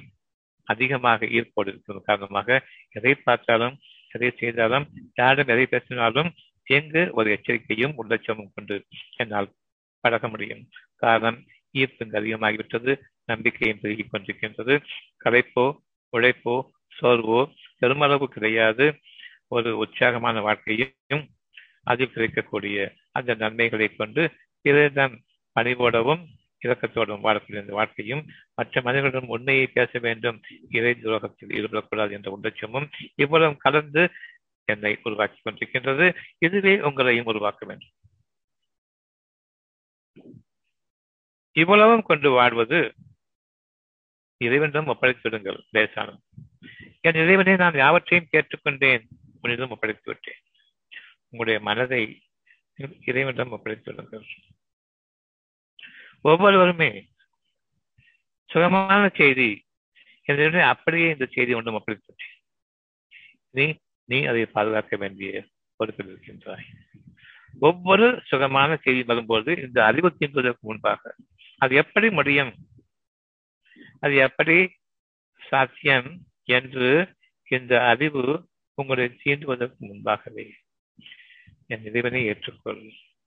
அதிகமாக 0.69 1.27
ஈர்ப்போடு 1.37 1.71
இருக்கிறது. 1.73 2.01
காரணமாக 2.05 2.49
எதை 2.91 3.13
பார்த்தாலும் 3.27 3.75
எதை 4.11 4.31
செய்தாலும் 4.41 4.87
யாரும் 5.15 5.51
எதை 5.55 5.67
பேசினாலும் 5.67 6.31
எங்கு 6.67 7.03
ஒரு 7.13 7.29
எச்சரிக்கையும் 7.37 7.97
உள்ளட்சமும் 8.01 8.53
கொண்டு 8.55 8.77
என்னால் 9.17 9.51
பழக 10.05 10.29
முடியும். 10.29 10.63
காரணம் 10.97 11.39
ஈர்ப்பு 11.73 12.05
அதிகமாகிவிட்டது 12.21 12.93
நம்பிக்கையும் 13.25 13.81
பெருகிக் 13.81 14.13
கொண்டிருக்கின்றது. 14.13 14.75
கலைப்போ 15.25 15.67
உழைப்போ 16.13 16.57
சோர்வோ 16.93 17.41
பெருமளவு 17.79 18.27
கிடையாது. 18.29 18.87
ஒரு 19.49 19.71
உற்சாகமான 19.79 20.37
வாழ்க்கையும் 20.41 21.25
அதில் 21.85 22.13
கிடைக்கக்கூடிய 22.13 22.77
அந்த 23.15 23.35
நன்மைகளை 23.35 23.89
கொண்டு 23.89 24.23
பிறரிடம் 24.65 25.15
பணிவோடவும் 25.57 26.23
இரக்கத்தோடும் 26.65 27.25
வாழக்கூடிய 27.27 27.63
இந்த 27.63 27.75
வாழ்க்கையும் 27.79 28.23
மற்ற 28.55 28.83
மனிதர்களிடம் 28.83 29.33
உண்மையை 29.37 29.67
பேச 29.77 29.99
வேண்டும். 29.99 30.39
இறை 30.71 30.93
துரோகத்தில் 30.95 31.55
ஈடுபடக்கூடாது 31.59 32.13
என்ற 32.17 32.29
உண்டச்சமும் 32.37 32.87
இவ்வளவு 33.15 33.57
கலந்து 33.57 34.03
என்னை 34.65 34.93
உருவாக்கி 35.03 35.41
கொண்டிருக்கின்றது. 35.41 36.07
இதுவே 36.39 36.75
உங்களையும் 36.89 37.31
உருவாக்க 37.33 37.63
வேண்டும். 37.67 37.95
இவ்வளவும் 41.57 42.07
கொண்டு 42.11 42.29
வாழ்வது 42.31 42.79
இறைவனிடம் 44.41 44.91
ஒப்படைத்து 44.93 45.25
விடுங்கள் 45.25 45.59
லேசானம் 45.75 46.23
என் 47.01 47.21
இறைவனை 47.23 47.55
நான் 47.57 47.83
யாவற்றையும் 47.85 48.33
கேட்டுக்கொண்டேன் 48.33 49.05
உன்னிடம் 49.43 49.73
ஒப்படைத்து 49.75 50.09
விட்டேன். 50.13 50.41
உங்களுடைய 51.29 51.59
மனதை 51.69 52.03
இறைவனிடம் 52.77 53.51
ஒப்படைத்து 53.51 53.93
ஒவ்வொருவருமே 56.23 57.09
சுகமான 58.51 59.11
செய்தி 59.15 59.65
என்னுடைய 60.23 60.67
அப்படியே 60.67 61.11
இந்த 61.11 61.27
செய்தி 61.27 61.55
ஒன்றும் 61.55 61.75
ஒப்படைத்து 61.75 62.15
நீ 63.51 63.75
நீ 64.05 64.25
அதை 64.25 64.47
பாதுகாக்க 64.47 64.97
வேண்டிய 64.97 65.47
பொறுப்பில் 65.77 66.07
இருக்கின்றாய். 66.07 66.65
ஒவ்வொரு 67.61 68.23
சுகமான 68.25 68.77
செய்தி 68.77 69.03
வரும்போது 69.03 69.57
இந்த 69.57 69.85
அறிவு 69.85 70.17
தீண்டுவதற்கு 70.19 70.61
முன்பாக 70.61 71.15
அது 71.59 71.75
எப்படி 71.75 72.11
முடியும்? 72.11 72.55
அது 74.01 74.15
எப்படி 74.17 74.77
சாத்தியம் 75.41 76.21
என்று 76.45 77.15
இந்த 77.49 77.87
அறிவு 77.87 78.49
உங்களை 78.75 79.19
தீண்டுவதற்கு 79.25 79.77
முன்பாகவே 79.77 80.55
என் 81.75 81.87
இறைவனை 81.89 82.23
ஏற்றுக்கொள். 82.31 82.83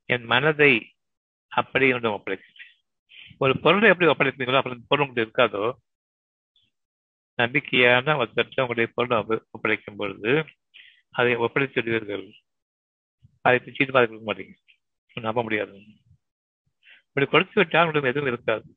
என் 0.10 0.26
மனதை 0.26 0.72
அப்படி 1.52 1.86
ஒன்று 1.94 2.16
ஒப்படைக்கிறேன். 2.18 2.72
ஒரு 3.38 3.54
பொருளை 3.64 3.88
எப்படி 3.90 4.10
ஒப்படைக்கிறீங்களோ 4.12 4.60
அப்படி 4.60 4.78
பொருள் 4.88 5.04
உங்களுக்கு 5.04 5.26
இருக்காதோ 5.26 5.66
நம்பிக்கையான 7.40 8.14
ஒருத்தற்ற 8.22 8.64
உங்களுடைய 8.64 8.88
பொருளை 8.96 9.18
ஒப்படைக்கும் 9.56 10.00
பொழுது 10.02 10.32
அதை 11.12 11.34
ஒப்படைத்து 11.46 11.82
விடுவீர்கள். 11.82 12.26
அதை 13.46 13.58
சீட்டு 13.66 13.94
பார்க்க 13.96 14.28
மாட்டீங்க. 14.30 14.56
நம்ப 15.28 15.40
முடியாது. 15.44 15.76
இப்படி 17.10 17.28
கொடுத்து 17.32 17.56
விட்டால் 17.56 17.86
உங்களுக்கு 17.86 18.12
எதுவும் 18.12 18.32
இருக்காது. 18.32 18.68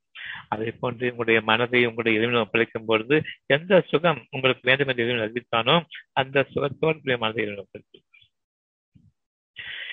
அதே 0.53 0.69
போன்று 0.81 1.07
உங்களுடைய 1.11 1.39
மனதை 1.51 1.81
உங்களுடைய 1.87 2.19
இறைவனை 2.19 2.41
ஒப்படைக்கும் 2.45 2.89
பொழுது 2.91 3.17
எந்த 3.47 3.81
சுகம் 3.91 4.21
உங்களுக்கு 4.31 4.69
வேண்டும் 4.69 4.91
என்று 4.93 5.05
இறைவன் 5.05 5.25
அறிவித்தானோ 5.27 5.75
அந்த 6.21 6.47
சுகத்தோடு 6.55 7.19
மனதை 7.25 7.43
இறைவன் 7.45 7.65
ஒப்படைக்கும். 7.65 8.07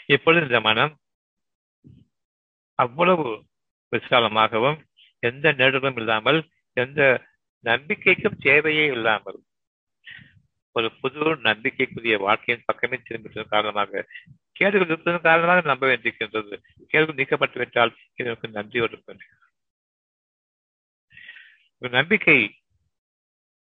இப்பொழுது 0.10 0.46
இந்த 0.46 0.60
மனம்? 0.60 0.94
அவ்வளவு 2.80 3.44
விசாலமாகவும் 3.92 4.80
எந்த 5.20 5.52
நேடுகளும் 5.52 5.98
இல்லாமல் 5.98 6.40
எந்த 6.74 7.02
நம்பிக்கைக்கும் 7.64 8.38
தேவையே 8.38 8.86
இல்லாமல். 8.86 9.40
ஒரு 10.72 10.92
புது 11.02 11.36
நம்பிக்கைக்குரிய 11.38 12.18
வாழ்க்கையின் 12.18 12.66
பக்கமே 12.66 12.98
திரும்பிட்டதன் 12.98 13.54
காரணமாக 13.56 14.08
கேடுகள் 14.52 14.88
இருப்பதன் 14.88 15.22
காரணமாக 15.22 15.62
நம்ப 15.62 15.88
வேண்டியிருக்கின்றது. 15.88 16.56
கேள்வி 16.88 17.14
நீக்கப்பட்டு 17.14 17.58
விட்டால் 17.58 17.96
இதற்கு 18.16 18.48
நன்றி 18.48 18.80
ஒரு 18.82 19.00
நம்பிக்கை 21.80 22.38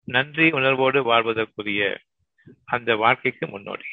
நன்றி 0.08 0.52
உணர்வோடு 0.52 1.04
வாழ்வதற்குரிய 1.04 2.00
அந்த 2.66 2.96
வாழ்க்கைக்கு 2.96 3.48
முன்னோடி. 3.48 3.88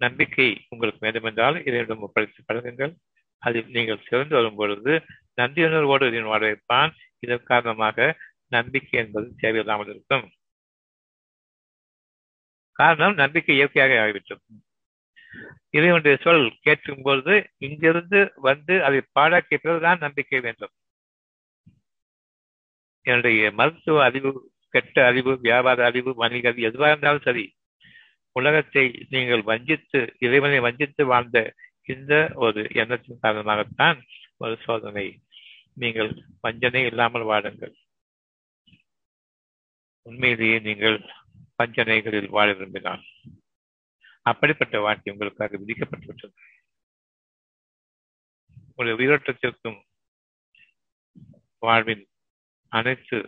நம்பிக்கை 0.00 0.48
உங்களுக்கு 0.68 1.04
வேண்டுமென்றால் 1.06 1.56
இதனிடம் 1.64 2.04
ஒப்படைத்து 2.06 2.42
பழகுங்கள். 2.48 2.92
அதில் 3.42 3.74
நீங்கள் 3.76 4.04
சிறந்து 4.08 4.34
வரும் 4.36 4.54
பொழுது 4.54 4.92
நன்றியுணர்வோடு 5.40 6.06
இதன் 6.10 6.30
வாழ 6.32 6.42
வைப்பான் 6.48 6.92
இதன் 7.18 7.48
காரணமாக 7.50 8.16
நம்பிக்கை 8.48 8.96
என்பது 9.00 9.26
தேவையில்லாமல் 9.36 9.90
இருக்கும். 9.94 10.26
காரணம் 12.72 13.14
நம்பிக்கை 13.14 13.54
இயற்கையாக 13.56 13.94
ஆகிவிட்டது. 14.04 14.42
இறைவனுடைய 15.70 16.16
சொல் 16.24 16.44
கேட்கும் 16.60 17.02
பொழுது 17.02 17.34
இங்கிருந்து 17.58 18.20
வந்து 18.48 18.74
அதை 18.84 19.00
பாடாக்கிய 19.18 19.56
பிறகுதான் 19.60 19.98
நம்பிக்கை 19.98 20.40
வேண்டும். 20.40 20.72
என்னுடைய 23.06 23.50
மருத்துவ 23.52 24.02
அறிவு 24.04 24.30
கெட்ட 24.74 25.06
அறிவு 25.06 25.32
வியாபார 25.40 25.84
அறிவு 25.84 26.10
வணிக 26.14 26.48
அறிவு 26.48 26.68
எதுவாக 26.68 26.90
இருந்தாலும் 26.92 27.26
சரி 27.28 27.44
உலகத்தை 28.38 28.84
நீங்கள் 29.14 29.42
வஞ்சித்து 29.50 30.00
இறைவனை 30.26 30.58
வஞ்சித்து 30.66 31.02
வாழ்ந்த 31.12 31.38
இந்த 31.92 32.12
ஒரு 32.44 32.60
எண்ணத்தின் 32.80 33.22
காரணமாகத்தான் 33.22 33.98
ஒரு 34.42 34.54
சோதனை. 34.66 35.06
நீங்கள் 35.82 36.10
வஞ்சனை 36.44 36.82
இல்லாமல் 36.90 37.28
வாடுங்கள் 37.30 37.74
உண்மையிலேயே 40.06 40.58
நீங்கள் 40.68 40.98
வஞ்சனைகளில் 41.60 42.28
வாழ 42.36 42.48
விரும்பினால் 42.52 43.04
அப்படிப்பட்ட 44.30 44.76
வாழ்க்கை 44.86 45.12
உங்களுக்காக 45.12 45.58
விதிக்கப்பட்டுவிட்டது. 45.62 46.36
உங்களுடைய 48.68 48.96
உயிரோட்டத்திற்கும் 48.98 49.78
வாழ்வின் 51.62 52.04
அனைத்து 52.72 53.18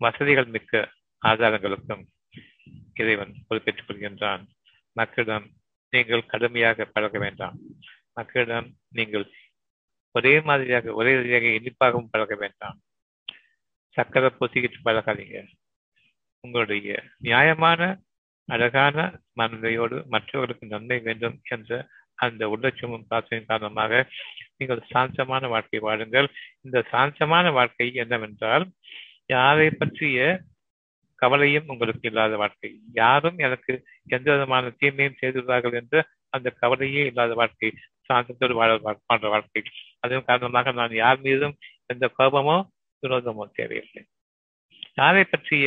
வசதிகள் 0.00 0.50
மிக்க 0.54 0.82
ஆதாரங்களுக்கும் 1.22 2.04
இறைவன் 2.94 3.34
பொறுப்பேற்றுக் 3.48 3.88
கொள்கின்றான் 3.88 4.42
மக்களிடம் 4.96 5.46
நீங்கள் 5.92 6.26
கடுமையாக 6.26 6.84
பழக 6.84 7.18
வேண்டாம். 7.18 7.56
மக்களிடம் 8.14 8.68
நீங்கள் 8.88 9.26
ஒரே 10.14 10.40
மாதிரியாக 10.40 10.92
ஒரே 10.92 11.12
ரீதியாக 11.16 11.46
இனிப்பாகவும் 11.58 12.10
பழக 12.10 12.34
வேண்டாம். 12.34 12.78
சக்கரை 13.96 14.30
பொசிக்கிட்டு 14.40 14.78
பழகாதீங்க. 14.84 15.38
உங்களுடைய 16.44 17.02
நியாயமான 17.18 17.80
அழகான 18.48 18.96
மனதையோடு 19.40 19.96
மற்றவர்களுக்கு 20.06 20.66
நன்மை 20.66 20.98
வேண்டும் 20.98 21.36
என்ற 21.48 21.88
அந்த 22.14 22.42
உள்ளட்சமும் 22.46 23.06
பிரார்த்தனையின் 23.10 23.50
காரணமாக 23.52 24.10
நீங்கள் 24.56 24.82
சாந்தமான 24.90 25.48
வாழ்க்கை 25.48 25.78
வாழுங்கள். 25.78 26.28
இந்த 26.60 26.78
சாந்தமான 26.90 27.50
வாழ்க்கை 27.50 27.88
என்னவென்றால் 27.94 28.64
யாரை 29.26 29.70
பற்றிய 29.70 30.18
கவலையும் 31.22 31.70
உங்களுக்கு 31.72 32.08
இல்லாத 32.08 32.36
வாழ்க்கை. 32.36 32.70
யாரும் 32.94 33.38
எனக்கு 33.38 33.72
எந்த 34.08 34.26
விதமான 34.32 34.72
தீமையும் 34.80 35.18
செய்துள்ளார்கள் 35.20 35.76
என்று 35.80 36.00
அந்த 36.28 36.48
கவலையே 36.60 37.02
இல்லாத 37.06 37.32
வாழ்க்கை 37.34 37.70
சாந்தத்தோடு 38.10 38.54
வாழ 38.54 38.70
வாழ்ற 38.84 39.26
வாழ்க்கை. 39.28 39.62
அதன் 40.00 40.28
காரணமாக 40.28 40.72
நான் 40.72 40.94
யார் 40.94 41.20
மீதும் 41.20 41.56
எந்த 41.86 42.06
கோபமோ 42.18 42.56
விரோதமோ 43.02 43.44
தேவையில்லை. 43.52 44.02
யாரை 44.94 45.24
பற்றிய 45.24 45.66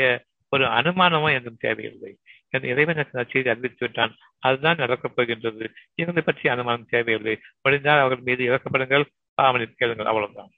ஒரு 0.54 0.66
அனுமானமோ 0.78 1.30
என்றும் 1.34 1.62
தேவையில்லை. 1.66 2.12
என் 2.50 2.68
இறைவன் 2.72 3.00
செய்தி 3.32 3.50
அறிவித்து 3.50 3.84
விட்டான். 3.86 4.14
அதுதான் 4.40 4.82
நடக்கப் 4.84 5.16
போகின்றது. 5.16 5.66
இவங்களை 6.02 6.24
பற்றி 6.24 6.46
அனுமானம் 6.50 6.92
தேவையில்லை. 6.92 7.36
முடிந்தால் 7.62 8.04
அவர்கள் 8.04 8.28
மீது 8.30 8.44
இறக்கப்படுங்கள். 8.50 9.06
பாவனை 9.38 9.66
கேளுங்கள். 9.72 10.12
அவ்வளவுதான். 10.12 10.52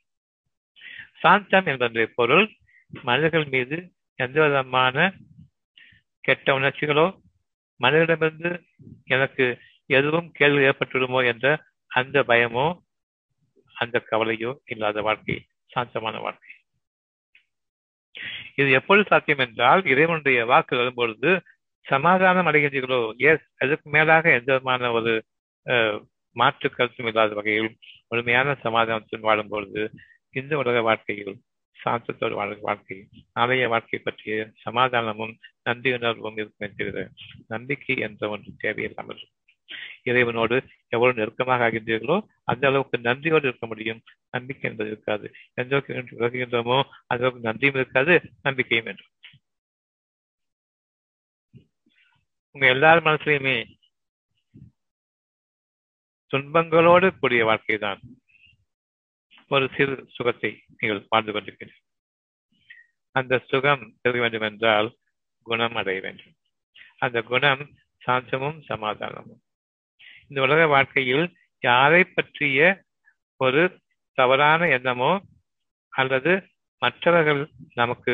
சாந்தம் 1.20 1.70
என்பதனுடைய 1.72 2.08
பொருள் 2.16 2.46
மனிதர்கள் 3.04 3.48
மீது 3.48 3.78
எந்த 4.20 4.38
விதமான 4.46 4.98
கெட்ட 6.24 6.54
உணர்ச்சிகளோ 6.60 7.08
மனிதனிடமிருந்து 7.80 8.52
எனக்கு 9.06 9.46
எதுவும் 9.90 10.30
கேள்வி 10.32 10.62
ஏற்பட்டுவிடுமோ 10.70 11.20
என்ற 11.32 11.48
அந்த 11.92 12.24
பயமோ 12.32 12.68
அந்த 13.76 13.98
கவலையோ 14.12 14.52
இல்லாத 14.66 15.02
வாழ்க்கை 15.02 15.36
சாந்தமான 15.72 16.20
வாழ்க்கை. 16.20 16.52
இது 18.56 18.70
எப்பொழுது 18.72 19.10
சாத்தியம் 19.10 19.44
என்றால் 19.46 19.82
இறைவனுடைய 19.86 20.40
வாக்கு 20.46 20.74
வரும்பொழுது 20.78 21.32
சமாதானம் 21.86 22.48
அடைகின்றீர்களோ? 22.50 23.02
எஸ் 23.30 23.46
அதுக்கு 23.58 23.88
மேலாக 23.90 24.32
எந்த 24.32 24.50
விதமான 24.54 24.90
ஒரு 24.92 25.14
மாற்று 26.36 26.68
கருத்தும் 26.70 27.10
இல்லாத 27.12 27.36
வகையில் 27.36 27.70
முழுமையான 28.08 28.56
சமாதானத்துடன் 28.66 29.28
வாழும் 29.30 29.52
பொழுது 29.54 29.84
இந்த 30.34 30.54
உலக 30.58 30.82
வாழ்க்கையில் 30.82 31.36
சாந்தத்தோடு 31.84 32.36
வாழ 32.40 32.50
வாழ்க்கை. 32.62 32.98
நாளைய 33.34 33.68
வாழ்க்கை 33.68 34.00
பற்றிய 34.00 34.36
சமாதானமும் 34.66 35.34
நன்றியுணர்வும் 35.70 36.38
இருக்கிறது 36.42 37.04
நம்பிக்கை 37.48 37.98
என்ற 38.08 38.30
ஒன்று 38.30 38.52
தேவையில்லாமல். 38.58 39.22
இறைவனோடு 40.04 40.58
எவ்வளவு 40.90 41.18
நெருக்கமாக 41.20 41.66
ஆகின்றீர்களோ 41.70 42.18
அந்த 42.44 42.64
அளவுக்கு 42.68 42.98
நன்றியோடு 43.00 43.48
இருக்க 43.48 43.66
முடியும். 43.68 44.02
நம்பிக்கை 44.30 44.70
என்பது 44.72 44.90
இருக்காது. 44.90 45.28
எந்த 45.54 45.78
விலகுகின்றோமோ 45.78 46.78
அந்த 47.08 47.22
அளவுக்கு 47.24 47.48
நன்றியும் 47.50 47.80
இருக்காது 47.82 48.16
நம்பிக்கையும் 48.42 48.86
வேண்டும். 48.86 49.12
உங்க 52.56 52.68
எல்லார் 52.68 53.08
மனசுலையுமே 53.08 53.58
துன்பங்களோடு 56.32 57.08
கூடிய 57.20 57.42
வாழ்க்கை 57.46 57.78
தான் 57.78 58.00
ஒரு 59.52 59.66
சிறு 59.76 59.96
சுகத்தை 60.16 60.52
நீங்கள் 60.78 61.06
வாழ்ந்து 61.10 61.32
கொண்டிருக்கிறீர்கள். 61.34 61.84
அந்த 63.16 63.34
சுகம் 63.50 63.84
பெற 64.02 64.14
வேண்டும் 64.20 64.42
என்றால் 64.42 64.90
குணம் 65.46 65.78
அடைய 65.82 66.00
வேண்டும். 66.02 66.34
அந்த 66.98 67.18
குணம் 67.22 67.64
சாந்தமும் 68.02 68.60
சமாதானமும். 68.62 69.42
இந்த 70.30 70.40
உலக 70.42 70.62
வாழ்க்கையில் 70.68 71.26
யாரை 71.64 72.02
பற்றிய 72.08 72.60
ஒரு 73.42 73.62
தவறான 74.18 74.68
எண்ணமோ 74.68 75.12
அல்லது 75.94 76.34
மற்றவர்கள் 76.82 77.42
நமக்கு 77.74 78.14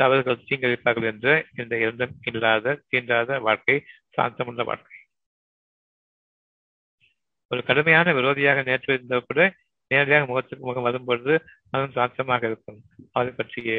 தவறுகள் 0.00 0.44
தீங்கழிப்பார்கள் 0.48 1.08
என்ற 1.12 1.28
இந்த 1.56 1.74
எண்ணம் 1.88 2.14
இல்லாத 2.22 2.76
தீண்டாத 2.90 3.38
வாழ்க்கை 3.40 3.76
சாந்தமுள்ள 4.16 4.62
வாழ்க்கை. 4.64 4.96
ஒரு 7.50 7.60
கடுமையான 7.68 8.12
விரோதியாக 8.12 8.58
நேற்று 8.64 8.90
இருந்தால் 8.94 9.28
கூட 9.28 9.40
நேரடியாக 9.90 10.26
முகத்துக்கு 10.30 10.64
முகம் 10.68 10.86
வரும்பொழுது 10.88 11.34
மனம் 11.70 11.94
சாந்தமாக 11.96 12.48
இருக்கும். 12.50 12.80
அவரை 13.12 13.32
பற்றிய 13.32 13.70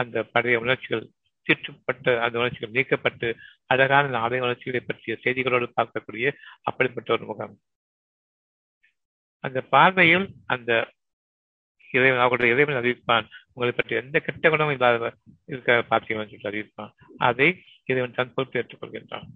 அந்த 0.00 0.22
பழைய 0.34 0.58
உணர்ச்சிகள் 0.64 1.04
திட்டுப்பட்ட 1.46 2.06
அந்த 2.24 2.36
உணர்ச்சிகள் 2.40 2.74
நீக்கப்பட்டு 2.76 3.28
அழகான 3.72 4.10
நாளை 4.16 4.40
உணர்ச்சிகளை 4.46 4.80
பற்றிய 4.80 5.14
செய்திகளோடு 5.24 5.66
பார்க்கக்கூடிய 5.78 6.26
அப்படிப்பட்ட 6.68 7.10
ஒரு 7.16 7.24
முகம். 7.30 7.54
அந்த 9.44 9.58
பார்வையில் 9.74 10.26
அந்த 10.54 10.70
இறைவன் 11.90 12.22
அவர்களுடைய 12.24 12.54
இறைவன் 12.54 12.80
அறிவிப்பான். 12.80 13.28
உங்களை 13.54 13.72
பற்றி 13.72 13.94
எந்த 14.02 14.16
கெட்ட 14.26 14.50
குணமும் 14.50 14.74
இல்லாத 14.76 15.08
இருக்க 15.52 15.78
பார்த்தீங்கன்னு 15.92 16.32
சொல்லி 16.32 16.50
அறிவிப்பான். 16.50 16.92
அதை 17.28 17.48
இறைவன் 17.90 18.16
தன் 18.18 18.34
பொறுப்பு 18.34 18.58
ஏற்றுக்கொள்கின்றான். 18.60 19.26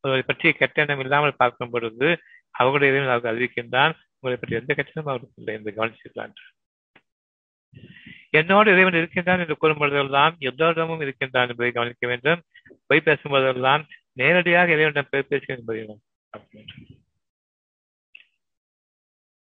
அவர்களை 0.00 0.24
பற்றிய 0.26 0.50
கெட்ட 0.60 0.82
எண்ணம் 0.82 1.02
இல்லாமல் 1.04 1.40
பார்க்கும் 1.42 1.72
பொழுது 1.74 2.08
அவர்களுடைய 2.54 2.90
இறைவன் 2.92 3.12
அவர்கள் 3.12 3.32
அறிவிக்கின்றான். 3.32 3.94
உங்களை 4.26 4.38
பற்றி 4.38 4.56
எந்த 4.56 4.74
கட்சியும் 4.74 5.08
அவருக்கு 5.08 5.42
இல்லை 5.42 5.54
என்று 5.54 5.72
கவனிச்சிருக்கிறான் 5.72 6.34
என்னோடு 8.30 8.70
இறைவன் 8.72 8.94
இருக்கின்றான் 8.94 9.38
என்று 9.38 9.56
கூறும்பொழுதெல்லாம் 9.60 10.38
எல்லோரிடமும் 10.38 11.00
இருக்கின்றான் 11.00 11.48
என்பதை 11.48 11.72
கவனிக்க 11.72 12.06
வேண்டும். 12.06 12.42
பொய் 12.86 13.00
பேசும்போதெல்லாம் 13.00 13.82
நேரடியாக 14.12 14.72
இறைவனிடம் 14.72 15.08
பேர் 15.10 15.26
பேசுகிறேன் 15.26 15.58
என்பதை 15.58 15.98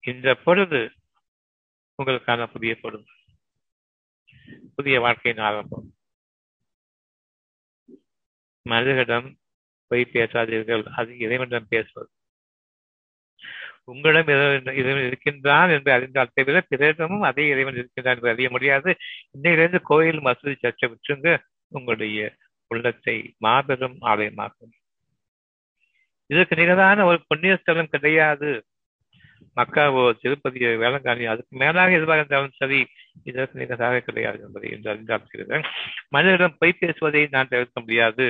இந்த 0.01 0.35
பொழுது 0.35 0.81
உங்களுக்கான 1.99 2.47
புதிய 2.47 2.75
பொழுது. 2.83 3.05
புதிய 4.75 5.01
வாழ்க்கையின் 5.01 5.43
ஆரம்பம். 5.43 5.89
மனிதர்களிடம் 8.67 9.29
பொய் 9.87 10.11
பேசாதீர்கள். 10.13 10.85
அது 10.85 11.19
இறைவனிடம் 11.19 11.69
பேசுவது. 11.69 12.11
உங்களிடம் 13.93 14.31
இறைவன் 14.81 15.07
இருக்கின்றான் 15.07 15.71
என்று 15.71 15.91
அறிந்தால் 15.93 16.35
தவிர 16.35 16.63
பிறரிடமும் 16.71 17.27
அதே 17.31 17.45
இறைவன் 17.49 17.79
இருக்கின்றான் 17.81 18.17
என்று 18.17 18.33
அறிய 18.33 18.49
முடியாது. 18.51 18.91
இன்னையிலிருந்து 19.37 19.81
கோயில் 19.83 20.21
மசூதி 20.21 20.57
சர்ச்சை 20.63 20.89
விற்றுங்க 20.93 21.29
உங்களுடைய 21.73 22.19
உள்ளத்தை 22.71 23.17
மாபெரும் 23.39 23.99
ஆலயமாகும் 24.03 24.75
இதற்கு 26.31 26.55
நிகரான 26.57 27.05
ஒரு 27.05 27.19
புண்ணிய 27.29 27.53
ஸ்தலம் 27.57 27.89
கிடையாது. 27.89 28.51
மக்காவோ 29.57 30.03
திருப்பதியோ 30.23 30.71
வேளங்காணி 30.83 31.25
அதுக்கு 31.25 31.55
மேலாக 31.57 31.97
எதுவாக 31.99 32.19
இருந்தாலும் 32.21 32.57
சரி 32.57 32.81
இதற்கு 33.25 33.61
நிகராக 33.61 34.01
கிடையாது 34.01 34.41
என்பதை 34.47 34.69
என்று 34.71 34.91
அறிந்தால் 34.91 35.65
மனிதரிடம் 36.17 36.59
பொய் 36.59 36.81
பேசுவதை 36.81 37.23
நான் 37.31 37.53
தவிர்க்க 37.55 37.81
முடியாது. 37.81 38.27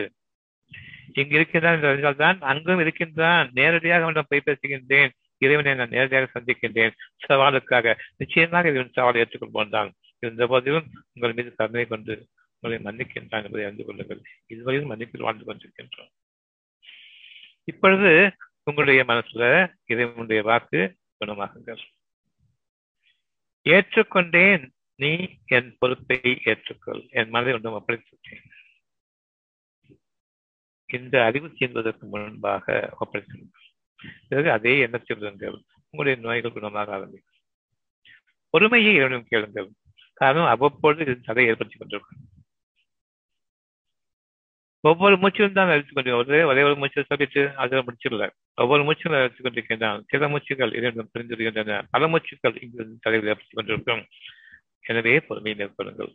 இங்கு 1.12 1.36
இருக்கின்றான் 1.38 1.76
என்று 1.76 1.90
அறிந்தால்தான் 1.92 2.38
அங்கும் 2.52 2.82
இருக்கின்றான். 2.84 3.48
நேரடியாக 3.52 4.04
அவனிடம் 4.04 4.30
பொய் 4.32 4.46
பேசுகின்றேன். 4.48 5.12
இறைவனை 5.38 5.74
நான் 5.74 5.88
நேரடியாக 5.88 6.40
சந்திக்கின்றேன். 6.40 6.94
சவாலுக்காக 7.28 7.94
நிச்சயமாக 8.16 8.68
இறைவன் 8.68 8.96
சவாலை 8.96 9.20
ஏற்றுக்கொள்வான் 9.22 9.92
இருந்த 10.18 10.46
போதிலும் 10.46 10.88
உங்கள் 11.12 11.32
மீது 11.32 11.54
கருணை 11.54 11.86
கொண்டு 11.86 12.14
உங்களை 12.58 12.78
மன்னிக்கின்றான் 12.84 13.44
என்பதை 13.46 13.64
அறிந்து 13.64 13.84
கொள்ளுங்கள். 13.84 14.22
இதுவரையும் 14.48 14.90
மன்னிப்பில் 14.92 15.26
வாழ்ந்து 15.26 15.44
கொண்டிருக்கின்றோம். 15.44 16.10
இப்பொழுது 17.64 18.10
உங்களுடைய 18.62 19.04
மனசுல 19.04 19.44
இறைவனுடைய 19.86 20.42
வாக்கு 20.42 20.80
குணமாகுங்கள். 21.20 21.82
ஏற்றுக்கொண்டேன் 23.66 24.64
நீ 24.94 25.10
என் 25.46 25.76
பொறுப்பை 25.78 26.20
ஏற்றுக்கொள். 26.22 27.02
என் 27.10 27.28
மனதை 27.28 27.54
ஒன்றும் 27.54 27.76
ஒப்படைத்துட்டேன் 27.78 28.46
இந்த 30.90 31.24
அறிவு 31.24 31.48
தீர்வதற்கு 31.48 32.04
முன்பாக 32.06 32.66
ஒப்படைத்துள்ளீர்கள் 33.00 33.67
பிறகு 34.28 34.50
அதே 34.50 34.86
எண்ணத்திலிருங்கள் 34.86 35.56
உங்களுடைய 35.90 36.16
நோய்கள் 36.20 36.56
குணமாக 36.56 36.94
ஆரம்பிக்கும் 36.96 37.36
பொறுமையை 38.54 38.94
இறைவனும் 38.94 39.28
கேளுங்கள் 39.28 39.68
காரணம் 40.14 40.46
அவ்வப்பொழுது 40.46 41.02
இது 41.02 41.20
தடை 41.20 41.46
ஏற்படுத்திக் 41.46 41.78
கொண்டிருக்கும் 41.78 42.22
ஒவ்வொரு 44.80 45.16
மூச்சிலும் 45.16 45.52
தான் 45.52 45.68
அழித்துக் 45.68 45.94
கொண்டு 45.94 46.16
ஒரே 46.16 46.42
ஒரே 46.42 46.62
ஒரு 46.62 46.76
மூச்சில் 46.76 47.08
சொல்லிட்டு 47.08 47.42
அதில் 47.56 47.84
முடிச்சிடல. 47.86 48.30
ஒவ்வொரு 48.54 48.82
மூச்சிலும் 48.82 49.16
அழைத்துக் 49.18 49.46
கொண்டிருக்கின்றான். 49.46 50.02
சில 50.06 50.28
மூச்சுகள் 50.28 50.74
இரண்டும் 50.74 51.10
பிரிந்திருக்கின்றன 51.12 51.82
பல 51.90 52.06
மூச்சுகள் 52.08 52.56
இங்கு 52.62 52.82
தலைவில் 53.06 53.30
ஏற்படுத்திக் 53.32 53.58
கொண்டிருக்கும். 53.60 54.02
எனவே 54.80 55.20
பொறுமையை 55.20 55.56
மேற்கொள்ளுங்கள். 55.58 56.12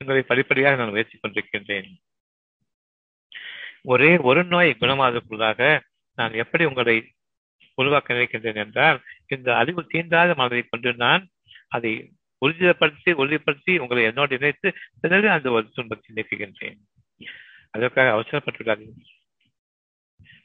உங்களை 0.00 0.22
படிப்படியாக 0.22 0.76
நான் 0.76 0.90
முயற்சி 0.90 1.18
கொண்டிருக்கின்றேன். 1.18 1.90
ஒரே 3.82 4.16
ஒரு 4.16 4.44
நோய் 4.44 4.76
குணமாதற்குள்ளாக 4.80 5.80
நான் 6.20 6.40
எப்படி 6.42 6.64
உங்களை 6.70 6.96
உருவாக்க 7.78 8.16
நினைக்கின்றேன் 8.16 8.60
என்றால் 8.64 8.98
இந்த 9.34 9.48
அறிவு 9.60 9.82
தீண்டாத 9.92 10.30
மனதை 10.40 10.62
கொண்டு 10.64 10.90
நான் 11.04 11.22
அதை 11.76 11.92
உறுதிப்படுத்தி 12.42 13.10
உறுதிப்படுத்தி 13.22 13.72
உங்களை 13.84 14.02
என்னோடு 14.10 14.36
இணைத்து 14.38 14.68
பிறகு 15.02 15.28
அந்த 15.36 15.48
ஒரு 15.56 15.66
துன்பத்தை 15.76 16.10
நீக்குகின்றேன். 16.18 16.78
அதற்காக 17.74 18.12
அவசரப்பட்டுள்ளார்கள் 18.16 18.94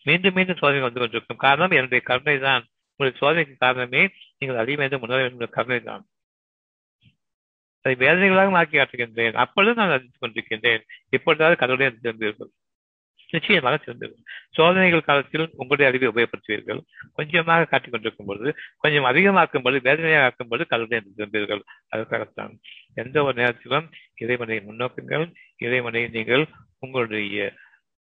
மீண்டும் 0.07 0.36
மீண்டும் 0.38 0.59
சோதனை 0.59 0.82
வந்து 0.86 1.01
கொண்டிருக்கும் 1.01 1.43
காரணம் 1.45 1.76
என்னுடைய 1.78 2.01
கருணை 2.09 2.36
தான் 2.47 2.63
உங்களுடைய 2.91 3.15
சோதனைக்கு 3.21 3.55
காரணமே 3.63 4.01
நீங்கள் 4.38 4.59
அறிய 4.63 4.78
வேண்டும் 4.82 5.05
உணர 5.05 5.17
வேண்டும் 5.23 5.55
கருணை 5.57 5.80
தான் 5.89 6.03
அதை 7.86 7.93
வேதனைகளாக 8.03 8.51
மாற்றி 8.55 8.76
காட்டுகின்றேன். 8.78 9.36
அப்பொழுது 9.43 9.76
நான் 9.80 9.93
அறிந்து 9.95 10.17
கொண்டிருக்கின்றேன். 10.21 10.84
எப்பொழுதாவது 11.15 11.55
கடவுளை 11.63 11.89
திரும்பீர்கள் 12.05 12.51
நிச்சயமாக 13.36 13.79
சிறந்திருக்கும் 13.83 14.27
சோதனைகள் 14.57 15.07
காலத்தில் 15.07 15.45
உங்களுடைய 15.61 15.89
அறிவை 15.89 16.07
உபயோகப்படுத்துவீர்கள். 16.11 16.81
கொஞ்சமாக 17.17 17.67
காட்டிக் 17.71 17.93
கொண்டிருக்கும் 17.93 18.29
பொழுது 18.29 18.49
கொஞ்சம் 18.83 19.07
அதிகமாக்கும் 19.11 19.65
பொழுது 19.65 19.81
வேதனையாக 19.88 20.27
ஆக்கும் 20.29 20.49
பொழுது 20.51 20.65
கல்வி 20.73 20.99
சிறந்தீர்கள் 21.01 21.63
அதற்காகத்தான் 21.93 22.53
எந்த 23.03 23.23
ஒரு 23.27 23.36
நேரத்திலும் 23.41 23.88
இறைவனை 24.23 24.57
முன்னோக்குங்கள். 24.67 25.25
இறைவனை 25.65 26.03
நீங்கள் 26.17 26.45
உங்களுடைய 26.86 27.47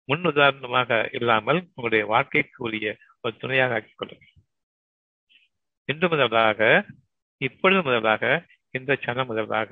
முன் 0.08 0.24
உதாரணமாக 0.30 1.00
இல்லாமல் 1.18 1.60
உங்களுடைய 1.74 2.04
வாழ்க்கைக்கு 2.12 2.58
உரிய 2.66 2.86
ஒரு 3.24 3.34
துணையாக 3.42 3.76
ஆக்கிக் 3.78 3.98
கொள்ளுங்கள். 4.00 4.32
இன்று 5.88 6.06
முதலாக 6.12 6.60
இப்பொழுது 7.40 7.80
முதலாக 7.82 8.24
இந்த 8.78 8.96
சனம் 9.04 9.28
முதலாக 9.30 9.70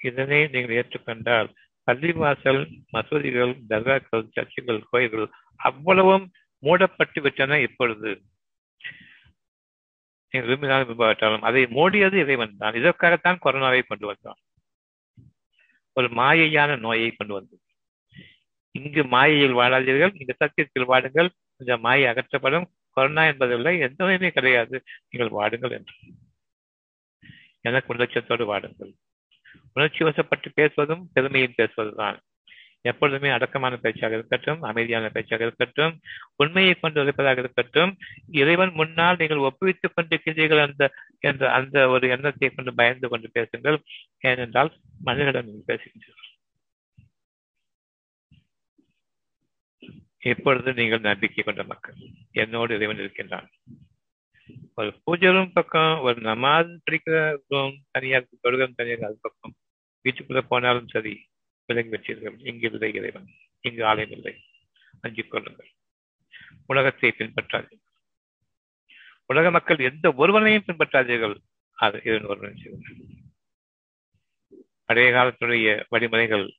இதனை 0.00 0.38
நீங்கள் 0.54 0.76
ஏற்றுக்கொண்டால் 0.80 1.48
பள்ளிவாசல் 1.88 2.62
மசூதிகள் 2.92 3.52
தர்காக்கள் 3.68 4.28
சர்ச்சுகள் 4.36 4.82
கோயில்கள் 4.90 5.28
அவ்வளவும் 5.56 6.30
மூடப்பட்டு 6.58 7.22
விட்டன 7.22 7.60
இப்பொழுது. 7.60 8.22
நீங்கள் 10.30 10.50
விரும்பினாலும் 10.50 10.88
விரும்பாவிட்டாலும் 10.88 11.40
அதை 11.40 11.64
மூடியது 11.64 12.14
இறைவன் 12.14 12.56
தான். 12.58 12.74
இதற்காகத்தான் 12.74 13.38
கொரோனாவை 13.44 13.82
கொண்டு 13.82 14.06
வந்தான். 14.06 14.38
ஒரு 15.92 16.08
மாயையான 16.08 16.78
நோயை 16.78 17.10
கொண்டு 17.10 17.34
வந்தது. 17.34 17.60
இங்கு 18.70 19.04
மாயையில் 19.04 19.54
வாழாதீர்கள் 19.54 20.20
இந்த 20.20 20.32
சத்தியத்தில் 20.36 20.88
வாடுங்கள். 20.88 21.28
இந்த 21.56 21.76
மாயை 21.76 22.12
அகற்றப்படும். 22.12 22.66
கொரோனா 22.90 23.26
என்பதில்லை 23.26 23.78
எந்த 23.78 24.04
நோயுமே 24.04 24.30
கிடையாது. 24.30 24.84
நீங்கள் 25.10 25.30
வாடுங்கள் 25.30 25.70
என்று. 25.70 25.94
எனக்கு 27.60 27.94
உள்ளட்சத்தோடு 27.94 28.44
வாடுங்கள். 28.44 28.92
உணர்ச்சி 29.72 30.04
வசப்பட்டு 30.04 30.48
பேசுவதும் 30.56 31.04
பெருமையில் 31.14 31.58
பேசுவதுதான். 31.60 32.18
எப்பொழுதுமே 32.80 33.28
அடக்கமான 33.28 33.76
பேச்சாக 33.76 34.14
இருக்கட்டும் 34.14 34.60
அமைதியான 34.62 35.08
பேச்சாக 35.08 35.42
இருக்கட்டும் 35.44 35.94
உண்மையை 36.36 36.74
கொண்டு 36.74 37.00
உழைப்பதாக 37.04 37.38
இருக்கட்டும் 37.38 37.92
இறைவன் 38.40 38.72
முன்னால் 38.72 39.16
நீங்கள் 39.16 39.44
ஒப்புவித்துக் 39.48 39.96
கொண்டிருக்கிறீர்கள் 39.96 40.62
அந்த 40.66 40.84
என்ற 41.20 41.50
அந்த 41.52 41.88
ஒரு 41.88 42.08
எண்ணத்தை 42.08 42.50
கொண்டு 42.50 42.74
பயந்து 42.74 43.08
கொண்டு 43.08 43.30
பேசுங்கள். 43.32 43.78
ஏனென்றால் 44.20 44.72
மனிதர்களிடம் 45.04 45.48
நீங்கள் 45.50 45.68
பேசுகின்றீர்கள். 45.70 46.26
எப்பொழுது 50.32 50.72
நீங்கள் 50.72 51.00
நம்பிக்கை 51.00 51.44
கொண்ட 51.44 51.62
மக்கள். 51.62 51.98
என்னோடு 52.32 52.74
இறைவன் 52.74 52.96
இருக்கின்றான். 52.96 53.48
ஒரு 54.74 55.00
பூஜரும் 55.06 55.50
பக்கம் 55.52 56.00
ஒரு 56.00 56.20
நமாஸ் 56.20 56.78
படிக்கிறதும் 56.90 57.76
தனியாக 57.90 58.26
தொழுகம் 58.42 58.74
தனியாக 58.74 59.06
அது 59.06 59.18
பக்கம். 59.20 59.54
வீட்டுக்குள்ள 60.04 60.40
போனாலும் 60.40 60.88
சரி 60.88 61.26
விலகி 61.66 61.88
வச்சீர்கள் 61.88 62.46
இங்கு 62.46 62.70
இல்லை 62.70 62.94
இறைவன். 62.94 63.26
இங்கு 63.60 63.86
ஆலயம் 63.86 64.10
இல்லை. 64.10 64.40
அஞ்சு 65.00 65.28
கொள்ளுங்கள். 65.28 65.70
உலகத்தை 66.66 67.14
பின்பற்றாதீர்கள். 67.18 67.86
உலக 69.26 69.50
மக்கள் 69.50 69.78
எந்த 69.78 70.12
ஒருவனையும் 70.16 70.64
பின்பற்றாதீர்கள். 70.66 71.36
அது 71.72 72.00
இதன் 72.04 72.24
ஒருவன் 72.24 72.56
செய்வார். 72.56 72.96
பழைய 74.84 75.10
காலத்துடைய 75.12 75.84
வழிமுறைகள் 75.88 76.54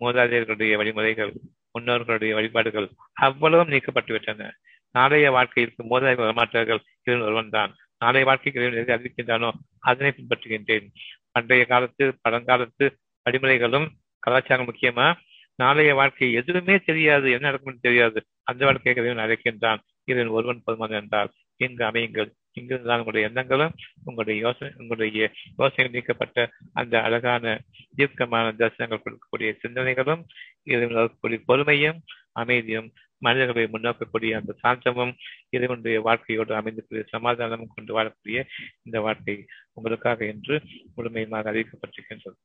மூதாதையர்களுடைய 0.00 0.76
வழிமுறைகள் 0.76 1.32
முன்னோர்களுடைய 1.78 2.32
வழிபாடுகள் 2.34 2.90
அவ்வளவும் 3.12 3.68
நீக்கப்பட்டு 3.68 4.12
விட்டன. 4.12 4.54
நாளைய 4.94 5.30
வாழ்க்கை 5.30 5.62
இருக்கும் 5.62 5.88
போது 5.88 6.06
வரமாட்டார்கள் 6.06 6.80
இதன் 7.02 7.20
ஒருவன் 7.20 7.48
தான். 7.48 7.72
நாளைய 7.98 8.24
வாழ்க்கைக்கு 8.26 8.76
எதை 8.82 8.94
அறிவிக்கின்றானோ 8.96 9.50
அதனை 9.80 10.14
பின்பற்றுகின்றேன். 10.16 10.86
பண்டைய 11.32 11.64
காலத்து 11.64 12.04
பழங்காலத்து 12.28 12.86
வழிமுறைகளும் 13.26 13.86
கலாச்சாரம் 14.18 14.68
முக்கியமா? 14.70 15.14
நாளைய 15.54 15.94
வாழ்க்கை 15.94 16.32
எதுவுமே 16.32 16.76
தெரியாது. 16.78 17.30
என்ன 17.30 17.46
நடக்கும்னு 17.46 17.78
தெரியாது. 17.82 18.24
அந்த 18.42 18.64
வாழ்க்கையை 18.64 19.14
அழைக்கின்றான் 19.14 19.80
இதன் 20.04 20.26
ஒருவன் 20.26 20.62
பொதுமான 20.64 20.96
என்றால் 20.96 21.30
இங்கு 21.56 21.84
அமையுங்கள். 21.84 22.30
இங்கிருந்தான் 22.60 23.00
உங்களுடைய 23.00 23.26
எண்ணங்களும் 23.28 23.74
உங்களுடைய 24.04 24.40
யோசனை 24.40 24.74
உங்களுடைய 24.78 25.30
யோசனை 25.56 25.90
நீக்கப்பட்ட 25.90 26.48
அந்த 26.72 27.02
அழகான 27.02 27.60
தீர்க்கமான 27.96 28.52
தரிசனங்கள் 28.58 29.04
கொடுக்கக்கூடிய 29.04 29.50
சிந்தனைகளும் 29.62 30.22
இதில் 30.62 31.44
பொறுமையும் 31.48 31.98
அமைதியும் 32.32 32.92
மனிதர்களை 33.26 33.64
முன்னோக்கக்கூடிய 33.74 34.32
அந்த 34.40 34.52
சாந்தமும் 34.62 35.12
இறைவனுடைய 35.56 35.98
வாழ்க்கையோடு 36.08 36.54
அமைந்திருக்கிற 36.60 37.02
சமாதானமும் 37.14 37.74
கொண்டு 37.74 37.92
வாழக்கூடிய 37.96 38.38
இந்த 38.82 39.00
வாழ்க்கை 39.06 39.36
உங்களுக்காக 39.74 40.26
என்று 40.26 40.56
முழுமையுமாக 40.96 41.50
அறிவிக்கப்பட்டிருக்கின்றது. 41.52 42.38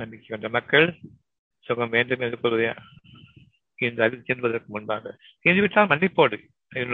நம்பிக்கை 0.00 0.28
கொண்ட 0.28 0.48
மக்கள் 0.58 0.88
சுகம் 1.66 1.94
வேண்டும் 1.96 2.22
என்று 2.24 2.38
கூறுவதை 2.40 2.66
இந்த 3.78 4.00
அறிவு 4.04 4.22
செல்வதற்கு 4.26 4.68
முன்பாக 4.74 5.14
தீர்ந்துவிட்டால் 5.44 5.90
மன்னிப்போடு 5.92 6.36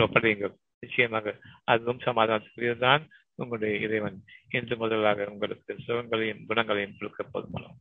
ஒப்படையுங்கள். 0.06 0.54
நிச்சயமாக 0.82 1.34
அதுவும் 1.72 2.04
சமாதானத்துக்குரியதுதான் 2.06 3.02
உங்களுடைய 3.40 3.74
இறைவன். 3.86 4.16
இன்று 4.56 4.74
முதலாக 4.76 5.26
உங்களுக்கு 5.32 5.74
சுகங்களையும் 5.86 6.44
குணங்களையும் 6.48 6.96
கொடுக்க 6.98 7.22
போதுமானோம். 7.24 7.78